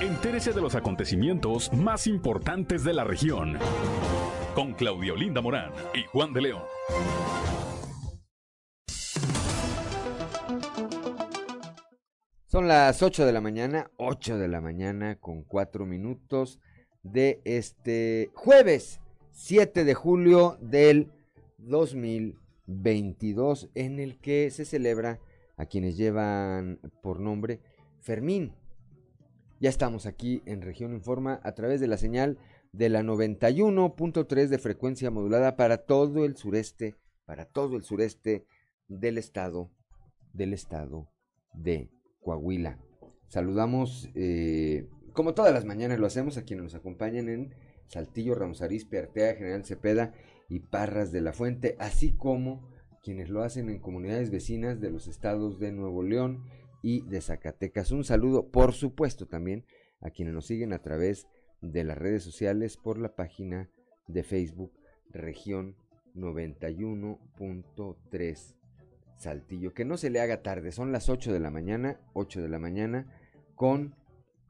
Entérese 0.00 0.52
de 0.52 0.60
los 0.60 0.74
acontecimientos 0.74 1.72
más 1.72 2.06
importantes 2.06 2.84
de 2.84 2.94
la 2.94 3.04
región. 3.04 3.58
Con 4.54 4.74
Claudio 4.74 5.16
Linda 5.16 5.40
Morán 5.40 5.72
y 5.94 6.04
Juan 6.04 6.32
de 6.32 6.42
León. 6.42 6.62
Son 12.46 12.68
las 12.68 13.02
8 13.02 13.26
de 13.26 13.32
la 13.32 13.40
mañana, 13.40 13.90
8 13.96 14.38
de 14.38 14.48
la 14.48 14.60
mañana 14.60 15.16
con 15.16 15.42
4 15.42 15.86
minutos 15.86 16.60
de 17.02 17.40
este 17.44 18.30
jueves 18.34 19.00
7 19.32 19.84
de 19.84 19.94
julio 19.94 20.56
del 20.60 21.10
2022 21.58 23.70
en 23.74 23.98
el 23.98 24.18
que 24.18 24.50
se 24.50 24.64
celebra 24.64 25.18
a 25.56 25.66
quienes 25.66 25.96
llevan 25.96 26.80
por 27.02 27.20
nombre 27.20 27.60
Fermín. 28.00 28.54
Ya 29.60 29.70
estamos 29.70 30.06
aquí 30.06 30.42
en 30.46 30.62
Región 30.62 30.92
Informa 30.92 31.40
a 31.42 31.52
través 31.52 31.80
de 31.80 31.86
la 31.86 31.96
señal 31.96 32.38
de 32.72 32.88
la 32.88 33.02
91.3 33.02 34.48
de 34.48 34.58
frecuencia 34.58 35.10
modulada 35.10 35.56
para 35.56 35.78
todo 35.78 36.24
el 36.24 36.36
sureste, 36.36 36.96
para 37.24 37.46
todo 37.46 37.76
el 37.76 37.84
sureste 37.84 38.46
del 38.88 39.16
estado, 39.16 39.70
del 40.32 40.52
estado 40.52 41.08
de 41.52 41.90
Coahuila. 42.20 42.78
Saludamos, 43.28 44.10
eh, 44.14 44.88
como 45.12 45.34
todas 45.34 45.54
las 45.54 45.64
mañanas 45.64 46.00
lo 46.00 46.06
hacemos, 46.06 46.36
a 46.36 46.42
quienes 46.42 46.64
nos 46.64 46.74
acompañan 46.74 47.28
en 47.28 47.54
Saltillo, 47.86 48.34
Ramos 48.34 48.60
Arizpe, 48.60 48.98
Artea, 48.98 49.36
General 49.36 49.64
Cepeda 49.64 50.12
y 50.48 50.60
Parras 50.60 51.12
de 51.12 51.20
la 51.20 51.32
Fuente, 51.32 51.76
así 51.78 52.12
como 52.12 52.73
quienes 53.04 53.28
lo 53.28 53.42
hacen 53.42 53.68
en 53.68 53.80
comunidades 53.80 54.30
vecinas 54.30 54.80
de 54.80 54.90
los 54.90 55.08
estados 55.08 55.60
de 55.60 55.72
Nuevo 55.72 56.02
León 56.02 56.42
y 56.82 57.02
de 57.02 57.20
Zacatecas. 57.20 57.92
Un 57.92 58.02
saludo, 58.02 58.48
por 58.48 58.72
supuesto, 58.72 59.26
también 59.26 59.66
a 60.00 60.08
quienes 60.08 60.32
nos 60.32 60.46
siguen 60.46 60.72
a 60.72 60.80
través 60.80 61.28
de 61.60 61.84
las 61.84 61.98
redes 61.98 62.22
sociales 62.22 62.78
por 62.78 62.98
la 62.98 63.14
página 63.14 63.68
de 64.08 64.22
Facebook 64.22 64.72
Región 65.10 65.76
91.3 66.14 68.54
Saltillo. 69.18 69.74
Que 69.74 69.84
no 69.84 69.98
se 69.98 70.08
le 70.08 70.20
haga 70.20 70.40
tarde, 70.42 70.72
son 70.72 70.90
las 70.90 71.10
8 71.10 71.30
de 71.30 71.40
la 71.40 71.50
mañana, 71.50 72.00
8 72.14 72.40
de 72.40 72.48
la 72.48 72.58
mañana, 72.58 73.14
con 73.54 73.94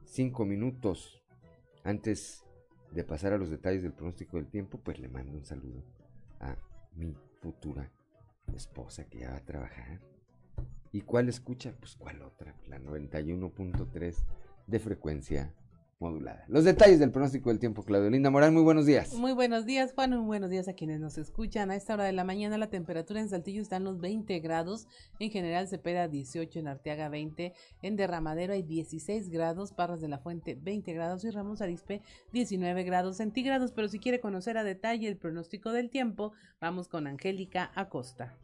5 0.05 0.45
minutos. 0.45 1.21
Antes 1.83 2.45
de 2.91 3.03
pasar 3.03 3.33
a 3.33 3.37
los 3.37 3.49
detalles 3.49 3.83
del 3.83 3.91
pronóstico 3.91 4.37
del 4.37 4.47
tiempo, 4.47 4.79
pues 4.81 4.97
le 4.99 5.09
mando 5.09 5.37
un 5.37 5.43
saludo 5.43 5.83
a 6.39 6.55
mi 6.95 7.17
futura 7.41 7.91
esposa 8.53 9.05
que 9.05 9.19
ya 9.19 9.31
va 9.31 9.37
a 9.37 9.45
trabajar. 9.45 10.01
¿Y 10.91 11.01
cuál 11.01 11.29
escucha? 11.29 11.73
Pues 11.79 11.95
cuál 11.95 12.21
otra, 12.21 12.55
la 12.67 12.79
91.3 12.79 14.15
de 14.67 14.79
frecuencia 14.79 15.53
modulada. 15.99 16.43
Los 16.47 16.65
detalles 16.65 16.99
del 16.99 17.11
pronóstico 17.11 17.49
del 17.49 17.59
tiempo, 17.59 17.83
Claudio 17.83 18.09
Linda 18.09 18.29
Morán, 18.29 18.53
muy 18.53 18.63
buenos 18.63 18.85
días. 18.85 19.13
Muy 19.13 19.31
buenos 19.31 19.65
días, 19.65 19.93
Juan, 19.93 20.11
muy 20.11 20.25
buenos 20.25 20.49
días 20.49 20.67
a 20.67 20.73
quienes 20.73 20.99
nos 20.99 21.17
escuchan. 21.17 21.71
A 21.71 21.75
esta 21.75 21.93
hora 21.93 22.03
de 22.03 22.11
la 22.11 22.25
mañana 22.25 22.57
la 22.57 22.69
temperatura 22.69 23.21
en 23.21 23.29
Saltillo 23.29 23.61
está 23.61 23.77
en 23.77 23.85
los 23.85 23.99
20 24.01 24.39
grados, 24.39 24.87
en 25.19 25.31
general 25.31 25.67
Cepeda 25.67 26.07
18, 26.07 26.59
en 26.59 26.67
Arteaga 26.67 27.07
20, 27.07 27.53
en 27.81 27.95
Derramadero 27.95 28.53
hay 28.53 28.63
16 28.63 29.29
grados, 29.29 29.71
Parras 29.71 30.01
de 30.01 30.09
la 30.09 30.19
Fuente 30.19 30.57
20 30.61 30.93
grados 30.93 31.23
y 31.23 31.31
Ramos 31.31 31.61
Arispe 31.61 32.01
19 32.33 32.83
grados 32.83 33.17
centígrados, 33.17 33.71
pero 33.71 33.87
si 33.87 33.99
quiere 33.99 34.19
conocer 34.19 34.57
a 34.57 34.63
detalle 34.63 35.07
el 35.07 35.17
pronóstico 35.17 35.71
del 35.71 35.89
tiempo, 35.89 36.33
vamos 36.59 36.89
con 36.89 37.07
Angélica 37.07 37.71
Acosta. 37.73 38.37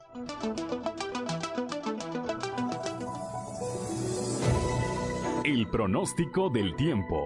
El 5.43 5.67
pronóstico 5.67 6.51
del 6.51 6.75
tiempo 6.75 7.25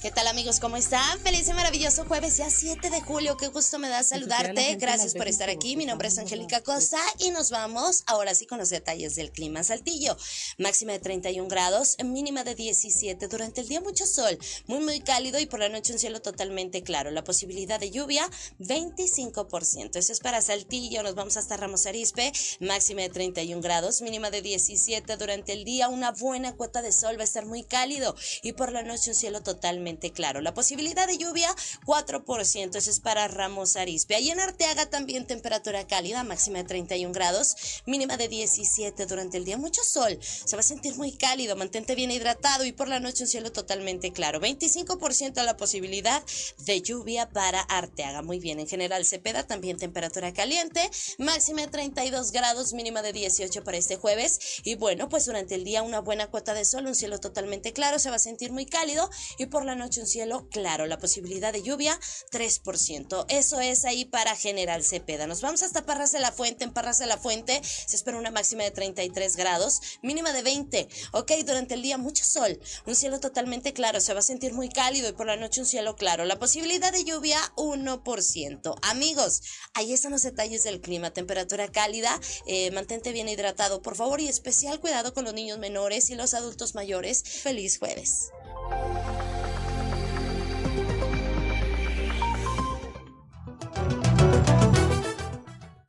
¿Qué 0.00 0.12
tal 0.12 0.28
amigos? 0.28 0.60
¿Cómo 0.60 0.76
están? 0.76 1.18
Feliz 1.22 1.48
y 1.48 1.52
maravilloso 1.52 2.04
jueves, 2.04 2.36
ya 2.36 2.48
7 2.50 2.88
de 2.88 3.00
julio. 3.00 3.36
Qué 3.36 3.48
gusto 3.48 3.80
me 3.80 3.88
da 3.88 4.04
saludarte. 4.04 4.76
Gracias 4.76 5.12
por 5.12 5.26
estar 5.26 5.50
aquí. 5.50 5.76
Mi 5.76 5.86
nombre 5.86 6.06
es 6.06 6.16
Angélica 6.18 6.60
Costa 6.60 7.00
y 7.18 7.32
nos 7.32 7.50
vamos 7.50 8.04
ahora 8.06 8.32
sí 8.36 8.46
con 8.46 8.58
los 8.58 8.70
detalles 8.70 9.16
del 9.16 9.32
clima. 9.32 9.64
Saltillo, 9.64 10.16
máxima 10.56 10.92
de 10.92 11.00
31 11.00 11.48
grados, 11.48 11.96
mínima 12.04 12.44
de 12.44 12.54
17. 12.54 13.26
Durante 13.26 13.60
el 13.60 13.66
día 13.66 13.80
mucho 13.80 14.06
sol, 14.06 14.38
muy 14.68 14.78
muy 14.78 15.00
cálido 15.00 15.40
y 15.40 15.46
por 15.46 15.58
la 15.58 15.68
noche 15.68 15.92
un 15.92 15.98
cielo 15.98 16.22
totalmente 16.22 16.84
claro. 16.84 17.10
La 17.10 17.24
posibilidad 17.24 17.80
de 17.80 17.90
lluvia, 17.90 18.30
25%. 18.60 19.96
Eso 19.96 20.12
es 20.12 20.20
para 20.20 20.40
Saltillo. 20.42 21.02
Nos 21.02 21.16
vamos 21.16 21.36
hasta 21.36 21.56
Ramos 21.56 21.86
Arispe, 21.86 22.30
máxima 22.60 23.02
de 23.02 23.08
31 23.08 23.60
grados, 23.60 24.00
mínima 24.00 24.30
de 24.30 24.42
17. 24.42 25.16
Durante 25.16 25.54
el 25.54 25.64
día 25.64 25.88
una 25.88 26.12
buena 26.12 26.54
cuota 26.54 26.82
de 26.82 26.92
sol, 26.92 27.16
va 27.18 27.22
a 27.22 27.24
estar 27.24 27.46
muy 27.46 27.64
cálido 27.64 28.14
y 28.44 28.52
por 28.52 28.70
la 28.70 28.84
noche 28.84 29.10
un 29.10 29.16
cielo 29.16 29.42
totalmente 29.42 29.88
claro. 30.12 30.40
La 30.40 30.54
posibilidad 30.54 31.06
de 31.06 31.18
lluvia, 31.18 31.54
4%, 31.84 32.76
eso 32.76 32.90
es 32.90 33.00
para 33.00 33.28
Ramos 33.28 33.76
Arizpe. 33.76 34.14
Ahí 34.14 34.30
en 34.30 34.40
Arteaga 34.40 34.86
también 34.86 35.26
temperatura 35.26 35.86
cálida, 35.86 36.24
máxima 36.24 36.58
de 36.58 36.64
31 36.64 37.12
grados, 37.12 37.82
mínima 37.86 38.16
de 38.16 38.28
17 38.28 39.06
durante 39.06 39.36
el 39.36 39.44
día, 39.44 39.58
mucho 39.58 39.82
sol. 39.82 40.18
Se 40.20 40.56
va 40.56 40.60
a 40.60 40.62
sentir 40.62 40.96
muy 40.96 41.12
cálido, 41.12 41.56
mantente 41.56 41.94
bien 41.94 42.10
hidratado 42.10 42.64
y 42.64 42.72
por 42.72 42.88
la 42.88 43.00
noche 43.00 43.24
un 43.24 43.28
cielo 43.28 43.52
totalmente 43.52 44.12
claro. 44.12 44.40
25% 44.40 45.42
la 45.42 45.56
posibilidad 45.56 46.22
de 46.58 46.82
lluvia 46.82 47.28
para 47.30 47.60
Arteaga. 47.60 48.22
Muy 48.22 48.38
bien, 48.38 48.60
en 48.60 48.68
general 48.68 49.04
Cepeda 49.04 49.46
también 49.46 49.76
temperatura 49.76 50.32
caliente, 50.32 50.80
máxima 51.18 51.62
de 51.62 51.68
32 51.68 52.32
grados, 52.32 52.72
mínima 52.72 53.02
de 53.02 53.12
18 53.12 53.64
para 53.64 53.78
este 53.78 53.96
jueves. 53.96 54.60
Y 54.64 54.74
bueno, 54.74 55.08
pues 55.08 55.26
durante 55.26 55.54
el 55.54 55.64
día 55.64 55.82
una 55.82 56.00
buena 56.00 56.28
cuota 56.28 56.54
de 56.54 56.64
sol, 56.64 56.86
un 56.86 56.94
cielo 56.94 57.18
totalmente 57.18 57.72
claro, 57.72 57.98
se 57.98 58.10
va 58.10 58.16
a 58.16 58.20
sentir 58.20 58.52
muy 58.52 58.66
cálido 58.66 59.08
y 59.38 59.46
por 59.46 59.64
la 59.64 59.74
noche 59.78 60.00
un 60.00 60.06
cielo 60.06 60.48
claro. 60.50 60.86
La 60.86 60.98
posibilidad 60.98 61.52
de 61.52 61.62
lluvia, 61.62 61.98
3%. 62.30 63.24
Eso 63.28 63.60
es 63.60 63.84
ahí 63.84 64.04
para 64.04 64.36
General 64.36 64.84
Cepeda. 64.84 65.26
Nos 65.26 65.40
vamos 65.40 65.62
hasta 65.62 65.86
Parras 65.86 66.12
de 66.12 66.20
la 66.20 66.32
Fuente. 66.32 66.64
En 66.64 66.72
Parras 66.72 66.98
de 66.98 67.06
la 67.06 67.16
Fuente 67.16 67.62
se 67.62 67.96
espera 67.96 68.18
una 68.18 68.30
máxima 68.30 68.64
de 68.64 68.70
33 68.70 69.36
grados, 69.36 69.80
mínima 70.02 70.32
de 70.32 70.42
20. 70.42 70.88
Ok, 71.12 71.32
durante 71.46 71.74
el 71.74 71.82
día 71.82 71.96
mucho 71.96 72.24
sol, 72.24 72.60
un 72.86 72.94
cielo 72.94 73.20
totalmente 73.20 73.72
claro. 73.72 74.00
Se 74.00 74.12
va 74.12 74.20
a 74.20 74.22
sentir 74.22 74.52
muy 74.52 74.68
cálido 74.68 75.08
y 75.08 75.12
por 75.12 75.26
la 75.26 75.36
noche 75.36 75.60
un 75.60 75.66
cielo 75.66 75.96
claro. 75.96 76.24
La 76.24 76.38
posibilidad 76.38 76.92
de 76.92 77.04
lluvia, 77.04 77.38
1%. 77.56 78.74
Amigos, 78.82 79.42
ahí 79.74 79.92
están 79.92 80.12
los 80.12 80.22
detalles 80.22 80.64
del 80.64 80.80
clima. 80.80 81.12
Temperatura 81.12 81.68
cálida, 81.68 82.20
eh, 82.46 82.70
mantente 82.72 83.12
bien 83.12 83.28
hidratado, 83.28 83.80
por 83.82 83.96
favor, 83.96 84.20
y 84.20 84.28
especial 84.28 84.80
cuidado 84.80 85.14
con 85.14 85.24
los 85.24 85.34
niños 85.34 85.58
menores 85.58 86.10
y 86.10 86.14
los 86.14 86.34
adultos 86.34 86.74
mayores. 86.74 87.22
Feliz 87.22 87.78
jueves. 87.78 88.30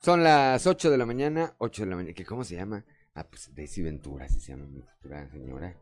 Son 0.10 0.24
las 0.24 0.66
8 0.66 0.90
de 0.90 0.98
la 0.98 1.06
mañana, 1.06 1.54
8 1.60 1.84
de 1.84 1.90
la 1.92 1.96
mañana, 1.96 2.16
¿cómo 2.28 2.44
se 2.44 2.56
llama? 2.56 2.84
Ah, 3.14 3.28
pues 3.30 3.52
Daisy 3.54 3.84
Ventura, 3.84 4.26
así 4.26 4.40
se 4.40 4.54
llama 4.54 4.66
mi 4.66 4.82
futura 4.82 5.30
señora. 5.30 5.78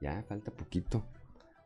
Ya, 0.00 0.24
falta 0.28 0.50
poquito, 0.50 1.06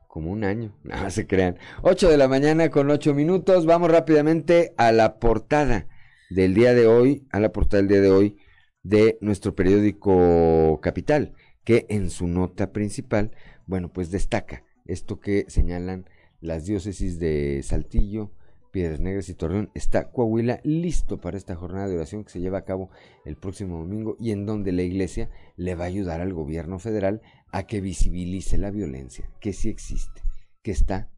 como 0.09 0.31
un 0.31 0.45
año, 0.45 0.77
nada 0.85 1.09
se 1.09 1.27
crean. 1.27 1.57
8 1.81 2.11
de 2.11 2.19
la 2.19 2.29
mañana 2.29 2.69
con 2.69 2.91
8 2.91 3.15
minutos, 3.15 3.65
vamos 3.65 3.91
rápidamente 3.91 4.75
a 4.77 4.93
la 4.93 5.19
portada 5.21 5.89
del 6.29 6.53
día 6.53 6.75
de 6.75 6.87
hoy, 6.87 7.27
a 7.33 7.41
la 7.41 7.51
portada 7.51 7.79
del 7.81 7.89
día 7.89 8.03
de 8.03 8.11
hoy 8.11 8.37
de 8.83 9.17
nuestro 9.23 9.55
periódico 9.55 10.81
Capital, 10.83 11.33
que 11.65 11.87
en 11.89 12.11
su 12.11 12.27
nota 12.27 12.73
principal, 12.73 13.31
bueno, 13.65 13.91
pues 13.91 14.11
destaca 14.11 14.65
esto 14.85 15.19
que 15.19 15.47
señalan 15.49 16.05
las 16.43 16.67
diócesis 16.67 17.19
de 17.19 17.63
Saltillo, 17.63 18.33
Piedras 18.73 19.01
Negras 19.01 19.29
y 19.29 19.35
Torreón, 19.35 19.71
está 19.75 20.11
Coahuila 20.11 20.61
listo 20.65 21.21
para 21.21 21.37
esta 21.37 21.55
jornada 21.55 21.89
de 21.89 21.97
oración 21.97 22.25
que 22.25 22.31
se 22.31 22.41
lleva 22.41 22.59
a 22.59 22.65
cabo 22.65 22.89
el 23.27 23.37
próximo 23.37 23.79
domingo 23.79 24.17
y 24.19 24.31
en 24.33 24.47
donde 24.47 24.73
la 24.73 24.83
iglesia 24.83 25.29
le 25.57 25.75
va 25.75 25.85
a 25.85 25.89
ayudar 25.89 26.23
al 26.23 26.33
gobierno 26.33 26.79
federal 26.79 27.21
a 27.53 27.65
que 27.67 27.83
visibilice 27.83 28.57
la 28.57 28.71
violencia, 28.71 29.31
que 29.41 29.53
sí 29.53 29.69
existe, 29.69 30.23
que 30.63 30.71
está 30.71 31.11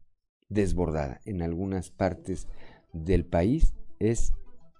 desbordada 0.49 1.21
en 1.23 1.41
algunas 1.41 1.91
partes 1.91 2.49
del 2.91 3.25
país. 3.25 3.73
Es 3.99 4.33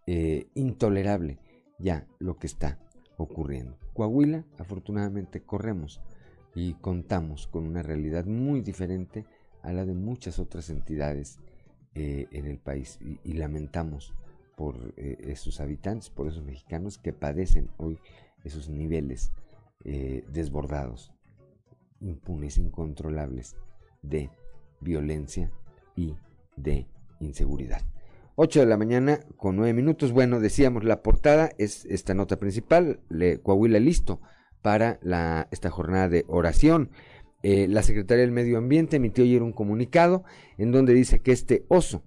eh, 0.06 0.48
intolerable 0.54 1.40
ya 1.80 2.08
lo 2.20 2.38
que 2.38 2.48
está 2.48 2.80
ocurriendo. 3.16 3.80
Coahuila, 3.94 4.44
afortunadamente, 4.60 5.42
corremos 5.44 6.02
y 6.54 6.74
contamos 6.74 7.48
con 7.48 7.66
una 7.66 7.84
realidad 7.84 8.26
muy 8.26 8.60
diferente 8.60 9.26
a 9.64 9.72
la 9.72 9.86
de 9.86 9.94
muchas 9.94 10.40
otras 10.40 10.70
entidades 10.70 11.40
eh, 11.96 12.28
en 12.32 12.46
el 12.46 12.58
país 12.58 13.00
y, 13.24 13.34
lamentamos 13.34 14.14
por 14.58 14.94
eh, 14.98 15.18
esos 15.22 15.62
habitantes, 15.62 16.10
por 16.10 16.28
esos 16.28 16.44
mexicanos 16.44 16.98
que 16.98 17.14
padecen 17.14 17.70
hoy 17.78 18.00
esos 18.44 18.70
niveles 18.70 19.32
eh, 19.86 20.26
desbordados, 20.28 21.14
impunes, 22.02 22.58
incontrolables 22.58 23.56
de 24.02 24.30
violencia 24.82 25.52
y 25.96 26.16
de 26.58 26.86
inseguridad. 27.20 27.82
8 28.36 28.60
de 28.60 28.66
la 28.66 28.78
mañana 28.78 29.22
con 29.38 29.56
9 29.56 29.74
minutos. 29.74 30.12
Bueno, 30.12 30.40
decíamos, 30.42 30.84
la 30.84 31.02
portada 31.02 31.52
es 31.58 31.86
esta 31.86 32.14
nota 32.14 32.38
principal, 32.38 33.00
le, 33.08 33.40
Coahuila 33.40 33.80
listo 33.80 34.20
para 34.62 35.00
la, 35.02 35.48
esta 35.52 35.70
jornada 35.70 36.10
de 36.10 36.26
oración. 36.28 36.92
Eh, 37.48 37.68
la 37.68 37.84
Secretaría 37.84 38.24
del 38.24 38.32
Medio 38.32 38.58
Ambiente 38.58 38.96
emitió 38.96 39.24
ayer 39.24 39.44
un 39.44 39.52
comunicado 39.52 40.24
en 40.58 40.72
donde 40.72 40.96
dice 40.96 41.20
que 41.20 41.32
este 41.32 41.64
oso, 41.68 42.04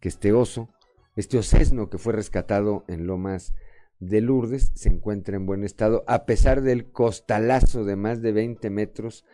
que 0.00 0.08
este 0.10 0.34
oso, 0.34 0.68
este 1.16 1.38
osesno 1.38 1.88
que 1.88 1.96
fue 1.96 2.12
rescatado 2.12 2.84
en 2.86 3.06
Lomas 3.06 3.54
de 4.00 4.20
Lourdes 4.20 4.72
se 4.74 4.90
encuentra 4.90 5.36
en 5.36 5.46
buen 5.46 5.64
estado 5.64 6.04
a 6.06 6.26
pesar 6.26 6.60
del 6.60 6.90
costalazo 6.92 7.86
de 7.86 7.96
más 7.96 8.20
de 8.20 8.32
20 8.32 8.68
metros 8.68 9.24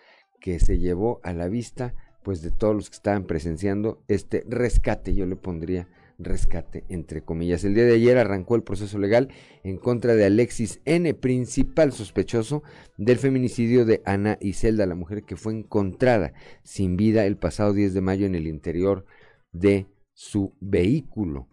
que 0.41 0.61
se 0.61 0.79
llevó 0.79 1.21
a 1.25 1.33
la 1.33 1.49
vista 1.49 1.93
pues 2.23 2.41
de 2.41 2.53
todos 2.53 2.77
los 2.77 2.89
que 2.89 2.95
estaban 2.95 3.25
presenciando 3.25 4.05
este 4.07 4.45
rescate, 4.49 5.13
yo 5.13 5.27
le 5.27 5.35
pondría 5.35 5.89
rescate 6.25 6.85
entre 6.89 7.23
comillas. 7.23 7.65
El 7.65 7.75
día 7.75 7.85
de 7.85 7.95
ayer 7.95 8.19
arrancó 8.19 8.57
el 8.57 8.63
proceso 8.63 8.99
legal 8.99 9.29
en 9.63 9.77
contra 9.79 10.15
de 10.15 10.25
Alexis 10.25 10.81
N, 10.85 11.15
principal 11.15 11.93
sospechoso 11.93 12.63
del 12.97 13.19
feminicidio 13.19 13.85
de 13.85 14.03
Ana 14.05 14.39
Iselda, 14.41 14.87
la 14.87 14.95
mujer 14.95 15.25
que 15.25 15.37
fue 15.37 15.53
encontrada 15.53 16.33
sin 16.63 16.97
vida 16.97 17.25
el 17.27 17.37
pasado 17.37 17.73
10 17.73 17.95
de 17.95 18.01
mayo 18.01 18.27
en 18.27 18.35
el 18.35 18.47
interior 18.47 19.07
de 19.53 19.87
su 20.13 20.55
vehículo, 20.61 21.49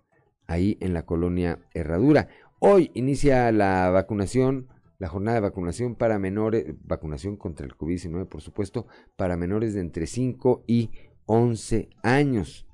ahí 0.48 0.78
en 0.82 0.94
la 0.94 1.06
colonia 1.06 1.60
Herradura. 1.74 2.30
Hoy 2.60 2.92
inicia 2.94 3.52
la 3.52 3.90
vacunación, 3.90 4.68
la 4.98 5.08
jornada 5.08 5.36
de 5.36 5.42
vacunación 5.42 5.96
para 5.96 6.20
menores, 6.20 6.76
vacunación 6.84 7.38
contra 7.38 7.66
el 7.66 7.76
COVID-19, 7.76 8.28
por 8.28 8.42
supuesto, 8.42 8.88
para 9.16 9.38
menores 9.38 9.74
de 9.74 9.82
entre 9.82 10.08
5 10.08 10.64
y 10.68 10.92
11 11.26 11.90
años. 12.04 12.66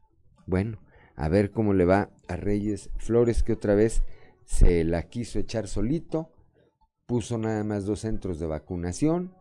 Bueno, 0.47 0.79
a 1.15 1.29
ver 1.29 1.51
cómo 1.51 1.73
le 1.73 1.85
va 1.85 2.09
a 2.27 2.35
Reyes 2.35 2.89
Flores, 2.97 3.43
que 3.43 3.53
otra 3.53 3.75
vez 3.75 4.03
se 4.45 4.83
la 4.83 5.03
quiso 5.03 5.39
echar 5.39 5.67
solito, 5.67 6.29
puso 7.05 7.37
nada 7.37 7.63
más 7.63 7.85
dos 7.85 8.01
centros 8.01 8.39
de 8.39 8.47
vacunación. 8.47 9.33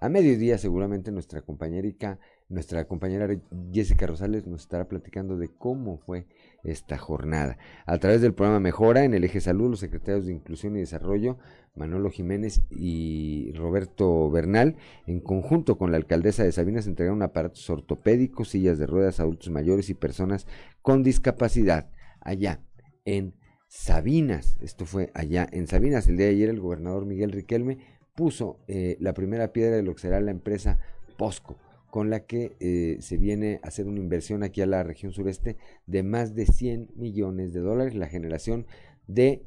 A 0.00 0.08
mediodía 0.08 0.58
seguramente 0.58 1.12
nuestra 1.12 1.42
compañerica 1.42 2.18
nuestra 2.54 2.86
compañera 2.86 3.28
Jessica 3.72 4.06
Rosales 4.06 4.46
nos 4.46 4.62
estará 4.62 4.88
platicando 4.88 5.36
de 5.36 5.48
cómo 5.48 5.98
fue 5.98 6.26
esta 6.62 6.96
jornada. 6.96 7.58
A 7.84 7.98
través 7.98 8.22
del 8.22 8.32
programa 8.32 8.60
Mejora 8.60 9.04
en 9.04 9.12
el 9.12 9.24
eje 9.24 9.40
salud, 9.40 9.70
los 9.70 9.80
secretarios 9.80 10.24
de 10.24 10.32
Inclusión 10.32 10.76
y 10.76 10.80
Desarrollo, 10.80 11.36
Manolo 11.74 12.10
Jiménez 12.10 12.62
y 12.70 13.52
Roberto 13.54 14.30
Bernal, 14.30 14.76
en 15.06 15.20
conjunto 15.20 15.76
con 15.76 15.90
la 15.90 15.98
alcaldesa 15.98 16.44
de 16.44 16.52
Sabinas, 16.52 16.86
entregaron 16.86 17.22
aparatos 17.22 17.68
ortopédicos, 17.68 18.48
sillas 18.48 18.78
de 18.78 18.86
ruedas 18.86 19.20
a 19.20 19.24
adultos 19.24 19.50
mayores 19.50 19.90
y 19.90 19.94
personas 19.94 20.46
con 20.80 21.02
discapacidad 21.02 21.90
allá 22.20 22.60
en 23.04 23.34
Sabinas. 23.66 24.56
Esto 24.62 24.86
fue 24.86 25.10
allá 25.14 25.46
en 25.50 25.66
Sabinas. 25.66 26.08
El 26.08 26.16
día 26.16 26.26
de 26.26 26.32
ayer 26.32 26.48
el 26.48 26.60
gobernador 26.60 27.04
Miguel 27.04 27.32
Riquelme 27.32 27.78
puso 28.14 28.60
eh, 28.68 28.96
la 29.00 29.12
primera 29.12 29.52
piedra 29.52 29.74
de 29.74 29.82
lo 29.82 29.94
que 29.94 30.02
será 30.02 30.20
la 30.20 30.30
empresa 30.30 30.78
POSCO 31.18 31.56
con 31.94 32.10
la 32.10 32.26
que 32.26 32.56
eh, 32.58 32.96
se 33.02 33.18
viene 33.18 33.60
a 33.62 33.68
hacer 33.68 33.86
una 33.86 34.00
inversión 34.00 34.42
aquí 34.42 34.60
a 34.60 34.66
la 34.66 34.82
región 34.82 35.12
sureste 35.12 35.58
de 35.86 36.02
más 36.02 36.34
de 36.34 36.44
100 36.44 36.90
millones 36.96 37.52
de 37.52 37.60
dólares, 37.60 37.94
la 37.94 38.08
generación 38.08 38.66
de, 39.06 39.46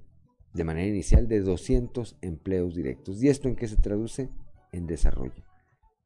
de 0.53 0.63
manera 0.63 0.87
inicial, 0.87 1.27
de 1.27 1.41
200 1.41 2.15
empleos 2.21 2.73
directos. 2.73 3.21
¿Y 3.21 3.27
esto 3.27 3.49
en 3.49 3.57
qué 3.57 3.67
se 3.67 3.75
traduce? 3.75 4.29
En 4.71 4.87
desarrollo, 4.87 5.43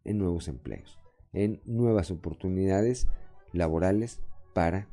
en 0.03 0.17
nuevos 0.17 0.47
empleos, 0.47 0.97
en 1.31 1.61
nuevas 1.65 2.09
oportunidades 2.09 3.07
laborales 3.53 4.19
para, 4.55 4.89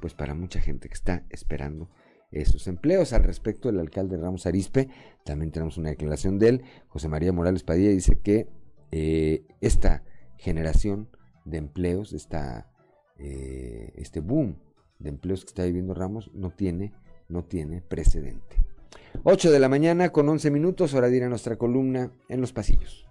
pues 0.00 0.14
para 0.14 0.34
mucha 0.34 0.60
gente 0.60 0.88
que 0.88 0.94
está 0.94 1.24
esperando 1.30 1.90
esos 2.32 2.66
empleos. 2.66 3.12
Al 3.12 3.22
respecto, 3.22 3.68
el 3.68 3.78
alcalde 3.78 4.16
Ramos 4.16 4.46
Arispe, 4.46 4.88
también 5.24 5.52
tenemos 5.52 5.78
una 5.78 5.90
declaración 5.90 6.40
de 6.40 6.48
él, 6.48 6.62
José 6.88 7.06
María 7.06 7.32
Morales 7.32 7.62
Padilla, 7.62 7.90
dice 7.90 8.18
que 8.18 8.48
eh, 8.90 9.46
esta 9.60 10.02
generación 10.38 11.08
de 11.44 11.58
empleos, 11.58 12.12
esta, 12.12 12.70
eh, 13.18 13.92
este 13.96 14.20
boom 14.20 14.56
de 14.98 15.10
empleos 15.10 15.44
que 15.44 15.48
está 15.48 15.64
viviendo 15.64 15.94
Ramos 15.94 16.30
no 16.34 16.50
tiene, 16.50 16.92
no 17.28 17.44
tiene 17.44 17.82
precedente. 17.82 18.56
8 19.24 19.50
de 19.50 19.58
la 19.58 19.68
mañana 19.68 20.10
con 20.10 20.28
11 20.28 20.50
minutos, 20.50 20.94
hora 20.94 21.08
de 21.08 21.16
ir 21.16 21.24
a 21.24 21.28
nuestra 21.28 21.56
columna 21.56 22.10
en 22.28 22.40
los 22.40 22.52
pasillos. 22.52 23.06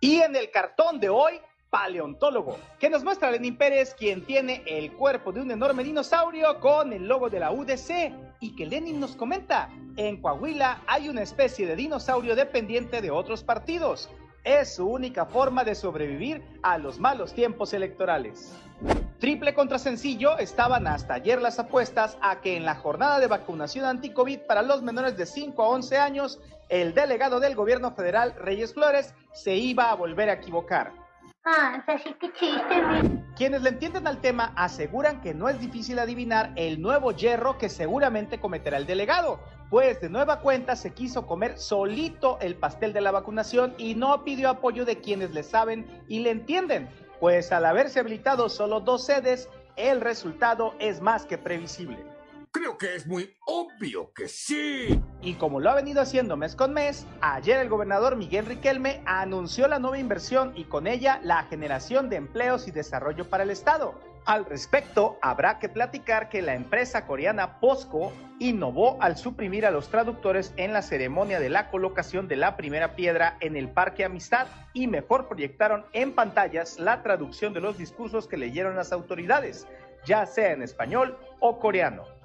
Y 0.00 0.20
en 0.20 0.36
el 0.36 0.50
cartón 0.50 1.00
de 1.00 1.08
hoy 1.08 1.34
paleontólogo, 1.70 2.58
que 2.78 2.90
nos 2.90 3.04
muestra 3.04 3.30
Lenín 3.30 3.56
Pérez, 3.56 3.94
quien 3.94 4.24
tiene 4.24 4.62
el 4.66 4.92
cuerpo 4.92 5.32
de 5.32 5.40
un 5.40 5.50
enorme 5.50 5.84
dinosaurio 5.84 6.60
con 6.60 6.92
el 6.92 7.06
logo 7.06 7.28
de 7.28 7.40
la 7.40 7.52
UDC, 7.52 8.12
y 8.40 8.54
que 8.54 8.66
Lenin 8.66 9.00
nos 9.00 9.16
comenta, 9.16 9.70
en 9.96 10.20
Coahuila 10.20 10.82
hay 10.86 11.08
una 11.08 11.22
especie 11.22 11.66
de 11.66 11.76
dinosaurio 11.76 12.36
dependiente 12.36 13.02
de 13.02 13.10
otros 13.10 13.42
partidos. 13.42 14.08
Es 14.44 14.76
su 14.76 14.86
única 14.86 15.26
forma 15.26 15.64
de 15.64 15.74
sobrevivir 15.74 16.42
a 16.62 16.78
los 16.78 16.98
malos 16.98 17.34
tiempos 17.34 17.74
electorales. 17.74 18.54
Triple 19.18 19.52
contra 19.52 19.78
sencillo 19.78 20.38
estaban 20.38 20.86
hasta 20.86 21.14
ayer 21.14 21.42
las 21.42 21.58
apuestas 21.58 22.16
a 22.22 22.40
que 22.40 22.56
en 22.56 22.64
la 22.64 22.76
jornada 22.76 23.18
de 23.18 23.26
vacunación 23.26 23.84
anti-COVID 23.84 24.40
para 24.46 24.62
los 24.62 24.82
menores 24.82 25.16
de 25.16 25.26
5 25.26 25.60
a 25.60 25.68
11 25.70 25.98
años, 25.98 26.40
el 26.68 26.94
delegado 26.94 27.40
del 27.40 27.56
gobierno 27.56 27.90
federal, 27.90 28.34
Reyes 28.38 28.72
Flores, 28.72 29.12
se 29.32 29.56
iba 29.56 29.90
a 29.90 29.96
volver 29.96 30.30
a 30.30 30.34
equivocar. 30.34 31.07
Ah, 31.44 31.82
Quienes 33.36 33.62
le 33.62 33.70
entienden 33.70 34.06
al 34.06 34.20
tema 34.20 34.52
aseguran 34.56 35.20
que 35.20 35.32
no 35.32 35.48
es 35.48 35.58
difícil 35.60 35.98
adivinar 35.98 36.52
el 36.56 36.82
nuevo 36.82 37.12
hierro 37.12 37.56
que 37.56 37.68
seguramente 37.68 38.38
cometerá 38.38 38.76
el 38.76 38.86
delegado, 38.86 39.40
pues 39.70 40.00
de 40.00 40.10
nueva 40.10 40.40
cuenta 40.40 40.76
se 40.76 40.92
quiso 40.92 41.26
comer 41.26 41.58
solito 41.58 42.38
el 42.40 42.56
pastel 42.56 42.92
de 42.92 43.00
la 43.00 43.12
vacunación 43.12 43.74
y 43.78 43.94
no 43.94 44.24
pidió 44.24 44.50
apoyo 44.50 44.84
de 44.84 45.00
quienes 45.00 45.32
le 45.32 45.42
saben 45.42 46.04
y 46.08 46.20
le 46.20 46.30
entienden, 46.30 46.88
pues 47.20 47.50
al 47.52 47.64
haberse 47.64 48.00
habilitado 48.00 48.48
solo 48.48 48.80
dos 48.80 49.06
sedes, 49.06 49.48
el 49.76 50.00
resultado 50.00 50.74
es 50.80 51.00
más 51.00 51.24
que 51.24 51.38
previsible. 51.38 52.04
Creo 52.50 52.78
que 52.78 52.94
es 52.94 53.06
muy 53.06 53.34
obvio 53.46 54.12
que 54.14 54.28
sí. 54.28 55.02
Y 55.20 55.34
como 55.34 55.60
lo 55.60 55.70
ha 55.70 55.74
venido 55.74 56.00
haciendo 56.00 56.36
mes 56.36 56.56
con 56.56 56.72
mes, 56.72 57.06
ayer 57.20 57.58
el 57.58 57.68
gobernador 57.68 58.16
Miguel 58.16 58.46
Riquelme 58.46 59.02
anunció 59.04 59.68
la 59.68 59.78
nueva 59.78 59.98
inversión 59.98 60.52
y 60.56 60.64
con 60.64 60.86
ella 60.86 61.20
la 61.22 61.44
generación 61.44 62.08
de 62.08 62.16
empleos 62.16 62.66
y 62.66 62.70
desarrollo 62.70 63.28
para 63.28 63.42
el 63.42 63.50
Estado. 63.50 63.94
Al 64.24 64.44
respecto, 64.44 65.18
habrá 65.22 65.58
que 65.58 65.68
platicar 65.68 66.28
que 66.28 66.42
la 66.42 66.54
empresa 66.54 67.06
coreana 67.06 67.60
POSCO 67.60 68.12
innovó 68.38 68.96
al 69.00 69.16
suprimir 69.16 69.66
a 69.66 69.70
los 69.70 69.88
traductores 69.88 70.52
en 70.56 70.72
la 70.72 70.82
ceremonia 70.82 71.40
de 71.40 71.50
la 71.50 71.70
colocación 71.70 72.28
de 72.28 72.36
la 72.36 72.56
primera 72.56 72.94
piedra 72.94 73.36
en 73.40 73.56
el 73.56 73.70
Parque 73.70 74.04
Amistad 74.04 74.46
y 74.74 74.86
mejor 74.86 75.28
proyectaron 75.28 75.86
en 75.92 76.12
pantallas 76.12 76.78
la 76.78 77.02
traducción 77.02 77.52
de 77.52 77.60
los 77.60 77.78
discursos 77.78 78.28
que 78.28 78.36
leyeron 78.36 78.76
las 78.76 78.92
autoridades, 78.92 79.66
ya 80.04 80.26
sea 80.26 80.52
en 80.52 80.62
español 80.62 81.18
o 81.40 81.58
coreano. 81.58 82.17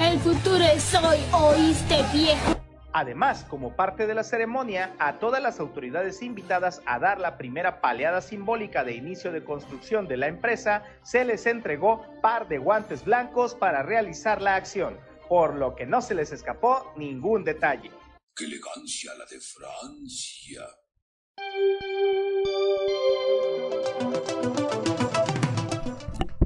El 0.00 0.18
futuro 0.18 0.64
es 0.64 0.94
hoy, 0.94 1.18
oíste 1.32 2.02
viejo. 2.12 2.60
Además, 2.92 3.44
como 3.48 3.74
parte 3.74 4.06
de 4.06 4.14
la 4.14 4.22
ceremonia, 4.22 4.94
a 4.98 5.18
todas 5.18 5.42
las 5.42 5.58
autoridades 5.58 6.22
invitadas 6.22 6.80
a 6.86 6.98
dar 6.98 7.18
la 7.18 7.36
primera 7.36 7.80
paleada 7.80 8.20
simbólica 8.20 8.84
de 8.84 8.94
inicio 8.94 9.32
de 9.32 9.42
construcción 9.42 10.06
de 10.06 10.16
la 10.16 10.28
empresa, 10.28 10.84
se 11.02 11.24
les 11.24 11.46
entregó 11.46 12.06
par 12.22 12.46
de 12.48 12.58
guantes 12.58 13.04
blancos 13.04 13.54
para 13.54 13.82
realizar 13.82 14.40
la 14.40 14.54
acción, 14.54 14.96
por 15.28 15.54
lo 15.54 15.74
que 15.74 15.86
no 15.86 16.02
se 16.02 16.14
les 16.14 16.32
escapó 16.32 16.92
ningún 16.96 17.42
detalle. 17.42 17.90
¡Qué 18.36 18.44
elegancia 18.44 19.12
la 19.14 19.24
de 19.26 19.40
Francia! 19.40 20.62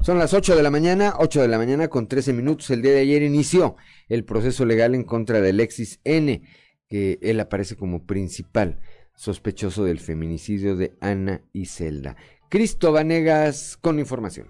Son 0.09 0.17
las 0.17 0.33
8 0.33 0.55
de 0.55 0.63
la 0.63 0.71
mañana, 0.71 1.13
8 1.19 1.43
de 1.43 1.47
la 1.47 1.59
mañana 1.59 1.87
con 1.87 2.07
13 2.07 2.33
minutos. 2.33 2.71
El 2.71 2.81
día 2.81 2.93
de 2.93 3.01
ayer 3.01 3.21
inició 3.21 3.75
el 4.07 4.25
proceso 4.25 4.65
legal 4.65 4.95
en 4.95 5.03
contra 5.03 5.39
de 5.39 5.51
Alexis 5.51 5.99
N., 6.03 6.41
que 6.87 7.19
él 7.21 7.39
aparece 7.39 7.75
como 7.75 8.07
principal 8.07 8.79
sospechoso 9.15 9.83
del 9.83 9.99
feminicidio 9.99 10.75
de 10.75 10.97
Ana 10.99 11.43
y 11.53 11.67
Zelda. 11.67 12.15
Cristo 12.49 12.91
Vanegas 12.91 13.77
con 13.77 13.99
información. 13.99 14.47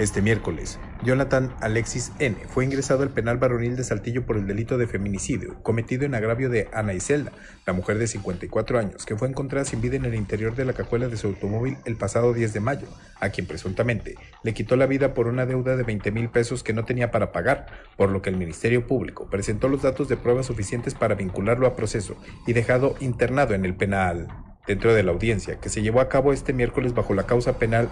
Este 0.00 0.20
miércoles, 0.20 0.80
Jonathan 1.04 1.54
Alexis 1.60 2.12
N. 2.18 2.36
fue 2.48 2.64
ingresado 2.64 3.04
al 3.04 3.10
penal 3.10 3.38
varonil 3.38 3.76
de 3.76 3.84
Saltillo 3.84 4.26
por 4.26 4.36
el 4.36 4.48
delito 4.48 4.78
de 4.78 4.88
feminicidio 4.88 5.62
cometido 5.62 6.04
en 6.04 6.14
agravio 6.14 6.50
de 6.50 6.68
Ana 6.72 6.92
Iselda, 6.92 7.30
la 7.66 7.72
mujer 7.72 7.98
de 7.98 8.08
54 8.08 8.78
años, 8.78 9.06
que 9.06 9.14
fue 9.16 9.28
encontrada 9.28 9.64
sin 9.64 9.80
vida 9.80 9.94
en 9.94 10.04
el 10.04 10.16
interior 10.16 10.56
de 10.56 10.64
la 10.64 10.72
cajuela 10.72 11.06
de 11.06 11.16
su 11.16 11.28
automóvil 11.28 11.76
el 11.84 11.96
pasado 11.96 12.34
10 12.34 12.52
de 12.52 12.60
mayo, 12.60 12.88
a 13.20 13.28
quien 13.30 13.46
presuntamente 13.46 14.16
le 14.42 14.54
quitó 14.54 14.74
la 14.76 14.86
vida 14.86 15.14
por 15.14 15.28
una 15.28 15.46
deuda 15.46 15.76
de 15.76 15.84
20 15.84 16.10
mil 16.10 16.30
pesos 16.30 16.64
que 16.64 16.72
no 16.72 16.84
tenía 16.84 17.12
para 17.12 17.30
pagar, 17.30 17.66
por 17.96 18.10
lo 18.10 18.20
que 18.20 18.30
el 18.30 18.36
Ministerio 18.36 18.86
Público 18.86 19.28
presentó 19.30 19.68
los 19.68 19.82
datos 19.82 20.08
de 20.08 20.16
pruebas 20.16 20.46
suficientes 20.46 20.94
para 20.94 21.14
vincularlo 21.14 21.68
a 21.68 21.76
proceso 21.76 22.16
y 22.44 22.54
dejado 22.54 22.96
internado 22.98 23.54
en 23.54 23.64
el 23.64 23.76
penal. 23.76 24.26
Dentro 24.66 24.92
de 24.92 25.02
la 25.02 25.12
audiencia, 25.12 25.60
que 25.60 25.70
se 25.70 25.80
llevó 25.80 26.00
a 26.00 26.08
cabo 26.08 26.32
este 26.32 26.52
miércoles 26.52 26.92
bajo 26.92 27.14
la 27.14 27.22
causa 27.22 27.58
penal 27.58 27.88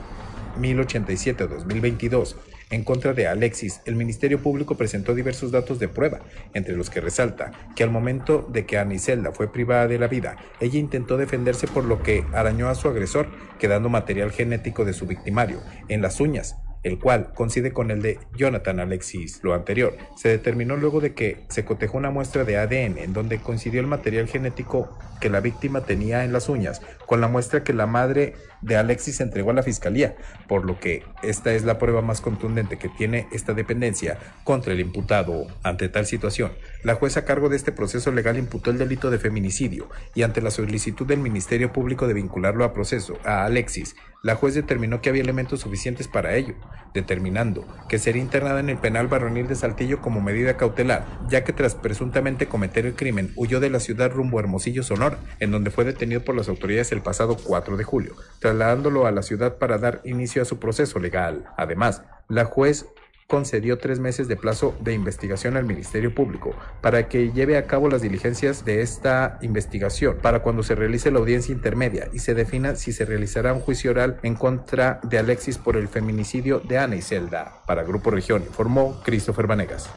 1087-2022, 0.61 2.37
en 2.70 2.82
contra 2.82 3.12
de 3.12 3.28
Alexis, 3.28 3.80
el 3.85 3.94
Ministerio 3.94 4.40
Público 4.40 4.76
presentó 4.76 5.14
diversos 5.14 5.52
datos 5.52 5.78
de 5.78 5.87
prueba, 5.87 6.20
entre 6.52 6.76
los 6.76 6.90
que 6.90 7.00
resalta 7.00 7.52
que 7.76 7.85
al 7.85 7.90
momento 7.90 8.44
de 8.50 8.66
que 8.66 8.76
Aniselda 8.76 9.30
fue 9.30 9.52
privada 9.52 9.87
de 9.87 10.00
la 10.00 10.08
vida, 10.08 10.37
ella 10.61 10.78
intentó 10.78 11.16
defenderse 11.16 11.68
por 11.68 11.85
lo 11.85 12.02
que 12.02 12.25
arañó 12.32 12.68
a 12.68 12.75
su 12.75 12.88
agresor, 12.88 13.28
quedando 13.61 13.88
material 13.88 14.32
genético 14.32 14.85
de 14.85 14.94
su 14.94 15.06
victimario 15.06 15.61
en 15.88 16.02
las 16.02 16.20
uñas, 16.20 16.56
el 16.82 16.99
cual 16.99 17.32
coincide 17.35 17.73
con 17.73 17.90
el 17.90 18.00
de 18.00 18.18
Jonathan 18.37 18.80
Alexis. 18.80 19.40
Lo 19.42 19.54
anterior 19.54 19.96
se 20.16 20.28
determinó 20.28 20.76
luego 20.76 21.00
de 21.00 21.14
que 21.14 21.44
se 21.49 21.64
cotejó 21.64 21.99
una 21.99 22.11
muestra 22.11 22.44
de 22.44 22.58
ADN 22.58 22.99
en 22.99 23.12
donde 23.12 23.38
coincidió 23.38 23.80
el 23.80 23.88
material 23.88 24.28
genético 24.28 24.96
que 25.20 25.30
la 25.30 25.40
víctima 25.40 25.80
tenía 25.80 26.25
en 26.25 26.32
las 26.32 26.49
uñas 26.49 26.82
con 27.06 27.20
la 27.20 27.28
muestra 27.28 27.64
que 27.64 27.73
la 27.73 27.87
madre 27.87 28.35
de 28.63 28.77
Alexis 28.77 29.21
entregó 29.21 29.51
a 29.51 29.55
la 29.55 29.63
fiscalía, 29.63 30.17
por 30.49 30.65
lo 30.65 30.79
que 30.81 31.05
esta 31.23 31.53
es 31.53 31.65
la 31.65 31.79
prueba 31.79 32.03
más 32.03 32.21
contundente 32.21 32.79
que 32.79 32.89
tiene 32.89 33.29
esta 33.33 33.55
dependencia 33.55 34.19
contra 34.45 34.73
el 34.73 34.81
imputado. 34.81 35.47
Ante 35.63 35.89
tal 35.89 36.07
situación, 36.07 36.53
la 36.83 36.95
jueza 36.95 37.21
a 37.21 37.25
cargo 37.25 37.49
de 37.49 37.57
este 37.57 37.73
proceso 37.73 38.13
legal 38.13 38.39
imputó 38.39 38.71
el 38.71 38.79
delito 38.79 39.11
de 39.11 39.19
feminicidio 39.19 39.89
y 40.15 40.23
ante 40.23 40.41
la 40.41 40.51
solicitud 40.51 41.07
del 41.07 41.21
Ministerio 41.21 41.73
Público 41.73 42.07
de 42.07 42.15
vincularlo 42.15 42.65
a 42.65 42.73
proceso 42.73 43.19
a 43.25 43.45
Alexis, 43.45 43.97
la 44.23 44.35
juez 44.35 44.55
determinó 44.55 45.01
que 45.01 45.09
había 45.09 45.23
elementos 45.23 45.61
suficientes 45.61 46.09
para 46.09 46.35
ello, 46.35 46.55
determinando 46.93 47.65
que 47.89 47.99
sería 47.99 48.23
internada 48.23 48.59
en 48.59 48.71
el 48.71 48.79
penal 48.79 49.07
varonil 49.07 49.47
de 49.47 49.55
Saltillo 49.55 50.01
como 50.01 50.21
medida 50.21 50.57
cautelar, 50.57 51.07
ya 51.29 51.45
que 51.45 51.53
tras 51.53 51.75
presuntamente 51.75 52.49
cometer 52.49 52.87
el 52.87 52.97
crimen 52.97 53.33
huyó 53.37 53.61
de 53.61 53.71
la 53.71 53.79
ciudad 53.79 54.11
rumbo 54.11 54.39
a 54.39 54.41
Hermosillo, 54.41 54.83
Sonora, 54.83 55.19
en 55.39 55.53
donde 55.53 55.71
fue 55.71 55.85
detenido 55.85 56.25
por 56.25 56.35
las 56.35 56.49
autoridades 56.49 56.91
el 56.91 57.03
pasado 57.03 57.37
4 57.37 57.77
de 57.77 57.85
julio, 57.85 58.17
trasladándolo 58.47 59.07
a 59.07 59.11
la 59.11 59.23
ciudad 59.23 59.59
para 59.59 59.76
dar 59.76 60.00
inicio 60.05 60.41
a 60.41 60.45
su 60.45 60.61
proceso 60.61 61.00
legal. 61.00 61.47
Además, 61.57 62.03
la 62.29 62.45
juez 62.45 62.87
concedió 63.26 63.79
tres 63.79 63.99
meses 63.99 64.29
de 64.29 64.37
plazo 64.37 64.76
de 64.79 64.93
investigación 64.93 65.57
al 65.57 65.65
Ministerio 65.65 66.15
Público 66.15 66.55
para 66.81 67.09
que 67.09 67.33
lleve 67.33 67.57
a 67.57 67.67
cabo 67.67 67.88
las 67.88 68.03
diligencias 68.03 68.65
de 68.65 68.83
esta 68.83 69.41
investigación 69.43 70.19
para 70.23 70.43
cuando 70.43 70.62
se 70.62 70.76
realice 70.76 71.11
la 71.11 71.19
audiencia 71.19 71.53
intermedia 71.53 72.09
y 72.12 72.21
se 72.21 72.35
defina 72.35 72.76
si 72.76 72.93
se 72.93 73.05
realizará 73.05 73.53
un 73.53 73.59
juicio 73.59 73.91
oral 73.91 74.21
en 74.23 74.37
contra 74.37 75.00
de 75.03 75.19
Alexis 75.19 75.59
por 75.59 75.76
el 75.76 75.88
feminicidio 75.88 76.61
de 76.61 76.79
Ana 76.79 76.95
Iselda. 76.95 77.62
Para 77.67 77.83
Grupo 77.83 78.12
Región 78.12 78.43
informó 78.43 79.03
Christopher 79.03 79.49
Vanegas. 79.49 79.91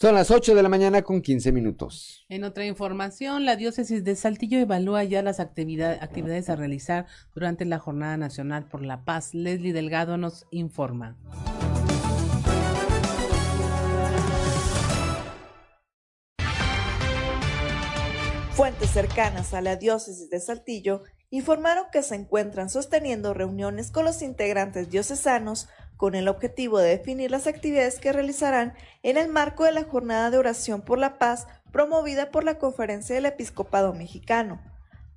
Son 0.00 0.14
las 0.14 0.30
8 0.30 0.54
de 0.54 0.62
la 0.62 0.70
mañana 0.70 1.02
con 1.02 1.20
15 1.20 1.52
minutos. 1.52 2.24
En 2.30 2.44
otra 2.44 2.64
información, 2.64 3.44
la 3.44 3.56
diócesis 3.56 4.02
de 4.02 4.16
Saltillo 4.16 4.58
evalúa 4.58 5.04
ya 5.04 5.20
las 5.20 5.40
actividades 5.40 6.48
a 6.48 6.56
realizar 6.56 7.04
durante 7.34 7.66
la 7.66 7.78
Jornada 7.78 8.16
Nacional 8.16 8.64
por 8.64 8.80
la 8.80 9.04
Paz. 9.04 9.34
Leslie 9.34 9.74
Delgado 9.74 10.16
nos 10.16 10.46
informa. 10.52 11.18
Fuentes 18.52 18.88
cercanas 18.88 19.52
a 19.52 19.60
la 19.60 19.76
diócesis 19.76 20.30
de 20.30 20.40
Saltillo 20.40 21.02
informaron 21.28 21.84
que 21.92 22.02
se 22.02 22.14
encuentran 22.14 22.70
sosteniendo 22.70 23.34
reuniones 23.34 23.90
con 23.90 24.06
los 24.06 24.22
integrantes 24.22 24.88
diocesanos 24.88 25.68
con 26.00 26.14
el 26.14 26.28
objetivo 26.28 26.78
de 26.78 26.88
definir 26.88 27.30
las 27.30 27.46
actividades 27.46 27.98
que 27.98 28.10
realizarán 28.10 28.72
en 29.02 29.18
el 29.18 29.28
marco 29.28 29.64
de 29.64 29.72
la 29.72 29.84
Jornada 29.84 30.30
de 30.30 30.38
Oración 30.38 30.80
por 30.80 30.98
la 30.98 31.18
Paz 31.18 31.46
promovida 31.72 32.30
por 32.30 32.42
la 32.42 32.56
Conferencia 32.56 33.14
del 33.14 33.26
Episcopado 33.26 33.92
Mexicano. 33.92 34.62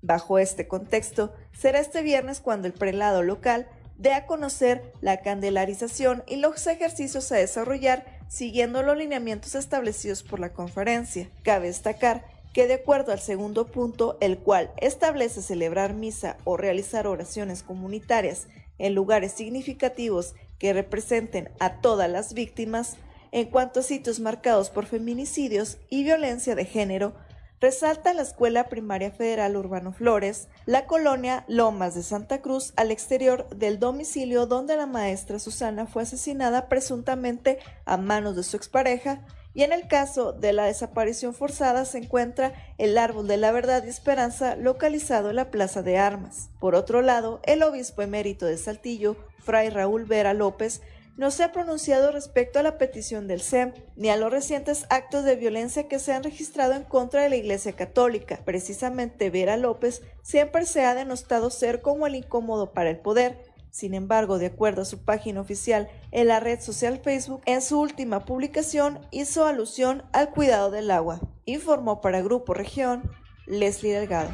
Bajo 0.01 0.39
este 0.39 0.67
contexto, 0.67 1.33
será 1.57 1.79
este 1.79 2.01
viernes 2.01 2.41
cuando 2.41 2.67
el 2.67 2.73
prelado 2.73 3.23
local 3.23 3.65
dé 3.97 4.11
a 4.11 4.25
conocer 4.25 4.91
la 4.99 5.21
candelarización 5.21 6.25
y 6.27 6.35
los 6.35 6.67
ejercicios 6.67 7.31
a 7.31 7.37
desarrollar 7.37 8.03
siguiendo 8.27 8.83
los 8.83 8.97
lineamientos 8.97 9.55
establecidos 9.55 10.21
por 10.21 10.41
la 10.41 10.51
conferencia. 10.51 11.29
Cabe 11.43 11.67
destacar 11.67 12.25
que 12.51 12.67
de 12.67 12.73
acuerdo 12.73 13.13
al 13.13 13.21
segundo 13.21 13.67
punto, 13.67 14.17
el 14.19 14.37
cual 14.37 14.73
establece 14.75 15.41
celebrar 15.41 15.93
misa 15.93 16.35
o 16.43 16.57
realizar 16.57 17.07
oraciones 17.07 17.63
comunitarias 17.63 18.47
en 18.79 18.95
lugares 18.95 19.31
significativos 19.31 20.35
que 20.63 20.71
representen 20.71 21.49
a 21.59 21.81
todas 21.81 22.09
las 22.09 22.33
víctimas 22.33 22.95
en 23.33 23.49
cuanto 23.49 23.81
a 23.81 23.83
sitios 23.83 24.21
marcados 24.21 24.69
por 24.69 24.85
feminicidios 24.85 25.77
y 25.89 26.05
violencia 26.05 26.55
de 26.55 26.63
género, 26.63 27.15
resalta 27.59 28.13
la 28.13 28.21
Escuela 28.21 28.69
Primaria 28.69 29.11
Federal 29.11 29.57
Urbano 29.57 29.91
Flores, 29.91 30.47
la 30.65 30.85
colonia 30.85 31.43
Lomas 31.49 31.95
de 31.95 32.03
Santa 32.03 32.41
Cruz 32.41 32.71
al 32.77 32.91
exterior 32.91 33.49
del 33.49 33.77
domicilio 33.77 34.45
donde 34.45 34.77
la 34.77 34.85
maestra 34.85 35.37
Susana 35.37 35.85
fue 35.85 36.03
asesinada 36.03 36.69
presuntamente 36.69 37.59
a 37.83 37.97
manos 37.97 38.37
de 38.37 38.43
su 38.43 38.55
expareja 38.55 39.25
y 39.53 39.63
en 39.63 39.73
el 39.73 39.87
caso 39.87 40.33
de 40.33 40.53
la 40.53 40.65
desaparición 40.65 41.33
forzada 41.33 41.85
se 41.85 41.99
encuentra 41.99 42.53
el 42.77 42.97
árbol 42.97 43.27
de 43.27 43.37
la 43.37 43.51
verdad 43.51 43.83
y 43.85 43.89
esperanza 43.89 44.55
localizado 44.55 45.29
en 45.29 45.35
la 45.35 45.51
Plaza 45.51 45.81
de 45.83 45.97
Armas. 45.97 46.49
Por 46.59 46.75
otro 46.75 47.01
lado, 47.01 47.39
el 47.43 47.63
obispo 47.63 48.01
emérito 48.01 48.45
de 48.45 48.57
Saltillo, 48.57 49.15
Fray 49.39 49.69
Raúl 49.69 50.05
Vera 50.05 50.33
López, 50.33 50.81
no 51.15 51.29
se 51.29 51.43
ha 51.43 51.51
pronunciado 51.51 52.11
respecto 52.11 52.57
a 52.57 52.63
la 52.63 52.79
petición 52.79 53.27
del 53.27 53.41
SEM 53.41 53.73
ni 53.95 54.09
a 54.09 54.17
los 54.17 54.31
recientes 54.31 54.87
actos 54.89 55.23
de 55.23 55.35
violencia 55.35 55.87
que 55.87 55.99
se 55.99 56.11
han 56.11 56.23
registrado 56.23 56.73
en 56.73 56.83
contra 56.83 57.21
de 57.21 57.29
la 57.29 57.35
Iglesia 57.35 57.73
Católica. 57.73 58.39
Precisamente 58.43 59.29
Vera 59.29 59.55
López 59.55 60.01
siempre 60.23 60.65
se 60.65 60.85
ha 60.85 60.95
denostado 60.95 61.51
ser 61.51 61.81
como 61.81 62.07
el 62.07 62.15
incómodo 62.15 62.73
para 62.73 62.89
el 62.89 62.97
poder. 62.97 63.52
Sin 63.73 63.95
embargo, 63.95 64.37
de 64.37 64.45
acuerdo 64.45 64.83
a 64.83 64.85
su 64.85 65.03
página 65.03 65.41
oficial 65.41 65.89
en 66.11 66.27
la 66.27 66.39
red 66.39 66.59
social 66.59 66.99
Facebook, 66.99 67.41
en 67.47 67.59
su 67.63 67.81
última 67.81 68.23
publicación 68.23 68.99
hizo 69.09 69.47
alusión 69.47 70.03
al 70.13 70.29
cuidado 70.29 70.69
del 70.69 70.91
agua. 70.91 71.19
Informó 71.45 71.99
para 71.99 72.21
Grupo 72.21 72.53
Región 72.53 73.01
Leslie 73.47 73.93
Delgado. 73.93 74.29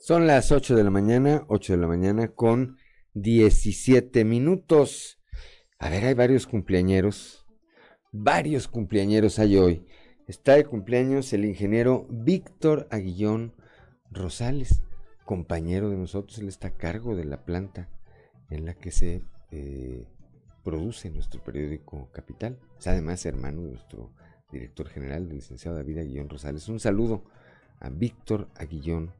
Son 0.00 0.26
las 0.26 0.50
8 0.52 0.74
de 0.74 0.84
la 0.84 0.90
mañana, 0.90 1.44
8 1.48 1.74
de 1.74 1.78
la 1.78 1.86
mañana 1.86 2.28
con 2.28 2.78
17 3.12 4.24
minutos. 4.24 5.20
A 5.78 5.90
ver, 5.90 6.06
hay 6.06 6.14
varios 6.14 6.46
cumpleañeros. 6.46 7.44
Varios 8.10 8.68
cumpleañeros 8.68 9.38
hay 9.38 9.58
hoy. 9.58 9.86
Está 10.26 10.54
de 10.54 10.64
cumpleaños 10.64 11.30
el 11.34 11.44
ingeniero 11.44 12.06
Víctor 12.08 12.88
Aguillón 12.90 13.52
Rosales, 14.12 14.82
compañero 15.24 15.90
de 15.90 15.96
nosotros. 15.96 16.38
Él 16.38 16.48
está 16.48 16.68
a 16.68 16.74
cargo 16.74 17.16
de 17.16 17.24
la 17.24 17.44
planta 17.44 17.88
en 18.50 18.64
la 18.64 18.74
que 18.74 18.90
se 18.90 19.22
eh, 19.50 20.06
produce 20.62 21.10
nuestro 21.10 21.42
periódico 21.42 22.10
Capital. 22.12 22.58
Es 22.78 22.86
además 22.86 23.24
hermano 23.26 23.62
de 23.62 23.70
nuestro 23.70 24.12
director 24.50 24.88
general, 24.88 25.22
el 25.24 25.36
licenciado 25.36 25.76
David 25.76 25.98
Aguillón 25.98 26.28
Rosales. 26.28 26.68
Un 26.68 26.80
saludo 26.80 27.24
a 27.80 27.88
Víctor 27.88 28.48
Aguillón 28.54 29.14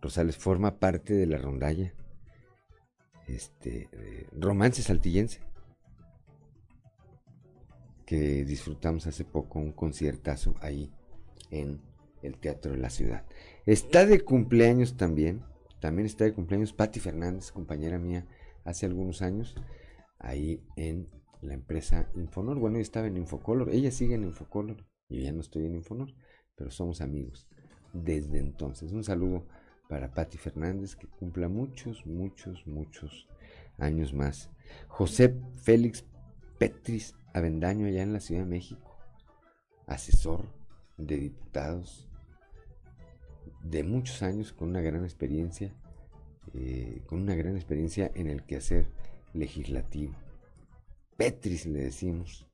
Rosales 0.00 0.36
forma 0.36 0.78
parte 0.78 1.14
de 1.14 1.26
la 1.26 1.38
rondalla 1.38 1.92
este, 3.26 3.88
romance 4.32 4.82
saltillense 4.82 5.40
que 8.06 8.44
disfrutamos 8.44 9.06
hace 9.06 9.24
poco 9.24 9.58
un 9.58 9.72
conciertazo 9.72 10.54
ahí 10.62 10.90
en 11.50 11.82
el 12.22 12.38
Teatro 12.38 12.72
de 12.72 12.78
la 12.78 12.88
Ciudad. 12.88 13.26
Está 13.68 14.06
de 14.06 14.22
cumpleaños 14.22 14.96
también, 14.96 15.44
también 15.78 16.06
está 16.06 16.24
de 16.24 16.32
cumpleaños 16.32 16.72
Patti 16.72 17.00
Fernández, 17.00 17.52
compañera 17.52 17.98
mía 17.98 18.26
hace 18.64 18.86
algunos 18.86 19.20
años, 19.20 19.54
ahí 20.18 20.64
en 20.76 21.10
la 21.42 21.52
empresa 21.52 22.10
Infonor. 22.14 22.58
Bueno, 22.58 22.78
yo 22.78 22.80
estaba 22.80 23.08
en 23.08 23.18
Infocolor, 23.18 23.68
ella 23.68 23.90
sigue 23.90 24.14
en 24.14 24.24
Infocolor, 24.24 24.86
yo 25.10 25.20
ya 25.20 25.32
no 25.32 25.42
estoy 25.42 25.66
en 25.66 25.74
Infonor, 25.74 26.14
pero 26.56 26.70
somos 26.70 27.02
amigos 27.02 27.46
desde 27.92 28.38
entonces. 28.38 28.92
Un 28.92 29.04
saludo 29.04 29.46
para 29.86 30.14
Patti 30.14 30.38
Fernández, 30.38 30.96
que 30.96 31.06
cumpla 31.06 31.50
muchos, 31.50 32.06
muchos, 32.06 32.66
muchos 32.66 33.28
años 33.76 34.14
más. 34.14 34.50
José 34.86 35.38
Félix 35.56 36.06
Petris 36.58 37.14
Avendaño, 37.34 37.86
allá 37.86 38.02
en 38.02 38.14
la 38.14 38.20
Ciudad 38.20 38.44
de 38.44 38.48
México, 38.48 38.96
asesor 39.86 40.54
de 40.96 41.18
diputados, 41.18 42.07
de 43.62 43.84
muchos 43.84 44.22
años 44.22 44.52
con 44.52 44.68
una 44.68 44.80
gran 44.80 45.04
experiencia, 45.04 45.74
eh, 46.54 47.02
con 47.06 47.20
una 47.20 47.34
gran 47.34 47.56
experiencia 47.56 48.10
en 48.14 48.28
el 48.28 48.44
quehacer 48.44 48.86
legislativo. 49.34 50.14
Petris 51.16 51.66
le 51.66 51.80
decimos, 51.80 52.48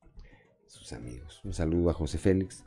sus 0.67 0.93
amigos. 0.93 1.41
Un 1.43 1.53
saludo 1.53 1.89
a 1.89 1.93
José 1.93 2.17
Félix 2.17 2.63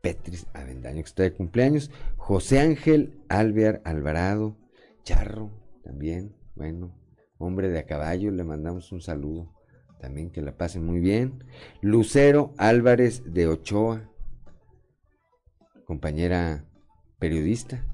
Petris 0.00 0.46
Avendaño, 0.52 0.96
que 0.96 1.08
está 1.08 1.22
de 1.22 1.32
cumpleaños. 1.32 1.90
José 2.16 2.58
Ángel 2.58 3.22
Alvear 3.28 3.80
Alvarado, 3.84 4.56
Charro, 5.04 5.50
también, 5.84 6.34
bueno, 6.54 6.92
hombre 7.38 7.68
de 7.68 7.78
a 7.78 7.86
caballo, 7.86 8.30
le 8.30 8.44
mandamos 8.44 8.92
un 8.92 9.00
saludo. 9.00 9.52
También 10.00 10.30
que 10.30 10.42
la 10.42 10.56
pasen 10.56 10.84
muy 10.84 10.98
bien. 10.98 11.44
Lucero 11.80 12.52
Álvarez 12.56 13.22
de 13.32 13.46
Ochoa, 13.46 14.10
compañera 15.84 16.64
periodista, 17.22 17.86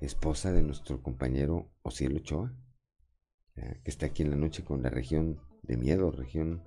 esposa 0.00 0.52
de 0.52 0.62
nuestro 0.62 1.02
compañero 1.02 1.68
Ociel 1.82 2.14
Ochoa, 2.14 2.54
que 3.56 3.90
está 3.90 4.06
aquí 4.06 4.22
en 4.22 4.30
la 4.30 4.36
noche 4.36 4.62
con 4.62 4.84
la 4.84 4.88
región 4.88 5.40
de 5.64 5.76
miedo, 5.76 6.12
región 6.12 6.62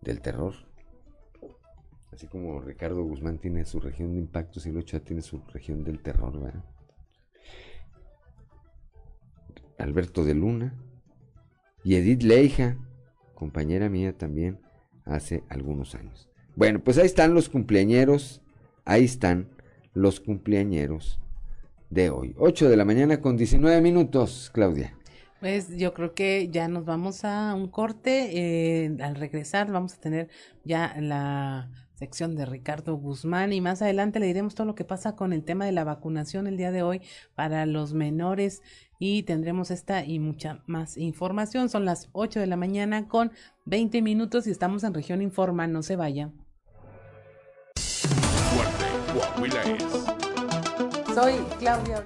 del 0.00 0.20
terror. 0.20 0.54
Así 2.10 2.26
como 2.26 2.60
Ricardo 2.60 3.04
Guzmán 3.04 3.38
tiene 3.38 3.64
su 3.64 3.78
región 3.78 4.14
de 4.14 4.18
impacto, 4.18 4.58
Ociel 4.58 4.76
Ochoa 4.76 4.98
tiene 4.98 5.22
su 5.22 5.38
región 5.52 5.84
del 5.84 6.02
terror, 6.02 6.40
¿verdad? 6.40 6.64
Alberto 9.78 10.24
de 10.24 10.34
Luna 10.34 10.82
y 11.84 11.94
Edith 11.94 12.24
Leija, 12.24 12.76
compañera 13.36 13.88
mía 13.88 14.18
también 14.18 14.60
hace 15.04 15.44
algunos 15.48 15.94
años. 15.94 16.28
Bueno, 16.56 16.82
pues 16.82 16.98
ahí 16.98 17.06
están 17.06 17.34
los 17.34 17.48
cumpleañeros, 17.48 18.42
ahí 18.84 19.04
están 19.04 19.61
los 19.94 20.20
cumpleañeros 20.20 21.20
de 21.90 22.10
hoy. 22.10 22.34
8 22.38 22.68
de 22.68 22.76
la 22.76 22.84
mañana 22.84 23.20
con 23.20 23.36
19 23.36 23.80
minutos, 23.80 24.50
Claudia. 24.52 24.94
Pues 25.40 25.76
yo 25.76 25.92
creo 25.92 26.14
que 26.14 26.48
ya 26.50 26.68
nos 26.68 26.84
vamos 26.84 27.24
a 27.24 27.54
un 27.54 27.68
corte. 27.68 28.30
Eh, 28.84 28.96
al 29.00 29.16
regresar 29.16 29.70
vamos 29.72 29.94
a 29.94 30.00
tener 30.00 30.28
ya 30.64 30.94
la 31.00 31.68
sección 31.94 32.34
de 32.34 32.46
Ricardo 32.46 32.96
Guzmán 32.96 33.52
y 33.52 33.60
más 33.60 33.82
adelante 33.82 34.20
le 34.20 34.26
diremos 34.26 34.54
todo 34.54 34.66
lo 34.66 34.74
que 34.74 34.84
pasa 34.84 35.14
con 35.14 35.32
el 35.32 35.44
tema 35.44 35.66
de 35.66 35.72
la 35.72 35.84
vacunación 35.84 36.46
el 36.46 36.56
día 36.56 36.72
de 36.72 36.82
hoy 36.82 37.00
para 37.34 37.66
los 37.66 37.92
menores 37.92 38.62
y 38.98 39.24
tendremos 39.24 39.70
esta 39.70 40.04
y 40.04 40.18
mucha 40.18 40.62
más 40.66 40.96
información. 40.96 41.68
Son 41.68 41.84
las 41.84 42.08
8 42.12 42.40
de 42.40 42.46
la 42.46 42.56
mañana 42.56 43.08
con 43.08 43.32
20 43.66 44.00
minutos 44.00 44.46
y 44.46 44.50
estamos 44.50 44.84
en 44.84 44.94
región 44.94 45.22
Informa, 45.22 45.66
no 45.66 45.82
se 45.82 45.96
vaya. 45.96 46.30
Soy 51.14 51.34
Claudia. 51.58 52.04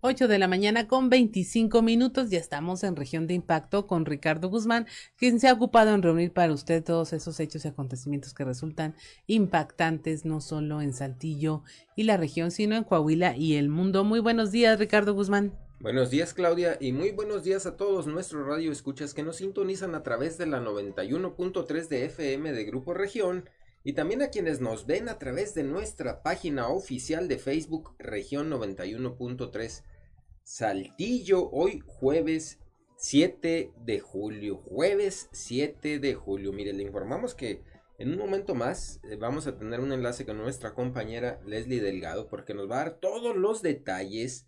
8 0.00 0.28
de 0.28 0.38
la 0.38 0.48
mañana 0.48 0.88
con 0.88 1.10
25 1.10 1.82
minutos. 1.82 2.30
Ya 2.30 2.38
estamos 2.38 2.82
en 2.84 2.96
región 2.96 3.26
de 3.26 3.34
impacto 3.34 3.86
con 3.86 4.06
Ricardo 4.06 4.48
Guzmán, 4.48 4.86
quien 5.18 5.40
se 5.40 5.48
ha 5.48 5.52
ocupado 5.52 5.94
en 5.94 6.00
reunir 6.02 6.32
para 6.32 6.54
usted 6.54 6.82
todos 6.82 7.12
esos 7.12 7.38
hechos 7.38 7.66
y 7.66 7.68
acontecimientos 7.68 8.32
que 8.32 8.44
resultan 8.46 8.94
impactantes, 9.26 10.24
no 10.24 10.40
solo 10.40 10.80
en 10.80 10.94
Saltillo 10.94 11.64
y 11.96 12.04
la 12.04 12.16
región, 12.16 12.50
sino 12.50 12.76
en 12.76 12.84
Coahuila 12.84 13.36
y 13.36 13.56
el 13.56 13.68
mundo. 13.68 14.04
Muy 14.04 14.20
buenos 14.20 14.52
días, 14.52 14.78
Ricardo 14.78 15.12
Guzmán. 15.12 15.52
Buenos 15.80 16.10
días, 16.10 16.34
Claudia, 16.34 16.76
y 16.78 16.92
muy 16.92 17.10
buenos 17.10 17.42
días 17.42 17.64
a 17.64 17.78
todos 17.78 18.06
nuestros 18.06 18.46
radioescuchas 18.46 19.14
que 19.14 19.22
nos 19.22 19.36
sintonizan 19.36 19.94
a 19.94 20.02
través 20.02 20.36
de 20.36 20.44
la 20.44 20.60
91.3 20.60 21.88
de 21.88 22.04
FM 22.04 22.52
de 22.52 22.64
Grupo 22.64 22.92
Región 22.92 23.48
y 23.82 23.94
también 23.94 24.20
a 24.20 24.28
quienes 24.28 24.60
nos 24.60 24.84
ven 24.84 25.08
a 25.08 25.18
través 25.18 25.54
de 25.54 25.62
nuestra 25.62 26.22
página 26.22 26.68
oficial 26.68 27.28
de 27.28 27.38
Facebook 27.38 27.94
Región 27.98 28.50
91.3 28.50 29.82
Saltillo, 30.44 31.48
hoy 31.50 31.82
jueves 31.86 32.58
7 32.98 33.72
de 33.78 34.00
julio, 34.00 34.58
jueves 34.58 35.30
7 35.32 35.98
de 35.98 36.14
julio. 36.14 36.52
Mire, 36.52 36.74
le 36.74 36.82
informamos 36.82 37.34
que 37.34 37.62
en 37.96 38.12
un 38.12 38.18
momento 38.18 38.54
más 38.54 39.00
eh, 39.04 39.16
vamos 39.16 39.46
a 39.46 39.56
tener 39.56 39.80
un 39.80 39.92
enlace 39.92 40.26
con 40.26 40.36
nuestra 40.36 40.74
compañera 40.74 41.40
Leslie 41.46 41.80
Delgado 41.80 42.28
porque 42.28 42.52
nos 42.52 42.70
va 42.70 42.74
a 42.82 42.84
dar 42.84 42.98
todos 43.00 43.34
los 43.34 43.62
detalles 43.62 44.46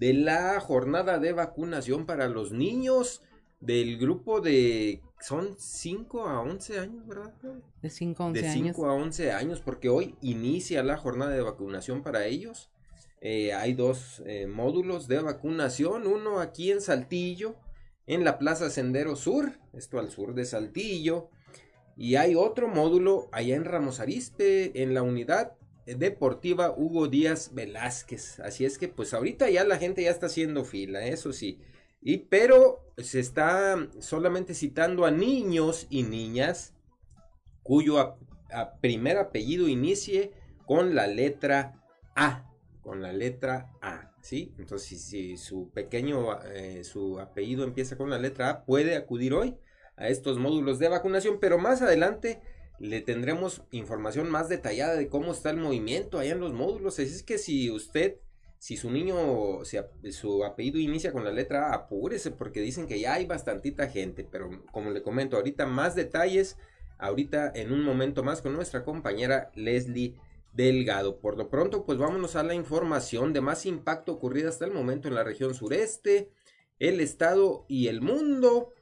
de 0.00 0.14
la 0.14 0.58
jornada 0.60 1.18
de 1.18 1.34
vacunación 1.34 2.06
para 2.06 2.26
los 2.26 2.52
niños 2.52 3.22
del 3.60 3.98
grupo 3.98 4.40
de 4.40 5.02
son 5.20 5.56
5 5.58 6.26
a 6.26 6.40
11 6.40 6.78
años, 6.78 7.06
¿verdad? 7.06 7.34
De 7.82 7.90
5 7.90 8.22
a 8.22 8.26
11 8.28 8.40
años. 8.40 8.54
De 8.54 8.72
5 8.72 8.86
a 8.86 8.94
11 8.94 9.32
años, 9.32 9.60
porque 9.60 9.90
hoy 9.90 10.16
inicia 10.22 10.82
la 10.82 10.96
jornada 10.96 11.32
de 11.32 11.42
vacunación 11.42 12.02
para 12.02 12.24
ellos. 12.24 12.70
Eh, 13.20 13.52
hay 13.52 13.74
dos 13.74 14.22
eh, 14.24 14.46
módulos 14.46 15.06
de 15.06 15.20
vacunación, 15.20 16.06
uno 16.06 16.40
aquí 16.40 16.70
en 16.70 16.80
Saltillo, 16.80 17.56
en 18.06 18.24
la 18.24 18.38
Plaza 18.38 18.70
Sendero 18.70 19.16
Sur, 19.16 19.52
esto 19.74 19.98
al 19.98 20.10
sur 20.10 20.32
de 20.32 20.46
Saltillo, 20.46 21.28
y 21.94 22.14
hay 22.14 22.34
otro 22.34 22.68
módulo 22.68 23.28
allá 23.32 23.54
en 23.54 23.66
Ramos 23.66 24.00
Arispe, 24.00 24.82
en 24.82 24.94
la 24.94 25.02
unidad 25.02 25.58
deportiva 25.96 26.74
Hugo 26.76 27.08
Díaz 27.08 27.54
Velázquez. 27.54 28.40
Así 28.40 28.64
es 28.64 28.78
que 28.78 28.88
pues 28.88 29.14
ahorita 29.14 29.48
ya 29.50 29.64
la 29.64 29.78
gente 29.78 30.02
ya 30.02 30.10
está 30.10 30.26
haciendo 30.26 30.64
fila, 30.64 31.04
eso 31.06 31.32
sí. 31.32 31.60
Y 32.02 32.18
pero 32.18 32.92
se 32.96 33.20
está 33.20 33.88
solamente 33.98 34.54
citando 34.54 35.04
a 35.04 35.10
niños 35.10 35.86
y 35.90 36.02
niñas 36.02 36.74
cuyo 37.62 38.16
primer 38.80 39.18
apellido 39.18 39.68
inicie 39.68 40.32
con 40.66 40.94
la 40.94 41.06
letra 41.06 41.82
A, 42.14 42.50
con 42.82 43.02
la 43.02 43.12
letra 43.12 43.72
A, 43.80 44.12
¿sí? 44.22 44.54
Entonces 44.58 45.02
si, 45.02 45.36
su 45.36 45.70
pequeño, 45.70 46.40
eh, 46.44 46.84
su 46.84 47.20
apellido 47.20 47.64
empieza 47.64 47.96
con 47.96 48.10
la 48.10 48.18
letra 48.18 48.50
A, 48.50 48.64
puede 48.64 48.96
acudir 48.96 49.34
hoy 49.34 49.56
a 49.96 50.08
estos 50.08 50.38
módulos 50.38 50.78
de 50.78 50.88
vacunación, 50.88 51.38
pero 51.40 51.58
más 51.58 51.82
adelante 51.82 52.40
le 52.80 53.00
tendremos 53.02 53.62
información 53.70 54.28
más 54.30 54.48
detallada 54.48 54.96
de 54.96 55.08
cómo 55.08 55.32
está 55.32 55.50
el 55.50 55.58
movimiento 55.58 56.18
allá 56.18 56.32
en 56.32 56.40
los 56.40 56.52
módulos. 56.52 56.94
Así 56.94 57.14
es 57.14 57.22
que 57.22 57.38
si 57.38 57.70
usted 57.70 58.16
si 58.60 58.76
su 58.76 58.90
niño, 58.90 59.64
si 59.64 59.78
su 60.12 60.44
apellido 60.44 60.78
inicia 60.78 61.12
con 61.12 61.24
la 61.24 61.32
letra 61.32 61.70
A, 61.70 61.74
apúrese 61.74 62.30
porque 62.30 62.60
dicen 62.60 62.86
que 62.86 63.00
ya 63.00 63.14
hay 63.14 63.24
bastantita 63.24 63.88
gente, 63.88 64.26
pero 64.30 64.50
como 64.70 64.90
le 64.90 65.02
comento, 65.02 65.36
ahorita 65.36 65.64
más 65.64 65.94
detalles, 65.94 66.58
ahorita 66.98 67.52
en 67.54 67.72
un 67.72 67.82
momento 67.82 68.22
más 68.22 68.42
con 68.42 68.52
nuestra 68.52 68.84
compañera 68.84 69.50
Leslie 69.54 70.14
Delgado. 70.52 71.20
Por 71.20 71.38
lo 71.38 71.48
pronto, 71.48 71.86
pues 71.86 71.96
vámonos 71.96 72.36
a 72.36 72.42
la 72.42 72.52
información 72.52 73.32
de 73.32 73.40
más 73.40 73.64
impacto 73.64 74.12
ocurrido 74.12 74.50
hasta 74.50 74.66
el 74.66 74.72
momento 74.72 75.08
en 75.08 75.14
la 75.14 75.24
región 75.24 75.54
sureste, 75.54 76.30
el 76.78 77.00
estado 77.00 77.64
y 77.66 77.88
el 77.88 78.02
mundo. 78.02 78.74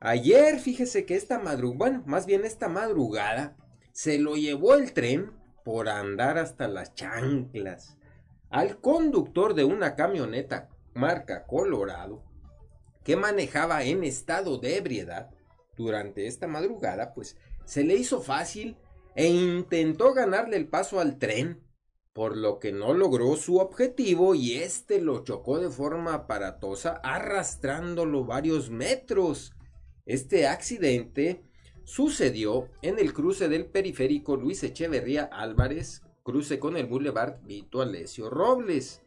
Ayer, 0.00 0.58
fíjese 0.58 1.06
que 1.06 1.16
esta 1.16 1.38
madrugada, 1.38 1.78
bueno, 1.78 2.02
más 2.06 2.26
bien 2.26 2.44
esta 2.44 2.68
madrugada, 2.68 3.56
se 3.92 4.18
lo 4.18 4.36
llevó 4.36 4.74
el 4.74 4.92
tren 4.92 5.32
por 5.64 5.88
andar 5.88 6.38
hasta 6.38 6.68
las 6.68 6.94
chanclas 6.94 7.96
al 8.50 8.80
conductor 8.80 9.54
de 9.54 9.64
una 9.64 9.96
camioneta 9.96 10.68
marca 10.94 11.46
Colorado 11.46 12.22
que 13.04 13.16
manejaba 13.16 13.84
en 13.84 14.04
estado 14.04 14.58
de 14.58 14.76
ebriedad 14.76 15.30
durante 15.76 16.26
esta 16.26 16.46
madrugada, 16.46 17.14
pues 17.14 17.36
se 17.64 17.84
le 17.84 17.94
hizo 17.94 18.20
fácil 18.20 18.76
e 19.14 19.28
intentó 19.28 20.12
ganarle 20.12 20.56
el 20.56 20.68
paso 20.68 21.00
al 21.00 21.18
tren, 21.18 21.62
por 22.12 22.36
lo 22.36 22.58
que 22.58 22.72
no 22.72 22.94
logró 22.94 23.36
su 23.36 23.58
objetivo 23.58 24.34
y 24.34 24.54
este 24.54 25.00
lo 25.00 25.22
chocó 25.24 25.58
de 25.58 25.70
forma 25.70 26.14
aparatosa 26.14 27.00
arrastrándolo 27.02 28.24
varios 28.24 28.70
metros. 28.70 29.55
Este 30.06 30.46
accidente 30.46 31.42
sucedió 31.82 32.68
en 32.80 33.00
el 33.00 33.12
cruce 33.12 33.48
del 33.48 33.66
periférico 33.66 34.36
Luis 34.36 34.62
Echeverría 34.62 35.24
Álvarez 35.24 36.02
cruce 36.22 36.58
con 36.60 36.76
el 36.76 36.86
Boulevard 36.86 37.40
Vito 37.44 37.82
Alessio 37.82 38.30
Robles. 38.30 39.02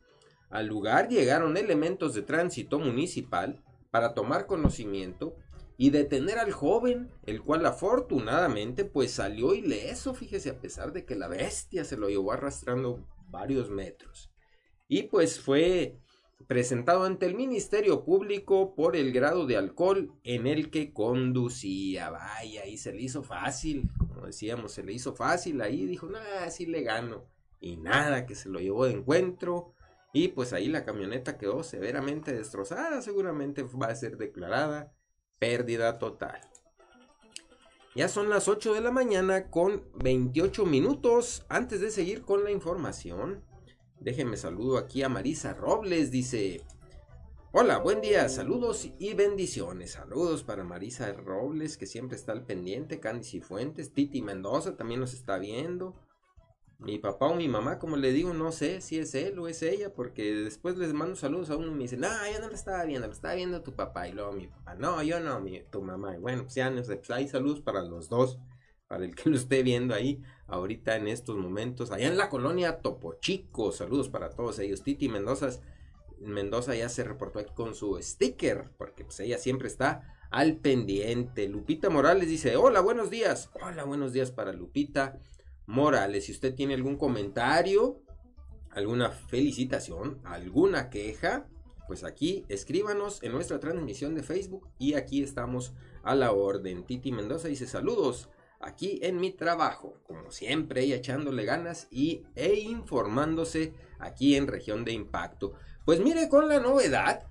Al 0.50 0.68
lugar 0.68 1.08
llegaron 1.08 1.56
elementos 1.56 2.14
de 2.14 2.22
tránsito 2.22 2.80
municipal 2.80 3.64
para 3.92 4.14
tomar 4.14 4.46
conocimiento 4.46 5.36
y 5.78 5.90
detener 5.92 6.38
al 6.38 6.52
joven, 6.52 7.10
el 7.26 7.42
cual 7.42 7.66
afortunadamente 7.66 8.84
pues 8.84 9.12
salió 9.12 9.54
ileso, 9.54 10.14
fíjese, 10.14 10.50
a 10.50 10.60
pesar 10.60 10.92
de 10.92 11.06
que 11.06 11.16
la 11.16 11.30
bestia 11.30 11.86
se 11.86 11.96
lo 11.96 12.10
llevó 12.10 12.34
arrastrando 12.34 13.06
varios 13.30 13.70
metros. 13.70 14.32
Y 14.90 15.04
pues 15.04 15.40
fue 15.40 15.98
presentado 16.50 17.04
ante 17.04 17.28
el 17.28 17.36
Ministerio 17.36 18.04
Público 18.04 18.74
por 18.74 18.96
el 18.96 19.12
grado 19.12 19.46
de 19.46 19.56
alcohol 19.56 20.12
en 20.24 20.48
el 20.48 20.72
que 20.72 20.92
conducía. 20.94 22.10
Vaya, 22.10 22.66
y 22.66 22.78
se 22.78 22.92
le 22.92 23.04
hizo 23.04 23.22
fácil, 23.22 23.88
como 24.00 24.26
decíamos, 24.26 24.72
se 24.72 24.82
le 24.82 24.92
hizo 24.92 25.14
fácil 25.14 25.62
ahí, 25.62 25.86
dijo, 25.86 26.08
nada, 26.08 26.46
así 26.46 26.66
le 26.66 26.82
gano. 26.82 27.28
Y 27.60 27.78
nada, 27.78 28.26
que 28.26 28.34
se 28.34 28.50
lo 28.50 28.60
llevó 28.60 28.86
de 28.86 28.94
encuentro. 28.94 29.76
Y 30.12 30.30
pues 30.30 30.52
ahí 30.52 30.70
la 30.70 30.86
camioneta 30.86 31.38
quedó 31.38 31.62
severamente 31.62 32.34
destrozada, 32.34 33.04
seguramente 33.04 33.62
va 33.62 33.86
a 33.86 33.96
ser 33.96 34.18
declarada 34.18 34.92
pérdida 35.38 36.00
total. 36.00 36.42
Ya 37.94 38.08
son 38.08 38.28
las 38.28 38.48
8 38.48 38.74
de 38.74 38.82
la 38.82 38.90
mañana 38.90 39.52
con 39.52 39.84
28 40.04 40.66
minutos. 40.66 41.46
Antes 41.48 41.80
de 41.80 41.92
seguir 41.92 42.24
con 42.24 42.44
la 42.44 42.50
información, 42.50 43.44
déjenme 44.00 44.38
saludo 44.38 44.78
aquí 44.78 45.04
a 45.04 45.10
Marisa 45.10 45.54
Robles. 45.54 46.12
Dice, 46.12 46.62
hola, 47.52 47.78
buen 47.80 48.02
día, 48.02 48.28
saludos 48.30 48.90
y 48.98 49.14
bendiciones. 49.14 49.92
Saludos 49.92 50.44
para 50.44 50.64
Marisa 50.64 51.12
Robles, 51.14 51.78
que 51.78 51.86
siempre 51.86 52.18
está 52.18 52.32
al 52.32 52.46
pendiente. 52.46 53.00
Candy 53.00 53.42
Fuentes, 53.42 53.94
Titi 53.94 54.22
Mendoza 54.22 54.76
también 54.76 55.00
nos 55.00 55.14
está 55.14 55.38
viendo. 55.38 55.96
Mi 56.80 56.98
papá 56.98 57.28
o 57.28 57.36
mi 57.36 57.50
mamá, 57.50 57.78
como 57.78 57.98
le 57.98 58.14
digo, 58.14 58.34
no 58.34 58.54
sé 58.54 58.80
si 58.80 59.00
es 59.00 59.14
él 59.14 59.38
o 59.38 59.50
es 59.50 59.62
ella, 59.64 59.94
porque 59.94 60.34
después 60.34 60.78
les 60.78 60.94
mando 60.94 61.18
saludos 61.18 61.50
a 61.50 61.58
uno 61.58 61.68
y 61.68 61.72
me 61.72 61.84
dicen, 61.84 62.00
no, 62.00 62.08
yo 62.32 62.40
no 62.40 62.48
lo 62.48 62.56
estaba 62.56 62.86
viendo, 62.86 63.06
lo 63.06 63.12
estaba 63.12 63.34
viendo 63.34 63.62
tu 63.62 63.76
papá. 63.76 64.08
Y 64.08 64.14
luego 64.14 64.32
mi 64.32 64.48
papá, 64.48 64.76
no, 64.76 65.04
yo 65.04 65.20
no, 65.20 65.42
mi, 65.42 65.62
tu 65.70 65.82
mamá. 65.82 66.16
Y 66.16 66.20
bueno, 66.20 66.44
pues 66.44 66.56
ya 66.56 66.70
no 66.70 66.82
sé, 66.82 66.96
pues 66.96 67.12
hay 67.12 67.28
saludos 67.28 67.60
para 67.60 67.82
los 67.82 68.08
dos, 68.08 68.40
para 68.88 69.04
el 69.04 69.14
que 69.14 69.30
lo 69.30 69.36
esté 69.36 69.62
viendo 69.62 69.94
ahí, 69.94 70.24
ahorita 70.50 70.96
en 70.96 71.08
estos 71.08 71.38
momentos, 71.38 71.92
allá 71.92 72.08
en 72.08 72.18
la 72.18 72.30
colonia 72.30 72.80
Topo 72.80 73.16
Chico. 73.20 73.72
Saludos 73.72 74.10
para 74.10 74.30
todos 74.30 74.60
ellos. 74.60 74.84
Titi 74.84 75.10
Mendoza, 75.10 75.50
Mendoza 76.20 76.76
ya 76.76 76.90
se 76.90 77.04
reportó 77.04 77.40
aquí 77.40 77.54
con 77.54 77.76
su 77.76 77.98
sticker, 78.02 78.72
porque 78.78 79.06
pues 79.06 79.20
ella 79.20 79.38
siempre 79.38 79.68
está 79.68 80.16
al 80.32 80.58
pendiente. 80.58 81.48
Lupita 81.48 81.90
Morales 81.90 82.28
dice, 82.28 82.56
hola, 82.56 82.82
buenos 82.82 83.10
días. 83.10 83.50
Hola, 83.62 83.84
buenos 83.84 84.14
días 84.14 84.32
para 84.32 84.54
Lupita. 84.54 85.20
Morales. 85.66 86.26
Si 86.26 86.32
usted 86.32 86.56
tiene 86.56 86.74
algún 86.74 86.98
comentario, 86.98 88.02
alguna 88.72 89.12
felicitación, 89.12 90.20
alguna 90.26 90.90
queja, 90.90 91.48
pues 91.88 92.04
aquí 92.04 92.44
escríbanos 92.50 93.22
en 93.24 93.32
nuestra 93.34 93.60
transmisión 93.60 94.16
de 94.16 94.24
Facebook 94.24 94.68
y 94.80 94.96
aquí 94.96 95.22
estamos 95.22 95.74
a 96.04 96.16
la 96.16 96.32
orden. 96.32 96.86
Titi 96.86 97.12
Mendoza 97.12 97.48
dice 97.48 97.68
saludos 97.68 98.30
aquí 98.60 99.00
en 99.04 99.20
mi 99.20 99.32
trabajo, 99.32 99.98
como 100.06 100.32
siempre, 100.32 100.86
y 100.86 100.94
echándole 100.94 101.46
ganas 101.46 101.88
y, 101.92 102.24
e 102.36 102.56
informándose 102.56 103.74
aquí 104.00 104.36
en 104.36 104.48
región 104.48 104.86
de 104.86 104.94
impacto. 104.94 105.54
Pues 105.86 106.00
mire 106.00 106.30
con 106.30 106.48
la 106.48 106.60
novedad 106.60 107.24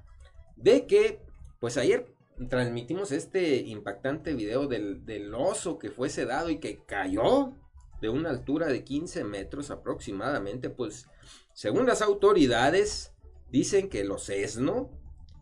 de 0.56 0.86
que, 0.86 1.20
pues 1.60 1.76
ayer 1.76 2.14
transmitimos 2.48 3.12
este 3.12 3.56
impactante 3.56 4.34
video 4.34 4.66
del, 4.66 5.04
del 5.04 5.34
oso 5.34 5.78
que 5.78 5.90
fue 5.90 6.08
sedado 6.08 6.50
y 6.50 6.58
que 6.58 6.78
cayó 6.84 7.52
de 8.00 8.08
una 8.08 8.30
altura 8.30 8.68
de 8.68 8.84
15 8.84 9.24
metros 9.24 9.70
aproximadamente, 9.70 10.70
pues 10.70 11.08
según 11.52 11.86
las 11.86 12.02
autoridades 12.02 13.12
dicen 13.50 13.88
que 13.88 14.02
el 14.02 14.12
osesno 14.12 14.90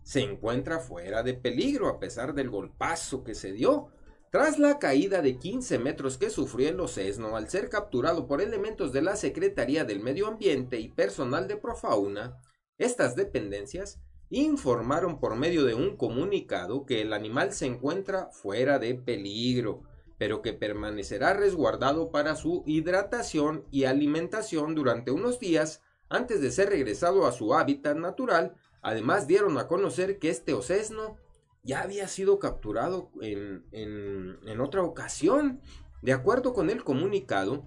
se 0.02 0.20
encuentra 0.20 0.78
fuera 0.78 1.22
de 1.22 1.34
peligro 1.34 1.88
a 1.88 1.98
pesar 1.98 2.32
del 2.34 2.48
golpazo 2.48 3.24
que 3.24 3.34
se 3.34 3.52
dio. 3.52 3.88
Tras 4.30 4.58
la 4.58 4.78
caída 4.78 5.22
de 5.22 5.38
15 5.38 5.78
metros 5.78 6.18
que 6.18 6.30
sufrió 6.30 6.68
el 6.68 6.80
osesno 6.80 7.36
al 7.36 7.48
ser 7.48 7.68
capturado 7.68 8.26
por 8.26 8.42
elementos 8.42 8.92
de 8.92 9.02
la 9.02 9.16
Secretaría 9.16 9.84
del 9.84 10.00
Medio 10.00 10.26
Ambiente 10.26 10.78
y 10.78 10.88
personal 10.88 11.48
de 11.48 11.56
Profauna, 11.56 12.40
estas 12.78 13.16
dependencias 13.16 14.00
informaron 14.30 15.20
por 15.20 15.36
medio 15.36 15.64
de 15.64 15.74
un 15.74 15.96
comunicado 15.96 16.84
que 16.84 17.00
el 17.00 17.12
animal 17.12 17.52
se 17.52 17.66
encuentra 17.66 18.28
fuera 18.32 18.78
de 18.78 18.94
peligro 18.94 19.82
pero 20.18 20.42
que 20.42 20.52
permanecerá 20.52 21.34
resguardado 21.34 22.10
para 22.10 22.36
su 22.36 22.62
hidratación 22.66 23.64
y 23.70 23.84
alimentación 23.84 24.74
durante 24.74 25.10
unos 25.10 25.38
días 25.38 25.82
antes 26.08 26.40
de 26.40 26.50
ser 26.50 26.70
regresado 26.70 27.26
a 27.26 27.32
su 27.32 27.54
hábitat 27.54 27.96
natural. 27.96 28.54
Además 28.80 29.26
dieron 29.26 29.58
a 29.58 29.66
conocer 29.66 30.18
que 30.18 30.30
este 30.30 30.54
osesno 30.54 31.16
ya 31.66 31.82
había 31.82 32.06
sido 32.06 32.38
capturado 32.38 33.10
en, 33.20 33.66
en, 33.72 34.60
otra 34.60 34.82
ocasión. 34.82 35.60
De 36.00 36.12
acuerdo 36.12 36.54
con 36.54 36.70
el 36.70 36.84
comunicado, 36.84 37.64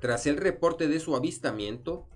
tras 0.00 0.26
el 0.26 0.38
reporte 0.38 0.88
de 0.88 0.98
su 0.98 1.14
avistamiento 1.14 2.08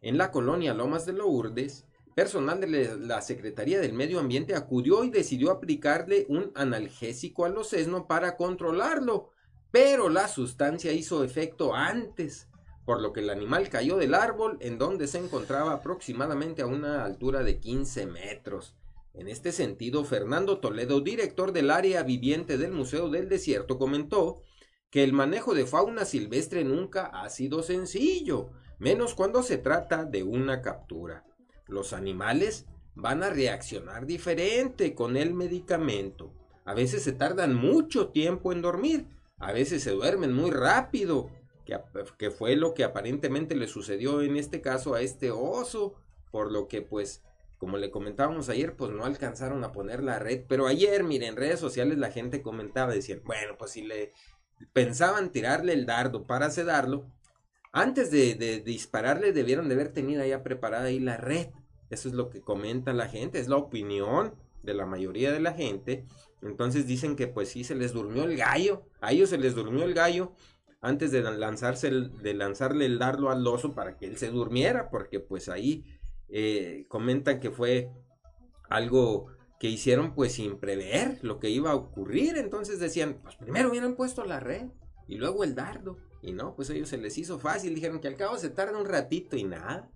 en 0.00 0.16
la 0.16 0.30
colonia 0.30 0.72
Lomas 0.72 1.06
de 1.06 1.12
Lourdes, 1.12 1.86
personal 2.14 2.60
de 2.60 2.96
la 2.98 3.20
Secretaría 3.20 3.80
del 3.80 3.94
Medio 3.94 4.20
Ambiente 4.20 4.54
acudió 4.54 5.02
y 5.02 5.10
decidió 5.10 5.50
aplicarle 5.50 6.26
un 6.28 6.52
analgésico 6.54 7.44
al 7.44 7.56
osesno 7.58 8.06
para 8.06 8.36
controlarlo, 8.36 9.30
pero 9.72 10.08
la 10.08 10.28
sustancia 10.28 10.92
hizo 10.92 11.24
efecto 11.24 11.74
antes, 11.74 12.48
por 12.84 13.00
lo 13.00 13.12
que 13.12 13.20
el 13.20 13.30
animal 13.30 13.68
cayó 13.70 13.96
del 13.96 14.14
árbol 14.14 14.56
en 14.60 14.78
donde 14.78 15.08
se 15.08 15.18
encontraba 15.18 15.72
aproximadamente 15.72 16.62
a 16.62 16.66
una 16.66 17.04
altura 17.04 17.42
de 17.42 17.58
15 17.58 18.06
metros. 18.06 18.76
En 19.14 19.28
este 19.28 19.52
sentido, 19.52 20.04
Fernando 20.04 20.58
Toledo, 20.58 21.00
director 21.00 21.52
del 21.52 21.70
área 21.70 22.02
viviente 22.02 22.58
del 22.58 22.72
Museo 22.72 23.08
del 23.08 23.28
Desierto, 23.28 23.78
comentó 23.78 24.42
que 24.90 25.04
el 25.04 25.12
manejo 25.12 25.54
de 25.54 25.66
fauna 25.66 26.04
silvestre 26.04 26.64
nunca 26.64 27.06
ha 27.06 27.28
sido 27.28 27.62
sencillo, 27.62 28.50
menos 28.78 29.14
cuando 29.14 29.42
se 29.42 29.58
trata 29.58 30.04
de 30.04 30.22
una 30.22 30.62
captura 30.62 31.24
los 31.70 31.92
animales 31.92 32.66
van 32.94 33.22
a 33.22 33.30
reaccionar 33.30 34.06
diferente 34.06 34.94
con 34.94 35.16
el 35.16 35.32
medicamento. 35.32 36.34
A 36.64 36.74
veces 36.74 37.02
se 37.02 37.12
tardan 37.12 37.54
mucho 37.54 38.08
tiempo 38.08 38.52
en 38.52 38.62
dormir, 38.62 39.06
a 39.38 39.52
veces 39.52 39.82
se 39.82 39.92
duermen 39.92 40.34
muy 40.34 40.50
rápido, 40.50 41.30
que, 42.18 42.30
fue 42.30 42.56
lo 42.56 42.74
que 42.74 42.84
aparentemente 42.84 43.54
le 43.54 43.68
sucedió 43.68 44.22
en 44.22 44.36
este 44.36 44.60
caso 44.60 44.94
a 44.94 45.02
este 45.02 45.30
oso, 45.30 45.94
por 46.30 46.50
lo 46.50 46.66
que 46.66 46.82
pues, 46.82 47.22
como 47.60 47.76
le 47.76 47.92
comentábamos 47.92 48.48
ayer, 48.48 48.74
pues 48.74 48.90
no 48.90 49.04
alcanzaron 49.04 49.62
a 49.62 49.70
poner 49.70 50.02
la 50.02 50.18
red, 50.18 50.42
pero 50.48 50.66
ayer, 50.66 51.04
miren, 51.04 51.30
en 51.30 51.36
redes 51.36 51.60
sociales 51.60 51.98
la 51.98 52.10
gente 52.10 52.42
comentaba, 52.42 52.92
decían, 52.92 53.22
bueno, 53.24 53.56
pues 53.56 53.70
si 53.70 53.82
le 53.82 54.12
pensaban 54.72 55.30
tirarle 55.30 55.74
el 55.74 55.86
dardo 55.86 56.26
para 56.26 56.50
sedarlo, 56.50 57.06
antes 57.70 58.10
de, 58.10 58.34
dispararle 58.64 59.32
debieron 59.32 59.68
de 59.68 59.74
haber 59.76 59.92
tenido 59.92 60.24
ya 60.24 60.42
preparada 60.42 60.86
ahí 60.86 60.98
la 60.98 61.16
red 61.16 61.50
eso 61.90 62.08
es 62.08 62.14
lo 62.14 62.30
que 62.30 62.40
comenta 62.40 62.92
la 62.92 63.08
gente, 63.08 63.40
es 63.40 63.48
la 63.48 63.56
opinión 63.56 64.34
de 64.62 64.74
la 64.74 64.86
mayoría 64.86 65.32
de 65.32 65.40
la 65.40 65.52
gente. 65.52 66.06
Entonces 66.40 66.86
dicen 66.86 67.16
que 67.16 67.26
pues 67.26 67.50
sí 67.50 67.64
se 67.64 67.74
les 67.74 67.92
durmió 67.92 68.24
el 68.24 68.36
gallo, 68.36 68.86
a 69.00 69.12
ellos 69.12 69.30
se 69.30 69.38
les 69.38 69.54
durmió 69.54 69.84
el 69.84 69.92
gallo 69.92 70.32
antes 70.80 71.10
de 71.10 71.20
lanzarse 71.22 71.90
de 71.90 72.34
lanzarle 72.34 72.86
el 72.86 72.98
dardo 72.98 73.28
al 73.28 73.46
oso 73.46 73.74
para 73.74 73.98
que 73.98 74.06
él 74.06 74.16
se 74.16 74.30
durmiera, 74.30 74.88
porque 74.88 75.20
pues 75.20 75.48
ahí 75.48 75.84
eh, 76.32 76.86
comentan 76.88 77.40
que 77.40 77.50
fue 77.50 77.90
algo 78.68 79.26
que 79.58 79.68
hicieron 79.68 80.14
pues 80.14 80.32
sin 80.32 80.58
prever 80.58 81.18
lo 81.22 81.38
que 81.38 81.50
iba 81.50 81.70
a 81.70 81.74
ocurrir. 81.74 82.38
Entonces 82.38 82.80
decían, 82.80 83.20
pues 83.22 83.36
primero 83.36 83.70
hubieran 83.70 83.94
puesto 83.94 84.24
la 84.24 84.40
red 84.40 84.68
y 85.06 85.16
luego 85.16 85.44
el 85.44 85.54
dardo. 85.54 85.98
Y 86.22 86.32
no, 86.32 86.54
pues 86.54 86.70
a 86.70 86.74
ellos 86.74 86.88
se 86.88 86.98
les 86.98 87.18
hizo 87.18 87.38
fácil, 87.38 87.74
dijeron 87.74 88.00
que 88.00 88.08
al 88.08 88.16
cabo 88.16 88.38
se 88.38 88.50
tarda 88.50 88.78
un 88.78 88.86
ratito 88.86 89.36
y 89.36 89.44
nada. 89.44 89.90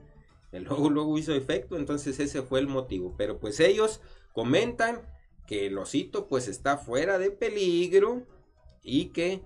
luego, 0.52 0.90
luego 0.90 1.18
hizo 1.18 1.34
efecto, 1.34 1.76
entonces 1.76 2.18
ese 2.20 2.42
fue 2.42 2.60
el 2.60 2.66
motivo. 2.66 3.14
Pero 3.16 3.38
pues 3.38 3.60
ellos 3.60 4.00
comentan 4.32 5.02
que 5.46 5.66
el 5.66 5.78
osito 5.78 6.28
pues 6.28 6.48
está 6.48 6.78
fuera 6.78 7.18
de 7.18 7.30
peligro 7.30 8.26
y 8.82 9.06
que 9.06 9.42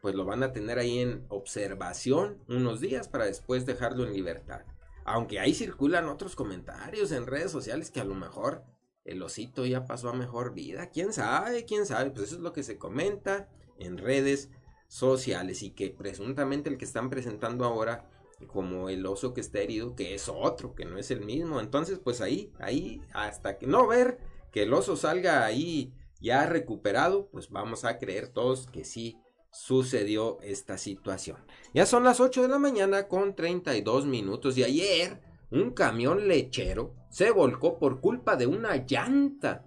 pues 0.00 0.14
lo 0.14 0.24
van 0.24 0.42
a 0.42 0.52
tener 0.52 0.78
ahí 0.78 0.98
en 0.98 1.24
observación 1.28 2.38
unos 2.48 2.80
días 2.80 3.08
para 3.08 3.26
después 3.26 3.66
dejarlo 3.66 4.06
en 4.06 4.14
libertad. 4.14 4.62
Aunque 5.04 5.40
ahí 5.40 5.54
circulan 5.54 6.08
otros 6.08 6.36
comentarios 6.36 7.12
en 7.12 7.26
redes 7.26 7.50
sociales 7.50 7.90
que 7.90 8.00
a 8.00 8.04
lo 8.04 8.14
mejor 8.14 8.64
el 9.04 9.22
osito 9.22 9.66
ya 9.66 9.84
pasó 9.84 10.10
a 10.10 10.14
mejor 10.14 10.54
vida. 10.54 10.90
¿Quién 10.90 11.12
sabe? 11.12 11.64
¿Quién 11.64 11.86
sabe? 11.86 12.10
Pues 12.10 12.26
eso 12.26 12.36
es 12.36 12.42
lo 12.42 12.52
que 12.52 12.62
se 12.62 12.78
comenta 12.78 13.48
en 13.78 13.98
redes 13.98 14.50
sociales 14.88 15.62
y 15.62 15.70
que 15.70 15.90
presuntamente 15.90 16.68
el 16.68 16.78
que 16.78 16.84
están 16.84 17.10
presentando 17.10 17.64
ahora 17.64 18.08
como 18.46 18.88
el 18.88 19.04
oso 19.06 19.34
que 19.34 19.40
está 19.40 19.60
herido, 19.60 19.94
que 19.94 20.14
es 20.14 20.28
otro, 20.28 20.74
que 20.74 20.84
no 20.84 20.98
es 20.98 21.10
el 21.10 21.20
mismo. 21.20 21.60
Entonces, 21.60 21.98
pues 21.98 22.20
ahí, 22.20 22.52
ahí, 22.58 23.02
hasta 23.12 23.58
que 23.58 23.66
no 23.66 23.86
ver 23.86 24.18
que 24.50 24.64
el 24.64 24.72
oso 24.72 24.96
salga 24.96 25.44
ahí 25.44 25.94
ya 26.20 26.46
recuperado, 26.46 27.28
pues 27.30 27.50
vamos 27.50 27.84
a 27.84 27.98
creer 27.98 28.28
todos 28.28 28.66
que 28.66 28.84
sí 28.84 29.18
sucedió 29.52 30.40
esta 30.42 30.78
situación. 30.78 31.38
Ya 31.74 31.86
son 31.86 32.04
las 32.04 32.20
8 32.20 32.42
de 32.42 32.48
la 32.48 32.58
mañana 32.58 33.08
con 33.08 33.34
32 33.34 34.06
minutos 34.06 34.56
y 34.58 34.64
ayer 34.64 35.20
un 35.50 35.72
camión 35.72 36.28
lechero 36.28 36.94
se 37.10 37.30
volcó 37.30 37.78
por 37.78 38.00
culpa 38.00 38.36
de 38.36 38.46
una 38.46 38.76
llanta. 38.86 39.66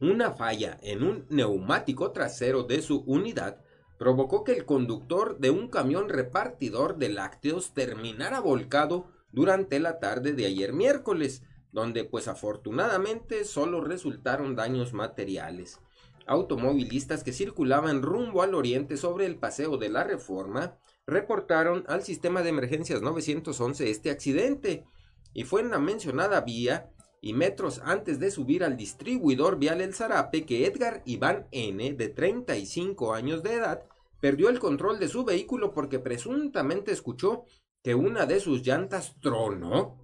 Una 0.00 0.32
falla 0.32 0.78
en 0.82 1.02
un 1.02 1.26
neumático 1.28 2.12
trasero 2.12 2.62
de 2.64 2.82
su 2.82 3.00
unidad 3.06 3.60
provocó 3.98 4.44
que 4.44 4.52
el 4.52 4.64
conductor 4.64 5.38
de 5.38 5.50
un 5.50 5.68
camión 5.68 6.08
repartidor 6.08 6.96
de 6.96 7.10
lácteos 7.10 7.72
terminara 7.72 8.40
volcado 8.40 9.10
durante 9.32 9.80
la 9.80 9.98
tarde 9.98 10.32
de 10.32 10.46
ayer 10.46 10.72
miércoles, 10.72 11.42
donde 11.72 12.04
pues 12.04 12.28
afortunadamente 12.28 13.44
solo 13.44 13.82
resultaron 13.82 14.54
daños 14.54 14.92
materiales. 14.92 15.80
Automovilistas 16.26 17.22
que 17.22 17.32
circulaban 17.32 18.02
rumbo 18.02 18.42
al 18.42 18.54
oriente 18.54 18.96
sobre 18.96 19.26
el 19.26 19.36
paseo 19.36 19.76
de 19.76 19.88
la 19.88 20.02
Reforma 20.04 20.76
reportaron 21.06 21.84
al 21.86 22.02
sistema 22.02 22.42
de 22.42 22.48
emergencias 22.50 23.00
911 23.00 23.90
este 23.90 24.10
accidente 24.10 24.84
y 25.32 25.44
fue 25.44 25.60
en 25.60 25.70
la 25.70 25.78
mencionada 25.78 26.40
vía 26.40 26.90
y 27.20 27.32
metros 27.32 27.80
antes 27.84 28.18
de 28.18 28.30
subir 28.30 28.64
al 28.64 28.76
distribuidor 28.76 29.58
vial 29.58 29.80
El 29.80 29.94
Zarape 29.94 30.44
que 30.44 30.66
Edgar 30.66 31.02
Iván 31.04 31.46
N, 31.52 31.92
de 31.94 32.08
35 32.08 33.14
años 33.14 33.42
de 33.42 33.54
edad, 33.54 33.84
perdió 34.20 34.48
el 34.48 34.58
control 34.58 34.98
de 34.98 35.08
su 35.08 35.24
vehículo 35.24 35.72
porque 35.72 35.98
presuntamente 35.98 36.90
escuchó 36.90 37.44
que 37.82 37.94
una 37.94 38.26
de 38.26 38.40
sus 38.40 38.66
llantas 38.66 39.14
tronó. 39.20 39.96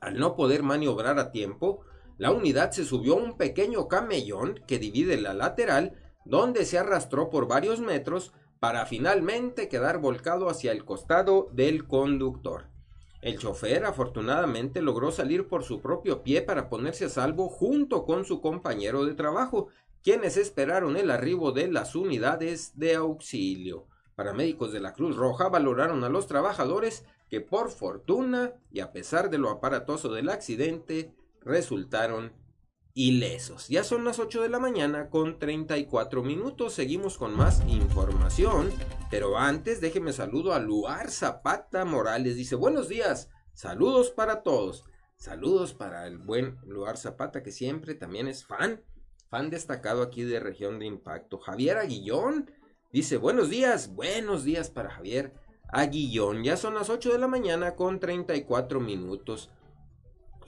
Al 0.00 0.18
no 0.18 0.36
poder 0.36 0.62
maniobrar 0.62 1.18
a 1.18 1.30
tiempo, 1.30 1.82
la 2.18 2.30
unidad 2.30 2.70
se 2.70 2.84
subió 2.84 3.14
a 3.14 3.22
un 3.22 3.36
pequeño 3.36 3.88
camellón 3.88 4.60
que 4.66 4.78
divide 4.78 5.20
la 5.20 5.34
lateral, 5.34 5.92
donde 6.24 6.64
se 6.64 6.78
arrastró 6.78 7.30
por 7.30 7.46
varios 7.46 7.80
metros 7.80 8.32
para 8.58 8.86
finalmente 8.86 9.68
quedar 9.68 9.98
volcado 9.98 10.48
hacia 10.48 10.72
el 10.72 10.84
costado 10.84 11.48
del 11.52 11.86
conductor. 11.86 12.68
El 13.20 13.38
chofer 13.38 13.84
afortunadamente 13.84 14.80
logró 14.82 15.10
salir 15.10 15.48
por 15.48 15.64
su 15.64 15.80
propio 15.80 16.22
pie 16.22 16.42
para 16.42 16.68
ponerse 16.68 17.06
a 17.06 17.08
salvo 17.08 17.48
junto 17.48 18.04
con 18.04 18.24
su 18.24 18.40
compañero 18.40 19.04
de 19.04 19.14
trabajo, 19.14 19.68
quienes 20.02 20.36
esperaron 20.36 20.96
el 20.96 21.10
arribo 21.10 21.52
de 21.52 21.68
las 21.68 21.94
unidades 21.96 22.78
de 22.78 22.94
auxilio. 22.94 23.88
Paramédicos 24.14 24.72
de 24.72 24.80
la 24.80 24.94
Cruz 24.94 25.16
Roja 25.16 25.48
valoraron 25.48 26.04
a 26.04 26.08
los 26.08 26.26
trabajadores 26.26 27.04
que 27.28 27.40
por 27.40 27.70
fortuna 27.70 28.52
y 28.70 28.80
a 28.80 28.92
pesar 28.92 29.28
de 29.28 29.38
lo 29.38 29.50
aparatoso 29.50 30.12
del 30.12 30.28
accidente 30.28 31.12
resultaron 31.46 32.32
ilesos. 32.92 33.68
Ya 33.68 33.84
son 33.84 34.04
las 34.04 34.18
8 34.18 34.42
de 34.42 34.48
la 34.48 34.58
mañana 34.58 35.10
con 35.10 35.38
34 35.38 36.22
minutos. 36.22 36.72
Seguimos 36.74 37.16
con 37.16 37.36
más 37.36 37.62
información. 37.68 38.70
Pero 39.10 39.38
antes 39.38 39.80
déjeme 39.80 40.12
saludo 40.12 40.52
a 40.52 40.58
Luar 40.58 41.10
Zapata 41.10 41.84
Morales. 41.84 42.36
Dice 42.36 42.56
buenos 42.56 42.88
días. 42.88 43.30
Saludos 43.54 44.10
para 44.10 44.42
todos. 44.42 44.84
Saludos 45.16 45.72
para 45.72 46.06
el 46.06 46.18
buen 46.18 46.58
Luar 46.66 46.96
Zapata 46.96 47.42
que 47.42 47.52
siempre 47.52 47.94
también 47.94 48.28
es 48.28 48.44
fan. 48.44 48.82
Fan 49.30 49.50
destacado 49.50 50.02
aquí 50.02 50.24
de 50.24 50.40
Región 50.40 50.78
de 50.78 50.86
Impacto. 50.86 51.38
Javier 51.38 51.78
Aguillón. 51.78 52.50
Dice 52.92 53.18
buenos 53.18 53.50
días. 53.50 53.94
Buenos 53.94 54.42
días 54.42 54.70
para 54.70 54.90
Javier 54.90 55.32
Aguillón. 55.68 56.42
Ya 56.42 56.56
son 56.56 56.74
las 56.74 56.90
8 56.90 57.12
de 57.12 57.18
la 57.18 57.28
mañana 57.28 57.76
con 57.76 58.00
34 58.00 58.80
minutos. 58.80 59.50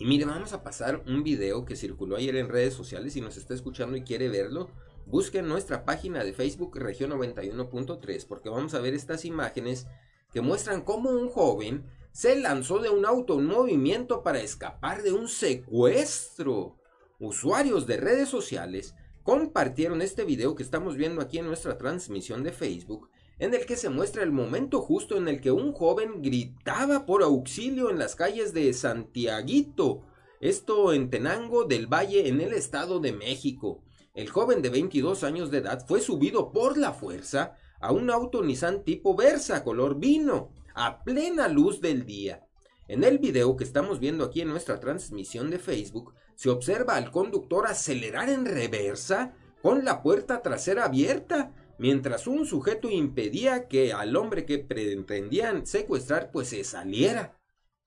Y 0.00 0.04
mire, 0.04 0.26
vamos 0.26 0.52
a 0.52 0.62
pasar 0.62 1.02
un 1.08 1.24
video 1.24 1.64
que 1.64 1.74
circuló 1.74 2.16
ayer 2.16 2.36
en 2.36 2.48
redes 2.48 2.72
sociales. 2.72 3.14
Si 3.14 3.20
nos 3.20 3.36
está 3.36 3.52
escuchando 3.54 3.96
y 3.96 4.02
quiere 4.02 4.28
verlo, 4.28 4.70
busque 5.06 5.42
nuestra 5.42 5.84
página 5.84 6.22
de 6.22 6.32
Facebook 6.32 6.76
Región 6.78 7.10
91.3 7.10 8.24
porque 8.26 8.48
vamos 8.48 8.74
a 8.74 8.80
ver 8.80 8.94
estas 8.94 9.24
imágenes 9.24 9.88
que 10.32 10.40
muestran 10.40 10.82
cómo 10.82 11.10
un 11.10 11.28
joven 11.28 11.84
se 12.12 12.36
lanzó 12.36 12.78
de 12.78 12.90
un 12.90 13.06
auto 13.06 13.40
en 13.40 13.46
movimiento 13.46 14.22
para 14.22 14.40
escapar 14.40 15.02
de 15.02 15.12
un 15.12 15.26
secuestro. 15.26 16.76
Usuarios 17.18 17.88
de 17.88 17.96
redes 17.96 18.28
sociales 18.28 18.94
compartieron 19.24 20.00
este 20.00 20.24
video 20.24 20.54
que 20.54 20.62
estamos 20.62 20.96
viendo 20.96 21.20
aquí 21.20 21.38
en 21.38 21.46
nuestra 21.46 21.76
transmisión 21.76 22.44
de 22.44 22.52
Facebook 22.52 23.10
en 23.38 23.54
el 23.54 23.66
que 23.66 23.76
se 23.76 23.88
muestra 23.88 24.22
el 24.22 24.32
momento 24.32 24.80
justo 24.80 25.16
en 25.16 25.28
el 25.28 25.40
que 25.40 25.52
un 25.52 25.72
joven 25.72 26.22
gritaba 26.22 27.06
por 27.06 27.22
auxilio 27.22 27.90
en 27.90 27.98
las 27.98 28.16
calles 28.16 28.52
de 28.52 28.72
Santiaguito, 28.72 30.02
esto 30.40 30.92
en 30.92 31.10
Tenango 31.10 31.64
del 31.64 31.86
Valle 31.86 32.28
en 32.28 32.40
el 32.40 32.52
Estado 32.52 33.00
de 33.00 33.12
México. 33.12 33.82
El 34.14 34.28
joven 34.28 34.62
de 34.62 34.70
22 34.70 35.22
años 35.22 35.50
de 35.50 35.58
edad 35.58 35.86
fue 35.86 36.00
subido 36.00 36.52
por 36.52 36.76
la 36.76 36.92
fuerza 36.92 37.54
a 37.80 37.92
un 37.92 38.10
auto 38.10 38.42
Nissan 38.42 38.82
tipo 38.82 39.14
Versa 39.14 39.62
color 39.62 39.98
vino, 39.98 40.50
a 40.74 41.04
plena 41.04 41.48
luz 41.48 41.80
del 41.80 42.04
día. 42.04 42.44
En 42.88 43.04
el 43.04 43.18
video 43.18 43.56
que 43.56 43.64
estamos 43.64 44.00
viendo 44.00 44.24
aquí 44.24 44.40
en 44.40 44.48
nuestra 44.48 44.80
transmisión 44.80 45.50
de 45.50 45.58
Facebook, 45.58 46.14
se 46.34 46.50
observa 46.50 46.96
al 46.96 47.10
conductor 47.10 47.66
acelerar 47.66 48.30
en 48.30 48.46
reversa 48.46 49.34
con 49.62 49.84
la 49.84 50.02
puerta 50.02 50.40
trasera 50.40 50.84
abierta, 50.86 51.52
mientras 51.78 52.26
un 52.26 52.44
sujeto 52.44 52.90
impedía 52.90 53.68
que 53.68 53.92
al 53.92 54.16
hombre 54.16 54.44
que 54.44 54.58
pretendían 54.58 55.66
secuestrar 55.66 56.30
pues 56.30 56.48
se 56.48 56.64
saliera. 56.64 57.38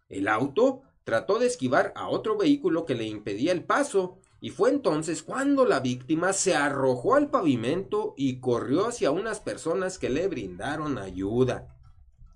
El 0.09 0.27
auto 0.27 0.81
trató 1.03 1.39
de 1.39 1.47
esquivar 1.47 1.93
a 1.95 2.09
otro 2.09 2.37
vehículo 2.37 2.85
que 2.85 2.95
le 2.95 3.05
impedía 3.05 3.51
el 3.51 3.63
paso, 3.63 4.19
y 4.39 4.49
fue 4.49 4.71
entonces 4.71 5.21
cuando 5.21 5.65
la 5.65 5.79
víctima 5.79 6.33
se 6.33 6.55
arrojó 6.55 7.15
al 7.15 7.29
pavimento 7.29 8.15
y 8.17 8.39
corrió 8.39 8.87
hacia 8.87 9.11
unas 9.11 9.39
personas 9.39 9.99
que 9.99 10.09
le 10.09 10.27
brindaron 10.27 10.97
ayuda. 10.97 11.77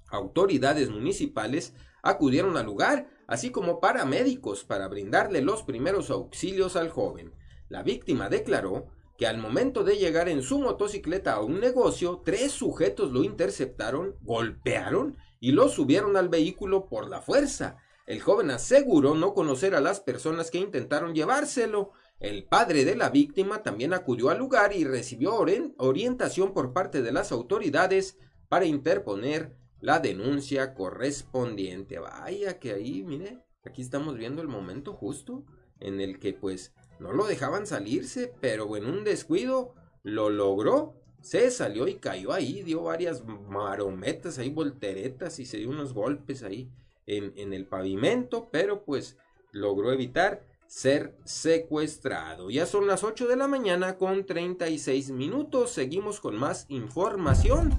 Autoridades 0.10 0.90
municipales 0.92 1.74
acudieron 2.04 2.58
al 2.58 2.68
lugar, 2.68 3.10
así 3.28 3.50
como 3.50 3.80
paramédicos, 3.80 4.64
para 4.64 4.88
brindarle 4.88 5.42
los 5.42 5.64
primeros 5.64 6.12
auxilios 6.12 6.76
al 6.76 6.90
joven. 6.90 7.34
La 7.70 7.82
víctima 7.82 8.30
declaró 8.30 8.86
que 9.18 9.28
al 9.28 9.38
momento 9.38 9.84
de 9.84 9.98
llegar 9.98 10.28
en 10.30 10.42
su 10.42 10.60
motocicleta 10.60 11.34
a 11.34 11.42
un 11.42 11.60
negocio, 11.60 12.22
tres 12.26 12.52
sujetos 12.52 13.12
lo 13.12 13.24
interceptaron, 13.24 14.16
golpearon 14.22 15.18
y 15.40 15.52
lo 15.52 15.70
subieron 15.70 16.18
al 16.18 16.30
vehículo 16.30 16.88
por 16.88 17.10
la 17.10 17.22
fuerza. 17.22 17.78
El 18.06 18.22
joven 18.22 18.52
aseguró 18.52 19.16
no 19.16 19.34
conocer 19.34 19.74
a 19.74 19.82
las 19.82 20.00
personas 20.00 20.52
que 20.52 20.60
intentaron 20.60 21.16
llevárselo. 21.16 21.92
El 22.20 22.46
padre 22.46 22.86
de 22.86 22.96
la 22.96 23.10
víctima 23.10 23.64
también 23.64 23.94
acudió 23.94 24.30
al 24.30 24.38
lugar 24.38 24.74
y 24.74 24.84
recibió 24.84 25.36
orientación 25.78 26.54
por 26.54 26.72
parte 26.72 27.02
de 27.02 27.12
las 27.12 27.32
autoridades 27.32 28.18
para 28.48 28.66
interponer 28.66 29.56
la 29.80 30.00
denuncia 30.00 30.74
correspondiente. 30.74 32.00
Vaya 32.00 32.60
que 32.60 32.74
ahí, 32.74 33.04
mire, 33.04 33.40
aquí 33.66 33.82
estamos 33.82 34.18
viendo 34.18 34.42
el 34.42 34.48
momento 34.48 34.94
justo 34.94 35.46
en 35.80 36.00
el 36.00 36.20
que 36.20 36.34
pues 36.34 36.74
no 37.00 37.12
lo 37.14 37.26
dejaban 37.26 37.68
salirse, 37.68 38.34
pero 38.40 38.76
en 38.78 38.86
un 38.86 39.04
descuido 39.04 39.74
lo 40.04 40.30
logró. 40.30 40.94
Se 41.22 41.50
salió 41.50 41.88
y 41.88 41.96
cayó 41.96 42.34
ahí, 42.34 42.62
dio 42.62 42.84
varias 42.84 43.24
marometas 43.26 44.38
ahí, 44.38 44.50
volteretas 44.50 45.40
y 45.40 45.46
se 45.46 45.58
dio 45.58 45.70
unos 45.70 45.94
golpes 45.94 46.44
ahí 46.44 46.70
en, 47.08 47.54
el 47.54 47.66
pavimento, 47.66 48.50
pero 48.52 48.84
pues 48.84 49.18
logró 49.52 49.92
evitar 49.92 50.46
ser 50.68 51.16
secuestrado. 51.24 52.50
Ya 52.50 52.66
son 52.66 52.88
las 52.88 53.04
8 53.04 53.28
de 53.28 53.36
la 53.36 53.48
mañana 53.48 53.98
con 53.98 54.26
36 54.26 55.12
minutos. 55.12 55.72
Seguimos 55.72 56.20
con 56.20 56.36
más 56.36 56.66
información. 56.70 57.74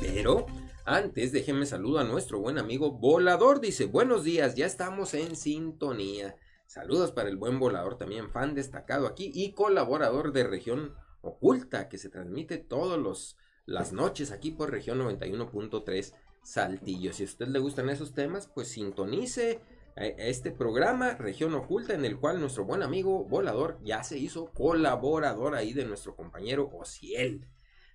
Pero 0.00 0.46
antes 0.84 1.32
déjenme 1.32 1.66
saludar 1.66 2.06
a 2.06 2.08
nuestro 2.08 2.40
buen 2.40 2.58
amigo 2.58 2.92
Volador. 2.92 3.60
Dice, 3.60 3.86
buenos 3.86 4.24
días, 4.24 4.54
ya 4.54 4.66
estamos 4.66 5.14
en 5.14 5.36
sintonía. 5.36 6.36
Saludos 6.72 7.12
para 7.12 7.28
el 7.28 7.36
buen 7.36 7.58
volador, 7.58 7.98
también 7.98 8.30
fan 8.30 8.54
destacado 8.54 9.06
aquí 9.06 9.30
y 9.34 9.52
colaborador 9.52 10.32
de 10.32 10.44
región 10.44 10.94
oculta 11.20 11.90
que 11.90 11.98
se 11.98 12.08
transmite 12.08 12.56
todas 12.56 13.36
las 13.66 13.92
noches 13.92 14.32
aquí 14.32 14.52
por 14.52 14.70
región 14.70 14.98
91.3 15.00 16.14
Saltillo. 16.42 17.12
Si 17.12 17.24
a 17.24 17.26
usted 17.26 17.48
le 17.48 17.58
gustan 17.58 17.90
esos 17.90 18.14
temas, 18.14 18.46
pues 18.46 18.68
sintonice 18.68 19.60
este 19.96 20.50
programa 20.50 21.12
Región 21.16 21.54
Oculta 21.54 21.92
en 21.92 22.06
el 22.06 22.18
cual 22.18 22.40
nuestro 22.40 22.64
buen 22.64 22.82
amigo 22.82 23.22
volador 23.26 23.78
ya 23.84 24.02
se 24.02 24.16
hizo 24.16 24.46
colaborador 24.46 25.54
ahí 25.54 25.74
de 25.74 25.84
nuestro 25.84 26.16
compañero 26.16 26.70
Ociel. 26.72 27.46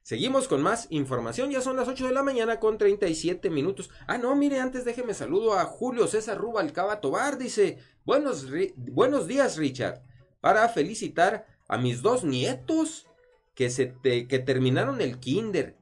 Seguimos 0.08 0.48
con 0.48 0.62
más 0.62 0.88
información, 0.90 1.52
ya 1.52 1.60
son 1.60 1.76
las 1.76 1.90
8 1.90 2.08
de 2.08 2.14
la 2.14 2.24
mañana 2.24 2.62
con 2.62 2.78
37 2.78 3.50
minutos. 3.50 3.90
Ah, 4.08 4.18
no, 4.18 4.34
mire, 4.38 4.62
antes 4.62 4.86
déjeme 4.86 5.14
saludo 5.14 5.60
a 5.60 5.66
Julio 5.66 6.08
César 6.08 6.38
Rubalcaba 6.38 7.02
Tobar, 7.02 7.38
dice, 7.38 7.80
buenos, 8.06 8.48
buenos 8.78 9.28
días 9.28 9.58
Richard, 9.58 10.02
para 10.40 10.70
felicitar 10.70 11.46
a 11.68 11.78
mis 11.78 12.02
dos 12.02 12.24
nietos 12.24 13.06
que, 13.54 13.70
se 13.70 13.96
que 14.02 14.40
terminaron 14.40 15.02
el 15.02 15.20
kinder, 15.20 15.76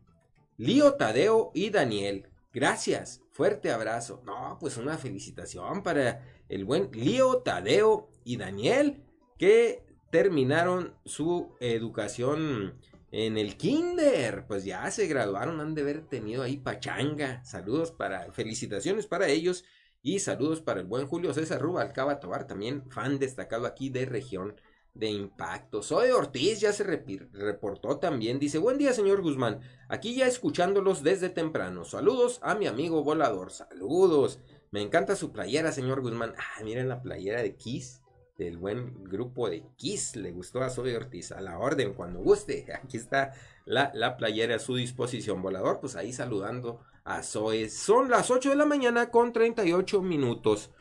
Lío 0.58 0.96
Tadeo 0.96 1.52
y 1.54 1.70
Daniel. 1.70 2.28
Gracias, 2.52 3.22
fuerte 3.32 3.72
abrazo. 3.72 4.24
No, 4.26 4.58
pues 4.60 4.78
una 4.78 4.98
felicitación 4.98 5.84
para 5.84 6.26
el 6.50 6.66
buen 6.66 6.90
Lío 6.94 7.44
Tadeo 7.44 8.10
y 8.24 8.38
Daniel 8.38 9.04
que 9.38 9.86
terminaron 10.10 10.96
su 11.06 11.56
educación 11.60 12.80
en 13.18 13.38
el 13.38 13.56
kinder, 13.56 14.46
pues 14.46 14.66
ya 14.66 14.92
se 14.92 15.08
graduaron, 15.08 15.62
han 15.62 15.74
de 15.74 15.84
haber 15.84 16.02
tenido 16.02 16.44
ahí 16.44 16.58
pachanga. 16.58 17.42
Saludos 17.46 17.94
para, 17.94 18.30
felicitaciones 18.34 19.08
para 19.08 19.30
ellos 19.30 19.64
y 20.02 20.20
saludos 20.20 20.60
para 20.60 20.82
el 20.82 20.86
buen 20.86 21.08
Julio 21.08 21.34
César 21.34 21.62
Rubalcaba 21.62 22.20
Tobar, 22.20 22.46
también 22.46 22.84
fan 22.92 23.18
destacado 23.18 23.68
aquí 23.68 23.88
de 23.88 24.06
región 24.06 24.60
de 24.94 25.12
impacto. 25.12 25.82
Soy 25.82 26.10
Ortiz 26.10 26.60
ya 26.60 26.74
se 26.74 26.84
reportó 26.84 28.00
también. 28.00 28.38
Dice, 28.38 28.58
buen 28.58 28.78
día 28.78 28.92
señor 28.92 29.22
Guzmán, 29.22 29.62
aquí 29.88 30.14
ya 30.14 30.28
escuchándolos 30.28 31.02
desde 31.02 31.30
temprano. 31.30 31.86
Saludos 31.86 32.40
a 32.44 32.54
mi 32.56 32.68
amigo 32.68 33.02
volador. 33.02 33.50
Saludos. 33.50 34.40
Me 34.72 34.82
encanta 34.82 35.16
su 35.16 35.32
playera, 35.32 35.72
señor 35.72 36.02
Guzmán. 36.02 36.34
Ah, 36.38 36.62
miren 36.66 36.90
la 36.90 37.02
playera 37.02 37.42
de 37.42 37.56
Kiss 37.56 38.02
del 38.38 38.58
buen 38.58 39.04
grupo 39.04 39.50
de 39.50 39.64
Kiss. 39.78 40.16
Le 40.16 40.32
gustó 40.32 40.62
a 40.62 40.70
Zoe 40.70 40.96
Ortiz. 40.96 41.32
A 41.32 41.42
la 41.42 41.58
orden, 41.58 41.94
cuando 41.94 42.20
guste. 42.20 42.66
Aquí 42.84 42.98
está 42.98 43.34
la, 43.66 43.92
la 43.94 44.18
playera 44.18 44.56
a 44.56 44.60
su 44.60 44.76
disposición. 44.76 45.42
Volador, 45.42 45.80
pues 45.80 45.96
ahí 45.96 46.14
saludando 46.14 46.82
a 47.04 47.24
Zoe. 47.24 47.70
Son 47.70 48.10
las 48.10 48.32
8 48.32 48.50
de 48.50 48.56
la 48.56 48.66
mañana 48.66 49.10
con 49.10 49.34
38 49.34 50.02
minutos. 50.02 50.72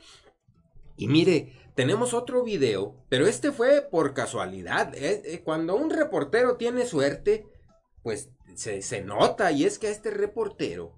Y 0.96 1.08
mire, 1.08 1.52
tenemos 1.74 2.14
otro 2.14 2.44
video, 2.44 2.94
pero 3.08 3.26
este 3.26 3.52
fue 3.52 3.82
por 3.82 4.14
casualidad. 4.14 4.94
¿eh? 4.94 5.22
Eh, 5.24 5.42
cuando 5.42 5.76
un 5.76 5.90
reportero 5.90 6.56
tiene 6.56 6.86
suerte, 6.86 7.46
pues 8.02 8.30
se, 8.54 8.82
se 8.82 9.02
nota. 9.02 9.50
Y 9.52 9.64
es 9.64 9.78
que 9.78 9.90
este 9.90 10.10
reportero 10.10 10.94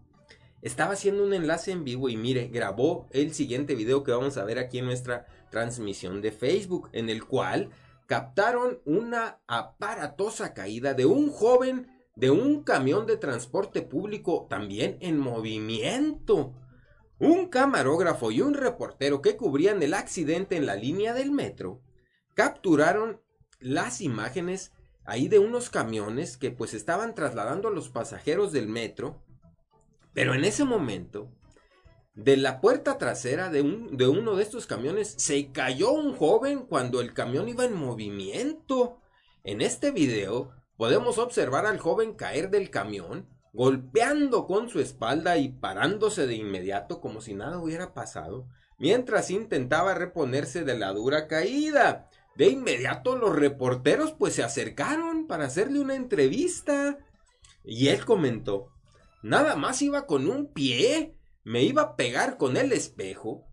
estaba 0.62 0.94
haciendo 0.94 1.24
un 1.24 1.34
enlace 1.34 1.70
en 1.70 1.84
vivo 1.84 2.08
y 2.08 2.16
mire, 2.16 2.48
grabó 2.48 3.06
el 3.10 3.34
siguiente 3.34 3.74
video 3.74 4.02
que 4.02 4.12
vamos 4.12 4.36
a 4.36 4.44
ver 4.44 4.58
aquí 4.58 4.78
en 4.78 4.86
nuestra 4.86 5.26
transmisión 5.50 6.22
de 6.22 6.32
Facebook, 6.32 6.88
en 6.92 7.08
el 7.08 7.24
cual 7.24 7.70
captaron 8.06 8.80
una 8.84 9.40
aparatosa 9.46 10.54
caída 10.54 10.94
de 10.94 11.06
un 11.06 11.30
joven 11.30 11.88
de 12.16 12.30
un 12.30 12.62
camión 12.62 13.06
de 13.06 13.18
transporte 13.18 13.82
público 13.82 14.46
también 14.48 14.96
en 15.00 15.18
movimiento. 15.18 16.54
Un 17.18 17.48
camarógrafo 17.48 18.30
y 18.30 18.40
un 18.40 18.54
reportero 18.54 19.22
que 19.22 19.36
cubrían 19.36 19.82
el 19.82 19.94
accidente 19.94 20.56
en 20.56 20.66
la 20.66 20.76
línea 20.76 21.14
del 21.14 21.30
metro 21.30 21.82
capturaron 22.34 23.22
las 23.58 24.02
imágenes 24.02 24.72
ahí 25.04 25.28
de 25.28 25.38
unos 25.38 25.70
camiones 25.70 26.36
que 26.36 26.50
pues 26.50 26.74
estaban 26.74 27.14
trasladando 27.14 27.68
a 27.68 27.70
los 27.72 27.88
pasajeros 27.88 28.52
del 28.52 28.68
metro. 28.68 29.22
Pero 30.16 30.32
en 30.32 30.46
ese 30.46 30.64
momento, 30.64 31.30
de 32.14 32.38
la 32.38 32.62
puerta 32.62 32.96
trasera 32.96 33.50
de, 33.50 33.60
un, 33.60 33.98
de 33.98 34.08
uno 34.08 34.34
de 34.34 34.44
estos 34.44 34.66
camiones 34.66 35.14
se 35.18 35.52
cayó 35.52 35.92
un 35.92 36.16
joven 36.16 36.60
cuando 36.60 37.02
el 37.02 37.12
camión 37.12 37.50
iba 37.50 37.66
en 37.66 37.74
movimiento. 37.74 39.02
En 39.44 39.60
este 39.60 39.90
video 39.90 40.52
podemos 40.78 41.18
observar 41.18 41.66
al 41.66 41.78
joven 41.78 42.14
caer 42.14 42.48
del 42.48 42.70
camión 42.70 43.28
golpeando 43.52 44.46
con 44.46 44.70
su 44.70 44.80
espalda 44.80 45.36
y 45.36 45.50
parándose 45.50 46.26
de 46.26 46.36
inmediato 46.36 47.02
como 47.02 47.20
si 47.20 47.34
nada 47.34 47.58
hubiera 47.58 47.92
pasado, 47.92 48.48
mientras 48.78 49.30
intentaba 49.30 49.92
reponerse 49.92 50.64
de 50.64 50.78
la 50.78 50.94
dura 50.94 51.26
caída. 51.26 52.08
De 52.36 52.48
inmediato 52.48 53.16
los 53.16 53.36
reporteros 53.36 54.14
pues 54.14 54.32
se 54.32 54.42
acercaron 54.42 55.26
para 55.26 55.44
hacerle 55.44 55.78
una 55.78 55.94
entrevista. 55.94 56.96
Y 57.62 57.88
él 57.88 58.06
comentó, 58.06 58.75
nada 59.26 59.56
más 59.56 59.82
iba 59.82 60.06
con 60.06 60.28
un 60.28 60.52
pie, 60.52 61.14
me 61.42 61.62
iba 61.62 61.82
a 61.82 61.96
pegar 61.96 62.38
con 62.38 62.56
el 62.56 62.72
espejo. 62.72 63.44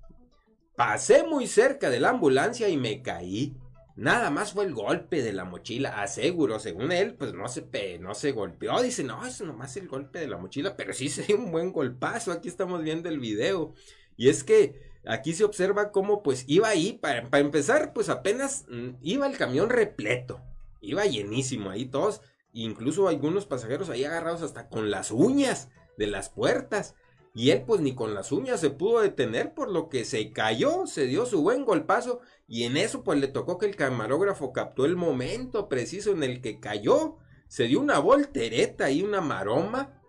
Pasé 0.76 1.24
muy 1.24 1.48
cerca 1.48 1.90
de 1.90 2.00
la 2.00 2.10
ambulancia 2.10 2.70
y 2.70 2.78
me 2.78 3.02
caí. 3.02 3.58
Nada 3.96 4.30
más 4.32 4.54
fue 4.54 4.66
el 4.66 4.74
golpe 4.74 5.22
de 5.22 5.34
la 5.34 5.46
mochila, 5.46 6.02
aseguro, 6.02 6.60
según 6.60 6.92
él, 6.92 7.14
pues 7.16 7.34
no 7.34 7.48
se, 7.48 7.68
no 8.00 8.14
golpeó, 8.34 8.82
dice, 8.82 9.04
no, 9.04 9.24
es 9.24 9.40
nomás 9.42 9.78
el 9.78 9.88
golpe 9.88 10.20
de 10.20 10.28
la 10.28 10.38
mochila, 10.38 10.76
pero 10.76 10.94
sí 10.94 11.10
se 11.10 11.24
dio 11.24 11.38
un 11.38 11.52
buen 11.52 11.72
golpazo, 11.72 12.32
aquí 12.32 12.48
estamos 12.48 12.82
viendo 12.82 13.10
el 13.10 13.20
video. 13.20 13.74
Y 14.18 14.30
es 14.30 14.44
que 14.44 14.80
aquí 15.06 15.34
se 15.34 15.44
observa 15.44 15.92
cómo 15.92 16.24
pues 16.24 16.44
iba 16.48 16.70
ahí, 16.70 16.94
para, 16.94 17.30
para 17.30 17.44
empezar, 17.44 17.94
pues 17.94 18.10
apenas 18.10 18.66
mm, 18.68 18.96
iba 19.02 19.28
el 19.28 19.38
camión 19.38 19.70
repleto, 19.70 20.42
iba 20.82 21.06
llenísimo 21.06 21.70
ahí 21.70 21.86
todos, 21.86 22.22
incluso 22.54 23.08
algunos 23.08 23.46
pasajeros 23.46 23.90
ahí 23.90 24.06
agarrados 24.06 24.42
hasta 24.42 24.70
con 24.70 24.92
las 24.92 25.12
uñas 25.12 25.70
de 25.98 26.08
las 26.08 26.30
puertas. 26.30 26.96
Y 27.36 27.50
él 27.50 27.64
pues 27.66 27.82
ni 27.82 27.96
con 27.96 28.14
las 28.14 28.32
uñas 28.32 28.60
se 28.60 28.70
pudo 28.70 29.02
detener 29.02 29.56
por 29.56 29.72
lo 29.72 29.90
que 29.90 30.06
se 30.06 30.32
cayó, 30.32 30.86
se 30.86 31.08
dio 31.08 31.26
su 31.26 31.42
buen 31.42 31.66
golpazo 31.66 32.22
y 32.48 32.64
en 32.64 32.78
eso 32.78 33.04
pues 33.04 33.20
le 33.20 33.28
tocó 33.28 33.58
que 33.58 33.66
el 33.66 33.76
camarógrafo 33.76 34.54
captó 34.54 34.86
el 34.86 34.96
momento 34.96 35.68
preciso 35.68 36.12
en 36.12 36.22
el 36.22 36.42
que 36.42 36.60
cayó, 36.60 37.18
se 37.48 37.64
dio 37.64 37.80
una 37.80 37.98
voltereta 37.98 38.92
y 38.92 39.02
una 39.02 39.20
maroma 39.20 40.00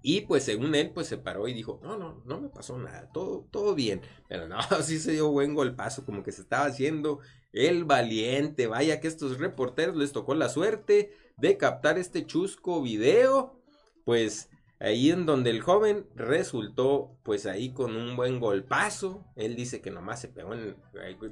y 0.00 0.20
pues 0.20 0.44
según 0.44 0.76
él 0.76 0.90
pues 0.90 1.08
se 1.08 1.18
paró 1.18 1.48
y 1.48 1.54
dijo, 1.54 1.80
no, 1.82 1.96
no, 1.96 2.22
no 2.24 2.40
me 2.40 2.50
pasó 2.50 2.78
nada, 2.78 3.10
todo, 3.10 3.48
todo 3.50 3.74
bien, 3.74 4.02
pero 4.28 4.46
no, 4.46 4.58
sí 4.82 5.00
se 5.00 5.12
dio 5.12 5.32
buen 5.32 5.54
golpazo, 5.54 6.04
como 6.04 6.22
que 6.22 6.30
se 6.30 6.42
estaba 6.42 6.66
haciendo 6.66 7.18
el 7.52 7.84
valiente, 7.84 8.66
vaya 8.66 9.00
que 9.00 9.08
estos 9.08 9.38
reporteros 9.38 9.96
les 9.96 10.12
tocó 10.12 10.34
la 10.34 10.48
suerte 10.48 11.10
de 11.36 11.56
captar 11.56 11.98
este 11.98 12.26
chusco 12.26 12.82
video, 12.82 13.60
pues 14.04 14.50
ahí 14.80 15.10
en 15.10 15.26
donde 15.26 15.50
el 15.50 15.60
joven 15.60 16.06
resultó 16.14 17.16
pues 17.22 17.46
ahí 17.46 17.72
con 17.72 17.96
un 17.96 18.16
buen 18.16 18.40
golpazo. 18.40 19.24
Él 19.36 19.56
dice 19.56 19.80
que 19.80 19.90
nomás 19.90 20.20
se 20.20 20.28
pegó 20.28 20.52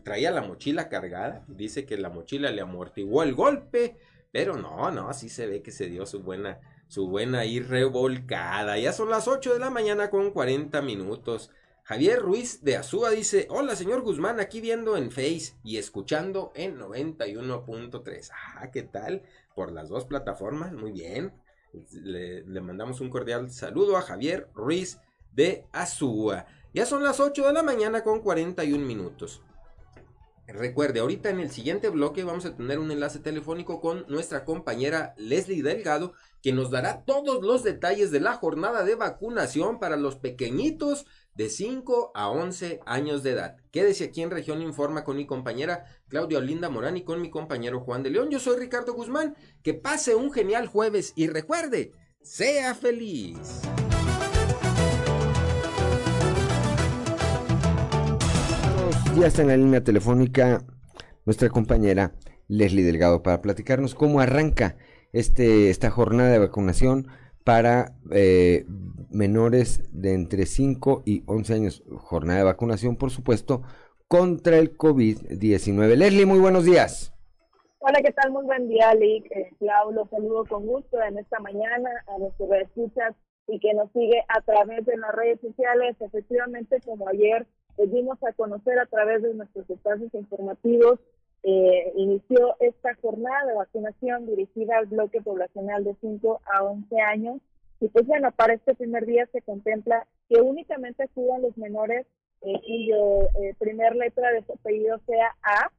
traía 0.03 0.31
la 0.31 0.43
mochila 0.43 0.89
cargada, 0.89 1.45
dice 1.49 1.85
que 1.85 1.99
la 1.99 2.09
mochila 2.09 2.51
le 2.51 2.63
amortiguó 2.63 3.23
el 3.23 3.35
golpe, 3.35 3.99
pero 4.31 4.57
no, 4.57 4.91
no, 4.91 5.09
así 5.09 5.29
se 5.29 5.47
ve 5.47 5.63
que 5.63 5.71
se 5.71 5.87
dio 5.87 6.07
su 6.07 6.23
buena 6.23 6.61
su 6.93 7.09
buena 7.09 7.47
y 7.47 7.59
revolcada. 7.59 8.77
Ya 8.79 8.93
son 8.93 9.09
las 9.09 9.27
8 9.27 9.55
de 9.55 9.59
la 9.59 9.71
mañana 9.71 10.11
con 10.11 10.31
40 10.31 10.83
minutos. 10.83 11.51
Javier 11.85 12.21
Ruiz 12.21 12.63
de 12.63 12.77
Azúa 12.77 13.09
dice, 13.09 13.47
hola 13.49 13.75
señor 13.77 14.03
Guzmán, 14.03 14.41
aquí 14.41 14.61
viendo 14.61 14.99
en 14.99 15.11
Face 15.11 15.55
y 15.65 15.79
escuchando 15.79 16.53
en 16.55 16.79
91.3. 16.79 18.31
Ah, 18.33 18.71
¿qué 18.71 18.83
tal? 18.83 19.23
Por 19.55 19.73
las 19.73 19.89
dos 19.89 20.05
plataformas, 20.05 20.73
muy 20.73 20.93
bien. 20.93 21.33
Le, 21.93 22.45
mandamos 22.61 23.01
un 23.01 23.11
cordial 23.11 23.51
saludo 23.51 23.97
a 23.97 24.03
Javier 24.03 24.49
Ruiz 24.55 24.99
de 25.33 25.67
Azúa. 25.73 26.47
Ya 26.75 26.87
son 26.87 27.03
las 27.03 27.21
8 27.21 27.47
de 27.47 27.53
la 27.53 27.63
mañana 27.63 28.03
con 28.03 28.21
41 28.21 28.85
minutos. 28.85 29.43
Recuerde, 30.47 31.01
ahorita 31.01 31.31
en 31.31 31.41
el 31.41 31.51
siguiente 31.51 31.89
bloque 31.89 32.25
vamos 32.25 32.45
a 32.45 32.57
tener 32.57 32.79
un 32.79 32.91
enlace 32.91 33.21
telefónico 33.21 33.81
con 33.81 34.05
nuestra 34.09 34.45
compañera 34.45 35.15
Leslie 35.17 35.63
Delgado, 35.63 36.15
que 36.43 36.53
nos 36.53 36.71
dará 36.71 37.05
todos 37.05 37.43
los 37.43 37.63
detalles 37.63 38.11
de 38.11 38.21
la 38.21 38.35
jornada 38.35 38.85
de 38.85 38.97
vacunación 38.97 39.79
para 39.79 39.97
los 39.97 40.17
pequeñitos 40.17 41.07
de 41.35 41.49
5 41.49 42.13
a 42.15 42.29
11 42.29 42.81
años 42.87 43.23
de 43.23 43.31
edad. 43.31 43.57
Quédese 43.71 44.05
aquí 44.05 44.23
en 44.23 44.31
Región 44.31 44.61
Informa 44.63 45.05
con 45.05 45.17
mi 45.17 45.27
compañera 45.27 45.87
Claudia 46.09 46.39
Olinda 46.39 46.69
Morán 46.69 46.97
y 46.97 47.05
con 47.05 47.23
mi 47.23 47.31
compañero 47.31 47.81
Juan 47.81 48.03
de 48.03 48.11
León. 48.11 48.31
Yo 48.31 48.39
soy 48.39 48.59
Ricardo 48.59 48.95
Guzmán. 48.95 49.35
Que 49.63 49.75
pase 49.75 50.15
un 50.15 50.33
genial 50.33 50.67
jueves 50.67 51.13
y 51.17 51.29
recuerde, 51.29 51.93
sea 52.23 52.75
feliz. 52.75 53.63
Ya 59.19 59.27
está 59.27 59.43
en 59.43 59.49
la 59.49 59.57
línea 59.57 59.85
telefónica 59.85 60.65
nuestra 61.25 61.49
compañera 61.51 62.15
Leslie 62.49 62.83
Delgado 62.83 63.23
para 63.23 63.43
platicarnos 63.43 63.95
cómo 63.95 64.21
arranca 64.21 64.77
este, 65.13 65.71
esta 65.71 65.91
jornada 65.91 66.31
de 66.31 66.39
vacunación 66.39 67.09
para 67.45 67.97
eh, 68.11 68.65
menores 69.11 69.83
de 69.93 70.15
entre 70.15 70.47
5 70.47 71.03
y 71.05 71.23
11 71.27 71.55
años. 71.55 71.83
Jornada 71.97 72.39
de 72.41 72.45
vacunación, 72.45 72.97
por 72.97 73.11
supuesto, 73.11 73.63
contra 74.09 74.59
el 74.59 74.77
COVID-19. 74.77 75.97
Leslie, 75.97 76.27
muy 76.27 76.39
buenos 76.39 76.65
días. 76.65 77.13
Hola, 77.79 78.01
¿qué 78.05 78.13
tal? 78.13 78.31
Muy 78.31 78.45
buen 78.45 78.69
día, 78.69 78.95
Lick. 78.95 79.27
Eh, 79.33 79.51
Clau, 79.59 79.93
los 79.93 80.09
saludo 80.11 80.45
con 80.45 80.67
gusto 80.67 81.03
en 81.03 81.19
esta 81.19 81.41
mañana 81.41 81.91
a 82.07 82.19
nuestros 82.19 82.49
escuchas 82.53 83.15
y 83.49 83.59
que 83.59 83.75
nos 83.75 83.91
sigue 83.93 84.23
a 84.29 84.41
través 84.43 84.87
de 84.87 84.97
las 84.97 85.13
redes 85.15 85.41
sociales. 85.41 85.97
Efectivamente, 86.01 86.81
como 86.85 87.09
ayer 87.09 87.47
dimos 87.79 88.23
a 88.23 88.33
conocer 88.33 88.79
a 88.79 88.87
través 88.87 89.23
de 89.23 89.35
nuestros 89.35 89.69
espacios 89.69 90.15
informativos, 90.15 91.01
eh, 91.45 91.93
inició 91.97 92.57
esta 92.61 92.95
jornada 92.97 93.47
de 93.47 93.55
vacunación 93.55 94.27
dirigida 94.27 94.79
al 94.79 94.87
bloque 94.87 95.21
poblacional 95.21 95.85
de 95.85 95.97
5 96.01 96.41
a 96.53 96.63
11 96.63 97.01
años. 97.01 97.41
Y 97.81 97.89
pues 97.89 98.07
bueno, 98.07 98.31
para 98.33 98.55
este 98.55 98.75
primer 98.75 99.07
día 99.07 99.27
se 99.33 99.43
contempla 99.43 100.07
que 100.29 100.41
únicamente 100.41 101.03
acudan 101.03 101.43
los 101.43 101.57
menores 101.59 102.07
eh, 102.43 102.61
cuyo 102.67 103.23
eh, 103.41 103.55
primer 103.59 103.95
letra 103.95 104.33
de 104.33 104.43
su 104.45 104.53
apellido 104.53 104.99
sea 105.07 105.35
A. 105.43 105.71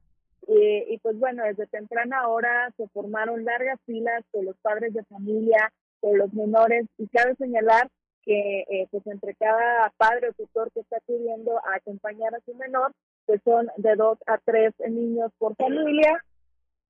Eh, 0.46 0.86
y 0.90 0.98
pues 0.98 1.18
bueno, 1.18 1.44
desde 1.44 1.66
temprana 1.66 2.28
hora 2.28 2.70
se 2.76 2.88
formaron 2.88 3.44
largas 3.44 3.78
filas 3.86 4.24
con 4.30 4.44
los 4.44 4.56
padres 4.58 4.92
de 4.94 5.04
familia, 5.04 5.72
con 6.00 6.18
los 6.18 6.32
menores. 6.32 6.86
Y 6.98 7.06
cabe 7.08 7.34
señalar 7.36 7.88
que 8.22 8.86
pues 8.90 9.06
entre 9.06 9.34
cada 9.34 9.92
padre 9.98 10.30
o 10.30 10.32
tutor 10.32 10.70
que 10.72 10.80
está 10.80 10.96
acudiendo 10.96 11.58
a 11.58 11.76
acompañar 11.76 12.34
a 12.34 12.40
su 12.40 12.54
menor, 12.54 12.90
que 13.26 13.38
son 13.40 13.68
de 13.76 13.94
dos 13.96 14.18
a 14.26 14.38
tres 14.38 14.72
niños 14.88 15.32
por 15.38 15.56
familia. 15.56 16.22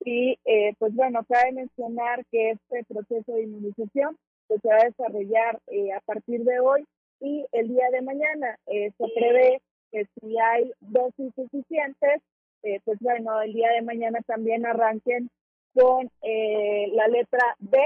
Y 0.00 0.38
eh, 0.44 0.74
pues 0.78 0.94
bueno, 0.94 1.24
cabe 1.28 1.52
mencionar 1.52 2.24
que 2.30 2.50
este 2.50 2.84
proceso 2.84 3.32
de 3.32 3.44
inmunización 3.44 4.18
pues, 4.48 4.60
se 4.60 4.68
va 4.68 4.76
a 4.76 4.84
desarrollar 4.84 5.60
eh, 5.68 5.92
a 5.92 6.00
partir 6.00 6.44
de 6.44 6.60
hoy 6.60 6.86
y 7.20 7.46
el 7.52 7.68
día 7.68 7.88
de 7.90 8.02
mañana. 8.02 8.58
Eh, 8.66 8.90
se 8.98 9.04
prevé 9.14 9.62
que 9.90 10.06
si 10.20 10.38
hay 10.38 10.72
dosis 10.80 11.32
suficientes, 11.34 12.20
pues 12.84 12.98
bueno, 13.00 13.42
el 13.42 13.52
día 13.52 13.70
de 13.72 13.82
mañana 13.82 14.20
también 14.26 14.64
arranquen 14.64 15.28
con 15.74 16.10
la 16.22 17.08
letra 17.08 17.54
B. 17.58 17.78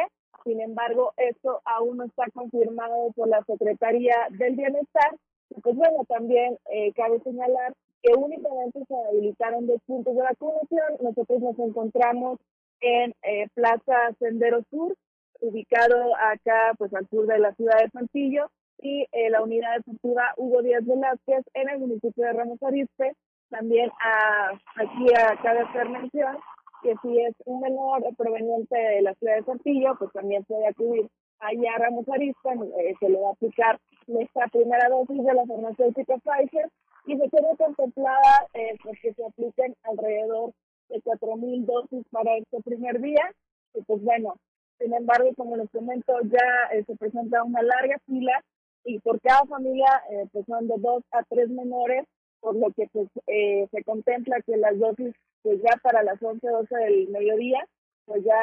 Sin 0.45 0.61
embargo, 0.61 1.13
esto 1.17 1.61
aún 1.65 1.97
no 1.97 2.05
está 2.05 2.27
confirmado 2.33 3.11
por 3.17 3.27
la 3.27 3.43
Secretaría 3.43 4.15
del 4.31 4.55
Bienestar. 4.55 5.17
Pues 5.65 5.75
bueno, 5.75 6.05
también 6.09 6.57
cabe 6.95 7.19
señalar 7.25 7.75
que 8.03 8.13
únicamente 8.15 8.81
se 8.87 8.95
habilitaron 8.95 9.67
dos 9.67 9.81
puntos 9.87 10.15
de 10.15 10.23
vacunación. 10.23 10.97
Nosotros 11.01 11.41
nos 11.41 11.59
encontramos 11.59 12.39
en 12.81 13.15
eh, 13.23 13.49
Plaza 13.55 14.13
Sendero 14.19 14.63
Sur, 14.71 14.97
ubicado 15.41 16.17
acá 16.17 16.75
pues 16.79 16.93
al 16.95 17.09
sur 17.09 17.27
de 17.27 17.39
la 17.39 17.55
ciudad 17.55 17.79
de 17.81 17.91
Santillo, 17.91 18.51
y 18.81 19.07
eh, 19.13 19.31
la 19.31 19.43
unidad 19.43 19.77
deportiva 19.79 20.35
Hugo 20.37 20.63
Díaz 20.63 20.87
Velázquez 20.87 21.45
en 21.55 21.69
el 21.69 21.81
municipio 21.81 22.25
de 22.25 22.33
Ramos 22.33 22.63
Arizpe, 22.63 23.15
También 23.51 23.91
a, 24.01 24.51
aquí 24.77 25.07
cabe 25.43 25.61
hacer 25.61 25.89
mención 25.89 26.37
que 26.83 26.95
si 27.03 27.21
es 27.21 27.35
un 27.45 27.61
menor 27.61 28.03
proveniente 28.17 28.77
de 28.77 29.03
la 29.03 29.15
ciudad 29.15 29.37
de 29.37 29.45
Saltillo, 29.45 29.97
pues 29.99 30.13
también 30.13 30.45
puede 30.45 30.69
acudir 30.69 31.09
allá 31.41 31.75
a 31.75 31.79
Ramos 31.79 32.09
Arispa, 32.09 32.55
eh, 32.55 32.95
se 33.01 33.09
le 33.09 33.19
va 33.19 33.29
a 33.29 33.33
aplicar 33.33 33.81
nuestra 34.07 34.47
primera 34.49 34.89
dosis 34.89 35.25
de 35.25 35.35
la 35.35 35.47
farmacéutica 35.47 36.15
Pfizer 36.19 36.71
y 37.09 37.17
se 37.17 37.29
tiene 37.31 37.57
contemplada 37.57 38.47
eh, 38.53 38.77
se 39.01 39.25
apliquen 39.25 39.75
alrededor 39.85 40.53
de 40.91 41.01
4.000 41.03 41.65
dosis 41.65 42.05
para 42.11 42.37
este 42.37 42.61
primer 42.63 43.01
día. 43.01 43.33
Y 43.75 43.83
pues 43.83 44.03
bueno, 44.03 44.35
sin 44.79 44.93
embargo, 44.93 45.31
como 45.35 45.57
les 45.57 45.71
comento, 45.71 46.13
ya 46.25 46.77
eh, 46.77 46.85
se 46.87 46.97
presenta 46.97 47.43
una 47.43 47.63
larga 47.63 47.97
fila 48.07 48.45
y 48.85 48.99
por 48.99 49.19
cada 49.23 49.43
familia 49.47 49.89
eh, 50.11 50.27
pues 50.33 50.45
son 50.47 50.69
de 50.69 50.75
dos 50.79 51.03
a 51.13 51.23
tres 51.31 51.49
menores, 51.49 52.05
por 52.41 52.55
lo 52.57 52.71
que 52.73 52.87
pues 52.93 53.09
eh, 53.27 53.67
se 53.71 53.83
contempla 53.85 54.43
que 54.45 54.59
las 54.59 54.79
dosis 54.79 55.15
pues 55.43 55.63
ya 55.63 55.79
para 55.83 56.03
las 56.03 56.23
11, 56.23 56.47
12 56.47 56.77
del 56.77 57.09
mediodía, 57.09 57.65
pues 58.05 58.23
ya, 58.23 58.39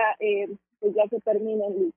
pues 0.79 0.95
ya 0.95 1.03
se 1.09 1.19
terminen 1.19 1.93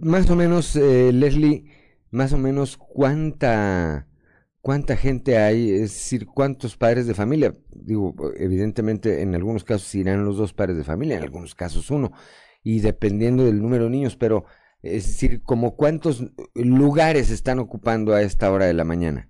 Más 0.00 0.30
o 0.30 0.36
menos, 0.36 0.76
Leslie, 0.76 1.64
más 2.10 2.32
o 2.32 2.38
menos 2.38 2.76
cuánta 2.76 4.06
cuánta 4.64 4.96
gente 4.96 5.36
hay, 5.36 5.70
es 5.70 5.92
decir, 5.92 6.26
cuántos 6.26 6.78
padres 6.78 7.06
de 7.06 7.12
familia. 7.12 7.52
Digo, 7.70 8.14
evidentemente 8.38 9.20
en 9.20 9.34
algunos 9.34 9.62
casos 9.62 9.94
irán 9.94 10.24
los 10.24 10.38
dos 10.38 10.54
padres 10.54 10.78
de 10.78 10.84
familia, 10.84 11.18
en 11.18 11.22
algunos 11.22 11.54
casos 11.54 11.90
uno, 11.90 12.12
y 12.62 12.80
dependiendo 12.80 13.44
del 13.44 13.60
número 13.60 13.84
de 13.84 13.90
niños, 13.90 14.16
pero 14.16 14.46
es 14.80 15.06
decir, 15.06 15.42
como 15.42 15.76
cuántos 15.76 16.32
lugares 16.54 17.30
están 17.30 17.58
ocupando 17.58 18.14
a 18.14 18.22
esta 18.22 18.50
hora 18.50 18.64
de 18.64 18.72
la 18.72 18.84
mañana. 18.84 19.28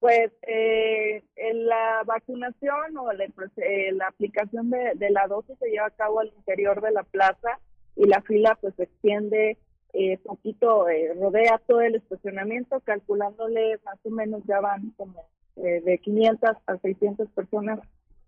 Pues 0.00 0.32
eh, 0.46 1.22
la 1.52 2.02
vacunación 2.06 2.96
o 2.96 3.12
la, 3.12 3.24
eh, 3.24 3.92
la 3.92 4.06
aplicación 4.06 4.70
de, 4.70 4.92
de, 4.94 5.10
la 5.10 5.26
dosis 5.26 5.58
se 5.58 5.68
lleva 5.68 5.86
a 5.86 5.96
cabo 5.96 6.20
al 6.20 6.32
interior 6.34 6.80
de 6.80 6.92
la 6.92 7.02
plaza 7.02 7.60
y 7.94 8.06
la 8.06 8.22
fila 8.22 8.56
pues 8.58 8.74
se 8.76 8.84
extiende 8.84 9.58
eh, 9.94 10.18
poquito 10.18 10.88
eh, 10.88 11.14
rodea 11.14 11.60
todo 11.68 11.80
el 11.80 11.94
estacionamiento, 11.94 12.80
calculándole 12.80 13.78
más 13.84 13.96
o 14.02 14.10
menos 14.10 14.42
ya 14.44 14.60
van 14.60 14.90
como 14.96 15.24
eh, 15.56 15.80
de 15.84 15.98
500 15.98 16.50
a 16.66 16.78
600 16.78 17.28
personas 17.30 17.78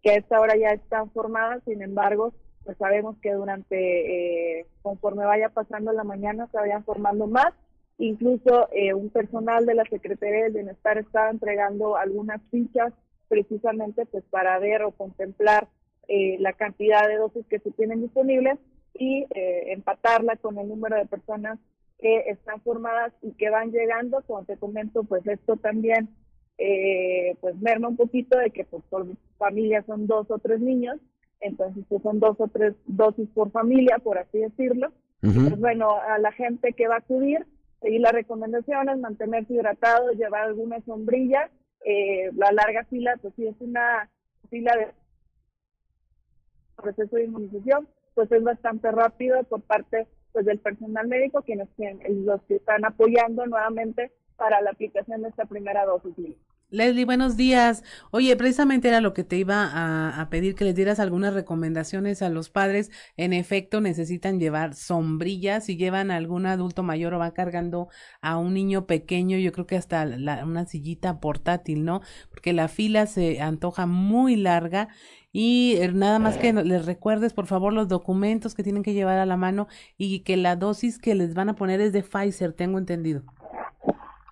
que 0.01 0.11
a 0.11 0.15
esta 0.15 0.41
hora 0.41 0.57
ya 0.57 0.69
están 0.69 1.11
formadas, 1.11 1.65
sin 1.65 1.83
embargo, 1.83 2.33
pues 2.65 2.79
sabemos 2.79 3.17
que 3.21 3.33
durante, 3.33 4.61
eh, 4.61 4.67
conforme 4.83 5.25
vaya 5.25 5.49
pasando 5.49 5.93
la 5.93 6.05
mañana, 6.05 6.47
se 6.53 6.57
vayan 6.57 6.85
formando 6.85 7.27
más. 7.27 7.53
Incluso 7.99 8.69
un 8.95 9.09
personal 9.09 9.65
de 9.65 9.75
la 9.75 9.85
Secretaría 9.85 10.45
del 10.45 10.53
Bienestar 10.53 10.99
estaba 10.99 11.31
entregando 11.31 11.97
algunas 11.97 12.43
fichas 12.51 12.93
precisamente 13.27 14.05
pues 14.05 14.23
para 14.29 14.59
ver 14.59 14.83
o 14.83 14.91
contemplar 14.91 15.67
la 16.07 16.53
cantidad 16.53 17.09
de 17.09 17.17
dosis 17.17 17.47
que 17.47 17.59
se 17.59 17.71
tienen 17.71 18.03
disponibles 18.03 18.59
y 18.99 19.27
eh, 19.35 19.73
empatarla 19.73 20.37
con 20.37 20.59
el 20.59 20.69
número 20.69 20.97
de 20.97 21.07
personas 21.07 21.59
que 21.99 22.29
están 22.29 22.61
formadas 22.61 23.13
y 23.23 23.33
que 23.33 23.51
van 23.51 23.73
llegando. 23.73 24.23
Como 24.27 24.45
te 24.45 24.57
comento, 24.57 25.05
pues 25.05 25.27
esto 25.27 25.57
también 25.57 26.09
eh, 26.59 27.37
pues 27.41 27.57
merma 27.57 27.89
un 27.89 27.97
poquito 27.97 28.39
de 28.39 28.51
que 28.51 28.65
pues, 28.65 28.83
por 28.89 29.07
familia 29.39 29.83
son 29.87 30.07
dos 30.07 30.31
o 30.31 30.39
tres 30.39 30.61
niños, 30.61 30.97
entonces 31.41 31.85
pues, 31.89 32.03
son 32.03 32.19
dos 32.19 32.37
o 32.39 32.49
tres 32.49 32.75
dosis 32.87 33.29
por 33.31 33.51
familia, 33.51 33.99
por 33.99 34.19
así 34.19 34.39
decirlo. 34.39 34.93
Pues 35.21 35.59
bueno, 35.59 35.97
a 35.97 36.19
la 36.19 36.31
gente 36.31 36.73
que 36.73 36.87
va 36.87 36.97
a 36.97 36.99
acudir, 36.99 37.45
seguir 37.81 38.01
las 38.01 38.13
recomendaciones, 38.13 38.99
mantenerse 38.99 39.55
hidratado, 39.55 40.13
llevar 40.13 40.45
alguna 40.45 40.81
sombrilla, 40.83 41.51
eh, 41.85 42.31
la 42.37 42.53
larga 42.53 42.85
fila, 42.85 43.17
pues 43.21 43.35
sí 43.35 43.45
es 43.45 43.57
una 43.59 44.09
fila 44.51 44.73
de 44.77 44.89
proceso 46.77 47.17
de 47.17 47.25
inmunización, 47.25 47.89
pues 48.17 48.33
es 48.33 48.43
bastante 48.43 48.91
rápido 48.91 49.45
por 49.45 49.61
parte 49.61 50.09
pues 50.33 50.47
del 50.47 50.59
personal 50.59 51.07
médico 51.07 51.43
quienes 51.43 51.69
los 52.09 52.43
que 52.43 52.57
están 52.57 52.85
apoyando 52.85 53.47
nuevamente 53.47 54.11
para 54.37 54.61
la 54.63 54.71
aplicación 54.71 55.23
de 55.23 55.29
esta 55.29 55.45
primera 55.45 55.85
dosis. 55.85 56.35
Leslie, 56.69 57.05
buenos 57.05 57.37
días. 57.37 57.85
Oye, 58.11 58.35
precisamente 58.37 58.89
era 58.89 59.01
lo 59.01 59.15
que 59.15 59.23
te 59.23 59.37
iba 59.37 59.71
a, 60.21 60.29
pedir 60.31 60.57
que 60.57 60.65
les 60.65 60.75
dieras 60.75 60.99
algunas 60.99 61.33
recomendaciones 61.33 62.23
a 62.23 62.29
los 62.29 62.51
padres. 62.51 62.91
En 63.17 63.33
efecto, 63.33 63.81
necesitan 63.81 64.41
llevar 64.41 64.75
sombrillas. 64.75 65.67
Si 65.67 65.77
llevan 65.77 66.11
algún 66.11 66.45
adulto 66.45 66.83
mayor 66.83 67.15
o 67.15 67.21
va 67.21 67.33
cargando 67.35 67.89
a 68.21 68.37
un 68.37 68.53
niño 68.53 68.87
pequeño, 68.87 69.39
yo 69.39 69.53
creo 69.53 69.69
que 69.69 69.77
hasta 69.77 70.05
la, 70.07 70.45
una 70.45 70.67
sillita 70.67 71.21
portátil, 71.21 71.85
¿no? 71.85 72.01
Porque 72.31 72.53
la 72.53 72.67
fila 72.67 73.07
se 73.07 73.41
antoja 73.41 73.87
muy 73.87 74.35
larga 74.35 74.89
y 75.39 75.77
eh, 75.83 75.93
nada 75.93 76.19
más 76.19 76.39
que 76.39 76.51
les 76.51 76.87
recuerdes, 76.87 77.35
por 77.35 77.45
favor, 77.45 77.71
los 77.71 77.89
documentos 77.89 78.55
que 78.55 78.63
tienen 78.63 78.83
que 78.83 78.95
llevar 78.95 79.19
a 79.19 79.27
la 79.27 79.37
mano 79.37 79.69
y 79.99 80.21
que 80.21 80.39
la 80.39 80.57
dosis 80.57 80.99
que 80.99 81.15
les 81.15 81.35
van 81.35 81.51
a 81.51 81.55
poner 81.55 81.79
es 81.83 81.93
de 81.93 82.03
Pfizer, 82.03 82.55
tengo 82.55 82.79
entendido. 82.79 83.21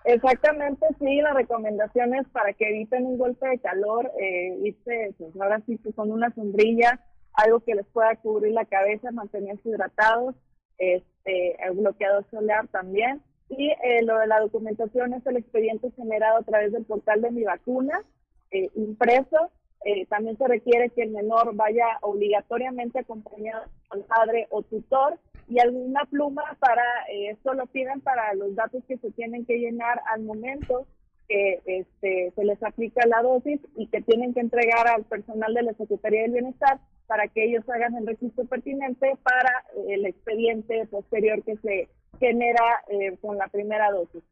Exactamente, 0.03 0.83
sí, 0.97 1.21
las 1.21 1.35
recomendaciones 1.35 2.27
para 2.29 2.53
que 2.53 2.69
eviten 2.69 3.05
un 3.05 3.19
golpe 3.19 3.47
de 3.47 3.59
calor, 3.59 4.11
eh, 4.19 4.57
irse, 4.63 5.13
pues 5.19 5.39
ahora 5.39 5.61
sí 5.67 5.77
que 5.77 5.93
con 5.93 6.11
una 6.11 6.33
sombrilla, 6.33 6.99
algo 7.33 7.59
que 7.59 7.75
les 7.75 7.85
pueda 7.85 8.15
cubrir 8.15 8.53
la 8.53 8.65
cabeza, 8.65 9.11
mantenerse 9.11 9.69
hidratados, 9.69 10.33
este, 10.79 11.63
el 11.63 11.73
bloqueador 11.73 12.25
solar 12.31 12.67
también. 12.69 13.21
Y 13.49 13.69
eh, 13.69 14.01
lo 14.01 14.17
de 14.17 14.25
la 14.25 14.39
documentación 14.39 15.13
es 15.13 15.23
el 15.27 15.37
expediente 15.37 15.91
generado 15.91 16.39
a 16.39 16.43
través 16.43 16.71
del 16.71 16.83
portal 16.85 17.21
de 17.21 17.29
mi 17.29 17.43
vacuna, 17.43 18.01
eh, 18.49 18.71
impreso. 18.73 19.51
Eh, 19.85 20.07
también 20.07 20.35
se 20.37 20.47
requiere 20.47 20.89
que 20.89 21.03
el 21.03 21.11
menor 21.11 21.55
vaya 21.55 21.85
obligatoriamente 22.01 22.99
acompañado 22.99 23.65
con 23.87 24.01
padre 24.01 24.47
o 24.49 24.63
tutor 24.63 25.19
y 25.47 25.59
alguna 25.59 26.05
pluma 26.05 26.57
para, 26.59 26.83
eh, 27.07 27.29
esto 27.29 27.53
lo 27.53 27.67
piden 27.67 28.01
para 28.01 28.33
los 28.33 28.55
datos 28.55 28.83
que 28.87 28.97
se 28.97 29.11
tienen 29.11 29.45
que 29.45 29.59
llenar 29.59 30.01
al 30.11 30.23
momento 30.23 30.87
que 31.27 31.61
este, 31.65 32.33
se 32.35 32.43
les 32.43 32.61
aplica 32.63 33.05
la 33.05 33.21
dosis 33.21 33.61
y 33.75 33.85
que 33.87 34.01
tienen 34.01 34.33
que 34.33 34.39
entregar 34.39 34.87
al 34.87 35.03
personal 35.03 35.53
de 35.53 35.61
la 35.61 35.73
Secretaría 35.73 36.23
del 36.23 36.31
Bienestar 36.31 36.79
para 37.05 37.27
que 37.27 37.45
ellos 37.45 37.63
hagan 37.69 37.95
el 37.95 38.07
registro 38.07 38.45
pertinente 38.45 39.13
para 39.21 39.65
el 39.87 40.05
expediente 40.07 40.87
posterior 40.87 41.43
que 41.43 41.57
se 41.57 41.89
genera 42.19 42.83
eh, 42.89 43.17
con 43.21 43.37
la 43.37 43.47
primera 43.49 43.91
dosis. 43.91 44.23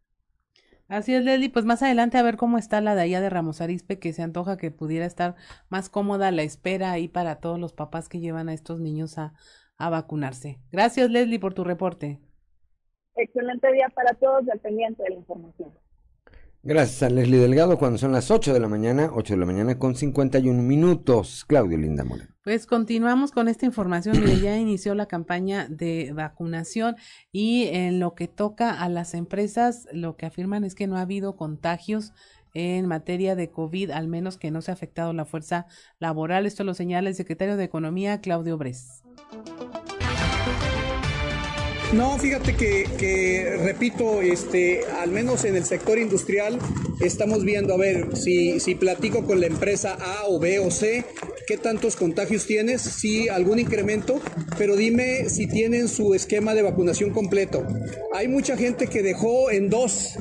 Así 0.88 1.14
es, 1.14 1.24
Leslie. 1.24 1.50
Pues 1.50 1.66
más 1.66 1.82
adelante 1.82 2.18
a 2.18 2.24
ver 2.24 2.38
cómo 2.38 2.58
está 2.58 2.82
la 2.82 2.96
de 2.96 3.02
allá 3.02 3.22
de 3.22 3.30
Ramos 3.30 3.62
Arispe, 3.62 4.00
que 4.00 4.14
se 4.14 4.22
antoja 4.22 4.58
que 4.58 4.72
pudiera 4.72 5.06
estar 5.06 5.36
más 5.70 5.90
cómoda 5.90 6.32
la 6.32 6.44
espera 6.44 6.92
ahí 6.92 7.08
para 7.08 7.40
todos 7.40 7.60
los 7.60 7.74
papás 7.74 8.10
que 8.10 8.20
llevan 8.20 8.50
a 8.50 8.54
estos 8.54 8.80
niños 8.80 9.18
a, 9.18 9.34
a 9.78 9.90
vacunarse. 9.90 10.60
Gracias, 10.72 11.10
Leslie, 11.10 11.40
por 11.40 11.54
tu 11.54 11.64
reporte. 11.64 12.20
Excelente 13.16 13.72
día 13.72 13.90
para 13.90 14.14
todos 14.16 14.46
y 14.46 14.52
al 14.52 14.60
pendiente 14.60 15.04
de 15.04 15.10
la 15.10 15.16
información. 15.16 15.72
Gracias 16.66 17.04
a 17.04 17.10
Leslie 17.10 17.40
Delgado 17.40 17.78
cuando 17.78 17.98
son 17.98 18.14
las 18.14 18.32
8 18.32 18.54
de 18.54 18.60
la 18.62 18.70
mañana, 18.70 19.12
8 19.14 19.34
de 19.34 19.38
la 19.38 19.46
mañana 19.46 19.78
con 19.78 19.96
51 19.96 20.64
minutos. 20.64 21.44
Claudio 21.46 21.78
Linda 21.78 22.06
Moreno. 22.06 22.30
Pues 22.42 22.66
continuamos 22.68 23.34
con 23.34 23.50
esta 23.50 23.66
información. 23.66 24.18
Mire, 24.18 24.40
ya 24.40 24.58
inició 24.58 24.96
la 24.96 25.08
campaña 25.08 25.68
de 25.68 26.14
vacunación 26.14 26.96
y 27.34 27.66
en 27.66 28.00
lo 28.00 28.16
que 28.16 28.30
toca 28.30 28.82
a 28.82 28.88
las 28.88 29.14
empresas, 29.14 29.90
lo 29.92 30.16
que 30.16 30.26
afirman 30.26 30.64
es 30.64 30.74
que 30.74 30.88
no 30.88 30.96
ha 30.96 31.02
habido 31.02 31.36
contagios 31.36 32.14
en 32.54 32.86
materia 32.86 33.36
de 33.36 33.52
COVID, 33.52 33.92
al 33.92 34.08
menos 34.08 34.38
que 34.38 34.50
no 34.50 34.62
se 34.62 34.72
ha 34.72 34.74
afectado 34.74 35.12
la 35.12 35.26
fuerza 35.26 35.66
laboral. 36.00 36.46
Esto 36.46 36.64
lo 36.64 36.74
señala 36.74 37.10
el 37.10 37.16
secretario 37.16 37.58
de 37.58 37.66
Economía, 37.66 38.22
Claudio 38.22 38.58
Bres. 38.58 39.04
No, 41.94 42.18
fíjate 42.18 42.56
que, 42.56 43.58
repito, 43.64 44.22
este, 44.22 44.82
al 45.00 45.12
menos 45.12 45.46
en 45.46 45.56
el 45.56 45.64
sector 45.64 46.00
industrial 46.00 46.58
estamos 47.02 47.44
viendo, 47.44 47.76
a 47.76 47.78
ver, 47.78 48.18
si, 48.18 48.60
si 48.60 48.74
platico 48.74 49.26
con 49.26 49.40
la 49.40 49.46
empresa 49.46 49.96
A 50.00 50.26
o 50.28 50.40
B 50.40 50.58
o 50.58 50.72
C, 50.72 51.06
¿qué 51.46 51.58
tantos 51.58 51.96
contagios 51.96 52.48
tienes? 52.48 52.82
Sí, 52.82 53.30
algún 53.30 53.60
incremento, 53.60 54.20
pero 54.58 54.76
dime 54.76 55.30
si 55.30 55.46
tienen 55.46 55.88
su 55.88 56.16
esquema 56.16 56.56
de 56.56 56.64
vacunación 56.64 57.12
completo. 57.12 57.64
Hay 58.16 58.28
mucha 58.28 58.58
gente 58.58 58.88
que 58.88 59.04
dejó 59.04 59.52
en 59.52 59.70
dos 59.70 60.16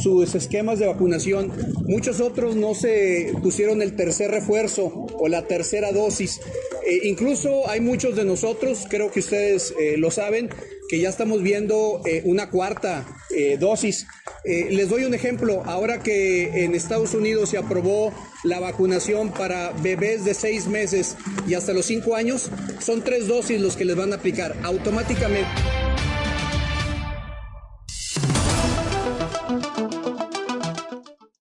sus 0.00 0.36
esquemas 0.36 0.78
de 0.78 0.86
vacunación, 0.86 1.52
muchos 1.86 2.20
otros 2.20 2.54
no 2.54 2.74
se 2.76 3.32
pusieron 3.42 3.82
el 3.82 3.96
tercer 3.96 4.30
refuerzo 4.30 5.06
o 5.18 5.26
la 5.26 5.46
tercera 5.48 5.90
dosis. 5.90 6.40
Eh, 6.86 7.00
incluso 7.04 7.68
hay 7.68 7.80
muchos 7.80 8.14
de 8.14 8.24
nosotros, 8.24 8.86
creo 8.88 9.10
que 9.10 9.20
ustedes 9.20 9.74
eh, 9.80 9.96
lo 9.96 10.10
saben, 10.12 10.50
que 10.90 10.98
ya 10.98 11.08
estamos 11.08 11.40
viendo 11.40 12.00
eh, 12.04 12.22
una 12.24 12.50
cuarta 12.50 13.06
eh, 13.30 13.56
dosis. 13.58 14.08
Eh, 14.44 14.70
les 14.72 14.88
doy 14.88 15.04
un 15.04 15.14
ejemplo, 15.14 15.62
ahora 15.64 16.02
que 16.02 16.64
en 16.64 16.74
Estados 16.74 17.14
Unidos 17.14 17.50
se 17.50 17.58
aprobó 17.58 18.12
la 18.42 18.58
vacunación 18.58 19.30
para 19.30 19.70
bebés 19.70 20.24
de 20.24 20.34
seis 20.34 20.66
meses 20.66 21.16
y 21.46 21.54
hasta 21.54 21.72
los 21.72 21.86
cinco 21.86 22.16
años, 22.16 22.50
son 22.80 23.02
tres 23.04 23.28
dosis 23.28 23.60
los 23.60 23.76
que 23.76 23.84
les 23.84 23.94
van 23.94 24.12
a 24.12 24.16
aplicar 24.16 24.56
automáticamente. 24.64 25.48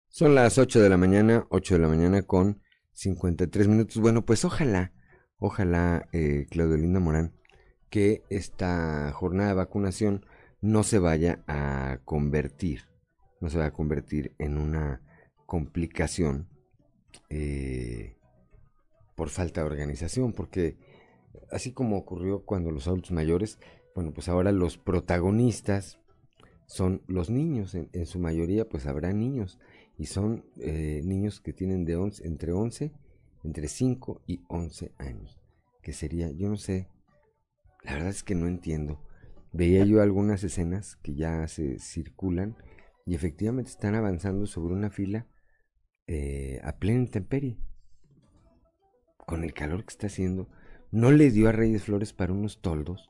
Son 0.09 0.35
las 0.35 0.59
8 0.59 0.79
de 0.79 0.89
la 0.89 0.97
mañana, 0.97 1.47
8 1.49 1.75
de 1.75 1.79
la 1.79 1.87
mañana 1.87 2.21
con 2.21 2.61
53 2.91 3.67
minutos. 3.67 3.97
Bueno, 3.97 4.25
pues 4.25 4.45
ojalá, 4.45 4.93
ojalá, 5.37 6.07
eh, 6.11 6.45
Claudio 6.51 6.77
Morán, 6.99 7.38
que 7.89 8.23
esta 8.29 9.11
jornada 9.11 9.49
de 9.49 9.55
vacunación 9.55 10.25
no 10.61 10.83
se 10.83 10.99
vaya 10.99 11.43
a 11.47 11.99
convertir, 12.05 12.89
no 13.41 13.49
se 13.49 13.57
vaya 13.57 13.69
a 13.69 13.73
convertir 13.73 14.33
en 14.37 14.57
una 14.57 15.01
complicación 15.45 16.47
eh, 17.29 18.15
por 19.15 19.29
falta 19.29 19.61
de 19.61 19.67
organización, 19.67 20.33
porque 20.33 20.77
así 21.51 21.71
como 21.71 21.97
ocurrió 21.97 22.45
cuando 22.45 22.71
los 22.71 22.87
adultos 22.87 23.11
mayores, 23.11 23.59
bueno, 23.95 24.13
pues 24.13 24.29
ahora 24.29 24.51
los 24.51 24.77
protagonistas 24.77 25.99
son 26.67 27.01
los 27.07 27.29
niños, 27.29 27.73
en, 27.73 28.05
su 28.05 28.19
mayoría 28.19 28.69
pues 28.69 28.85
habrá 28.85 29.11
niños, 29.11 29.59
y 29.97 30.05
son 30.05 30.45
eh, 30.59 31.01
niños 31.03 31.41
que 31.41 31.51
tienen 31.51 31.83
de 31.83 31.95
11, 31.95 32.27
entre 32.27 32.53
11, 32.53 32.91
entre 33.43 33.67
5 33.67 34.21
y 34.27 34.41
11 34.47 34.93
años, 34.97 35.39
que 35.81 35.93
sería, 35.93 36.31
yo 36.31 36.47
no 36.47 36.57
sé, 36.57 36.87
la 37.89 37.95
verdad 37.95 38.09
es 38.09 38.23
que 38.23 38.35
no 38.35 38.47
entiendo. 38.47 39.03
Veía 39.51 39.83
yo 39.83 40.03
algunas 40.03 40.43
escenas 40.43 40.97
que 40.97 41.15
ya 41.15 41.47
se 41.47 41.79
circulan 41.79 42.55
y 43.03 43.15
efectivamente 43.15 43.71
están 43.71 43.95
avanzando 43.95 44.45
sobre 44.45 44.75
una 44.75 44.91
fila 44.91 45.25
eh, 46.05 46.61
a 46.63 46.77
plena 46.77 46.99
intemperie. 46.99 47.57
Con 49.25 49.43
el 49.43 49.55
calor 49.55 49.85
que 49.85 49.89
está 49.89 50.05
haciendo, 50.05 50.49
no 50.91 51.11
le 51.11 51.31
dio 51.31 51.49
a 51.49 51.51
Reyes 51.51 51.85
Flores 51.85 52.13
para 52.13 52.31
unos 52.31 52.61
toldos, 52.61 53.09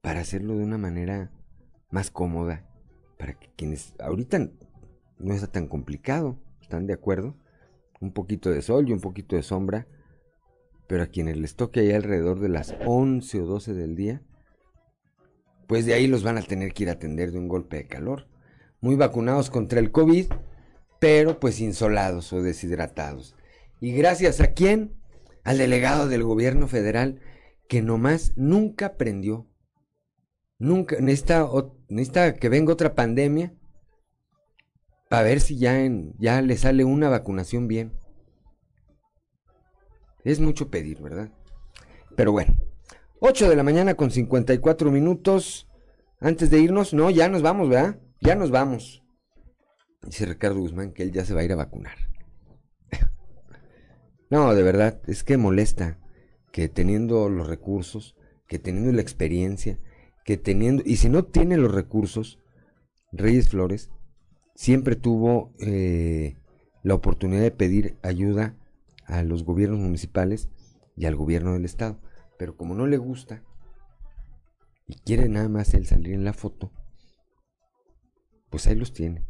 para 0.00 0.20
hacerlo 0.20 0.56
de 0.56 0.64
una 0.64 0.78
manera 0.78 1.30
más 1.90 2.10
cómoda, 2.10 2.66
para 3.18 3.34
que 3.38 3.50
quienes 3.54 3.94
ahorita 4.00 4.50
no 5.18 5.34
está 5.34 5.48
tan 5.48 5.68
complicado, 5.68 6.42
¿están 6.62 6.86
de 6.86 6.94
acuerdo? 6.94 7.36
Un 8.00 8.14
poquito 8.14 8.50
de 8.50 8.62
sol 8.62 8.88
y 8.88 8.92
un 8.94 9.00
poquito 9.00 9.36
de 9.36 9.42
sombra, 9.42 9.86
pero 10.86 11.02
a 11.02 11.06
quienes 11.06 11.36
les 11.36 11.56
toque 11.56 11.80
ahí 11.80 11.92
alrededor 11.92 12.40
de 12.40 12.48
las 12.48 12.74
11 12.84 13.40
o 13.40 13.46
12 13.46 13.74
del 13.74 13.94
día, 13.94 14.22
pues 15.66 15.86
de 15.86 15.94
ahí 15.94 16.06
los 16.06 16.22
van 16.22 16.38
a 16.38 16.42
tener 16.42 16.72
que 16.72 16.84
ir 16.84 16.88
a 16.90 16.92
atender 16.92 17.32
de 17.32 17.38
un 17.38 17.48
golpe 17.48 17.76
de 17.76 17.86
calor. 17.86 18.28
Muy 18.80 18.96
vacunados 18.96 19.50
contra 19.50 19.80
el 19.80 19.90
COVID, 19.90 20.26
pero 21.00 21.40
pues 21.40 21.60
insolados 21.60 22.32
o 22.32 22.42
deshidratados. 22.42 23.34
¿Y 23.80 23.92
gracias 23.92 24.40
a 24.40 24.52
quién? 24.52 24.94
Al 25.42 25.58
delegado 25.58 26.08
del 26.08 26.22
gobierno 26.22 26.68
federal 26.68 27.20
que 27.68 27.82
nomás 27.82 28.32
nunca 28.36 28.86
aprendió. 28.86 29.50
Nunca, 30.58 30.96
necesita, 31.00 31.48
necesita 31.88 32.36
que 32.36 32.48
venga 32.48 32.72
otra 32.72 32.94
pandemia 32.94 33.54
para 35.08 35.24
ver 35.24 35.40
si 35.40 35.58
ya, 35.58 35.80
en, 35.84 36.14
ya 36.18 36.40
le 36.42 36.56
sale 36.56 36.84
una 36.84 37.08
vacunación 37.08 37.68
bien. 37.68 37.92
Es 40.24 40.40
mucho 40.40 40.70
pedir, 40.70 41.00
¿verdad? 41.00 41.30
Pero 42.16 42.32
bueno, 42.32 42.56
8 43.20 43.48
de 43.48 43.56
la 43.56 43.62
mañana 43.62 43.94
con 43.94 44.10
54 44.10 44.90
minutos. 44.90 45.68
Antes 46.20 46.50
de 46.50 46.60
irnos, 46.60 46.94
no, 46.94 47.10
ya 47.10 47.28
nos 47.28 47.42
vamos, 47.42 47.68
¿verdad? 47.68 48.00
Ya 48.20 48.34
nos 48.34 48.50
vamos. 48.50 49.02
Dice 50.02 50.26
Ricardo 50.26 50.60
Guzmán 50.60 50.92
que 50.92 51.02
él 51.02 51.12
ya 51.12 51.24
se 51.24 51.34
va 51.34 51.40
a 51.40 51.44
ir 51.44 51.52
a 51.52 51.56
vacunar. 51.56 51.96
no, 54.30 54.54
de 54.54 54.62
verdad, 54.62 55.00
es 55.06 55.24
que 55.24 55.36
molesta 55.36 55.98
que 56.52 56.68
teniendo 56.68 57.28
los 57.28 57.46
recursos, 57.46 58.16
que 58.46 58.58
teniendo 58.58 58.92
la 58.92 59.02
experiencia, 59.02 59.78
que 60.24 60.36
teniendo, 60.36 60.82
y 60.86 60.96
si 60.96 61.08
no 61.08 61.24
tiene 61.24 61.56
los 61.56 61.74
recursos, 61.74 62.38
Reyes 63.12 63.48
Flores 63.48 63.90
siempre 64.54 64.96
tuvo 64.96 65.52
eh, 65.58 66.36
la 66.82 66.94
oportunidad 66.94 67.42
de 67.42 67.50
pedir 67.50 67.98
ayuda 68.02 68.56
a 69.06 69.22
los 69.22 69.44
gobiernos 69.44 69.80
municipales 69.80 70.48
y 70.96 71.06
al 71.06 71.16
gobierno 71.16 71.52
del 71.52 71.64
estado. 71.64 72.00
Pero 72.38 72.56
como 72.56 72.74
no 72.74 72.86
le 72.86 72.96
gusta 72.96 73.42
y 74.86 74.96
quiere 74.96 75.28
nada 75.28 75.48
más 75.48 75.74
él 75.74 75.86
salir 75.86 76.14
en 76.14 76.24
la 76.24 76.32
foto, 76.32 76.72
pues 78.50 78.66
ahí 78.66 78.74
los 78.74 78.92
tiene. 78.92 79.24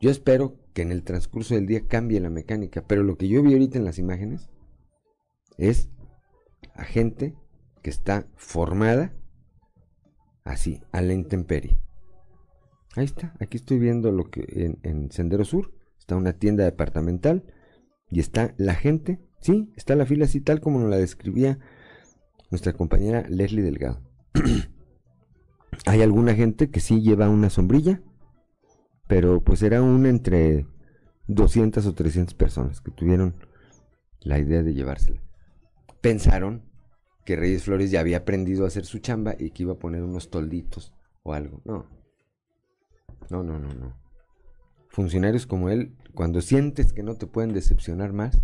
Yo 0.00 0.10
espero 0.10 0.58
que 0.74 0.82
en 0.82 0.90
el 0.90 1.04
transcurso 1.04 1.54
del 1.54 1.66
día 1.66 1.86
cambie 1.86 2.20
la 2.20 2.30
mecánica, 2.30 2.84
pero 2.86 3.02
lo 3.02 3.16
que 3.16 3.28
yo 3.28 3.42
vi 3.42 3.52
ahorita 3.52 3.78
en 3.78 3.84
las 3.84 3.98
imágenes 3.98 4.50
es 5.58 5.90
a 6.74 6.84
gente 6.84 7.36
que 7.82 7.90
está 7.90 8.26
formada 8.36 9.14
así, 10.44 10.82
a 10.92 11.02
la 11.02 11.12
intemperie. 11.12 11.78
Ahí 12.96 13.04
está, 13.04 13.34
aquí 13.40 13.56
estoy 13.56 13.78
viendo 13.78 14.12
lo 14.12 14.30
que 14.30 14.44
en, 14.48 14.78
en, 14.82 15.10
Sendero 15.10 15.44
Sur 15.44 15.72
está 15.98 16.16
una 16.16 16.34
tienda 16.34 16.64
departamental 16.64 17.44
y 18.12 18.20
está 18.20 18.54
la 18.58 18.74
gente, 18.74 19.20
sí, 19.40 19.72
está 19.74 19.96
la 19.96 20.04
fila 20.04 20.26
así 20.26 20.42
tal 20.42 20.60
como 20.60 20.78
nos 20.78 20.90
la 20.90 20.98
describía 20.98 21.58
nuestra 22.50 22.74
compañera 22.74 23.24
Leslie 23.30 23.62
Delgado. 23.62 24.02
Hay 25.86 26.02
alguna 26.02 26.34
gente 26.34 26.70
que 26.70 26.80
sí 26.80 27.00
lleva 27.00 27.30
una 27.30 27.48
sombrilla, 27.48 28.02
pero 29.08 29.42
pues 29.42 29.62
era 29.62 29.80
una 29.80 30.10
entre 30.10 30.66
200 31.28 31.86
o 31.86 31.94
300 31.94 32.34
personas 32.34 32.82
que 32.82 32.90
tuvieron 32.90 33.34
la 34.20 34.38
idea 34.38 34.62
de 34.62 34.74
llevársela. 34.74 35.22
Pensaron 36.02 36.70
que 37.24 37.36
Reyes 37.36 37.64
Flores 37.64 37.90
ya 37.90 38.00
había 38.00 38.18
aprendido 38.18 38.64
a 38.64 38.68
hacer 38.68 38.84
su 38.84 38.98
chamba 38.98 39.34
y 39.38 39.50
que 39.50 39.62
iba 39.62 39.72
a 39.72 39.78
poner 39.78 40.02
unos 40.02 40.28
tolditos 40.28 40.94
o 41.22 41.32
algo. 41.32 41.62
No. 41.64 41.86
No, 43.30 43.42
no, 43.42 43.58
no, 43.58 43.72
no. 43.72 43.96
Funcionarios 44.90 45.46
como 45.46 45.70
él, 45.70 45.96
cuando 46.14 46.40
sientes 46.40 46.92
que 46.92 47.02
no 47.02 47.14
te 47.14 47.26
pueden 47.26 47.52
decepcionar 47.52 48.12
más, 48.12 48.38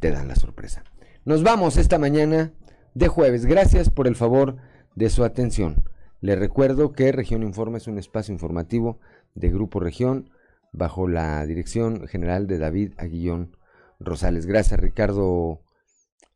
te 0.00 0.10
dan 0.10 0.28
la 0.28 0.36
sorpresa. 0.36 0.84
Nos 1.24 1.42
vamos 1.42 1.76
esta 1.76 1.98
mañana 1.98 2.52
de 2.94 3.08
jueves. 3.08 3.46
Gracias 3.46 3.90
por 3.90 4.06
el 4.06 4.16
favor 4.16 4.56
de 4.94 5.10
su 5.10 5.24
atención. 5.24 5.84
Le 6.20 6.36
recuerdo 6.36 6.92
que 6.92 7.12
Región 7.12 7.42
Informa 7.42 7.78
es 7.78 7.86
un 7.86 7.98
espacio 7.98 8.32
informativo 8.32 8.98
de 9.34 9.50
Grupo 9.50 9.80
Región 9.80 10.30
bajo 10.72 11.08
la 11.08 11.44
dirección 11.46 12.06
general 12.06 12.46
de 12.46 12.58
David 12.58 12.92
Aguillón 12.96 13.56
Rosales. 14.00 14.46
Gracias 14.46 14.80
Ricardo 14.80 15.60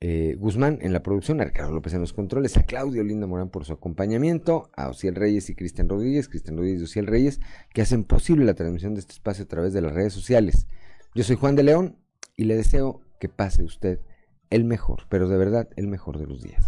eh, 0.00 0.34
Guzmán 0.38 0.78
en 0.80 0.94
la 0.94 1.02
producción, 1.02 1.40
a 1.40 1.44
Ricardo 1.44 1.72
López 1.72 1.92
en 1.92 2.00
los 2.00 2.14
controles, 2.14 2.56
a 2.56 2.62
Claudio 2.62 3.04
Linda 3.04 3.26
Morán 3.26 3.50
por 3.50 3.66
su 3.66 3.74
acompañamiento, 3.74 4.70
a 4.74 4.88
Ociel 4.88 5.14
Reyes 5.14 5.50
y 5.50 5.54
Cristian 5.54 5.90
Rodríguez, 5.90 6.28
Cristian 6.28 6.56
Rodríguez 6.56 6.80
y 6.80 6.84
Ociel 6.84 7.06
Reyes, 7.06 7.40
que 7.74 7.82
hacen 7.82 8.04
posible 8.04 8.46
la 8.46 8.54
transmisión 8.54 8.94
de 8.94 9.00
este 9.00 9.12
espacio 9.12 9.44
a 9.44 9.48
través 9.48 9.74
de 9.74 9.82
las 9.82 9.92
redes 9.92 10.14
sociales. 10.14 10.66
Yo 11.14 11.22
soy 11.22 11.36
Juan 11.36 11.54
de 11.54 11.64
León 11.64 11.98
y 12.34 12.44
le 12.44 12.56
deseo 12.56 13.02
que 13.18 13.28
pase 13.28 13.62
usted 13.62 14.00
el 14.48 14.64
mejor, 14.64 15.04
pero 15.10 15.28
de 15.28 15.36
verdad 15.36 15.68
el 15.76 15.86
mejor 15.86 16.18
de 16.18 16.26
los 16.26 16.42
días. 16.42 16.66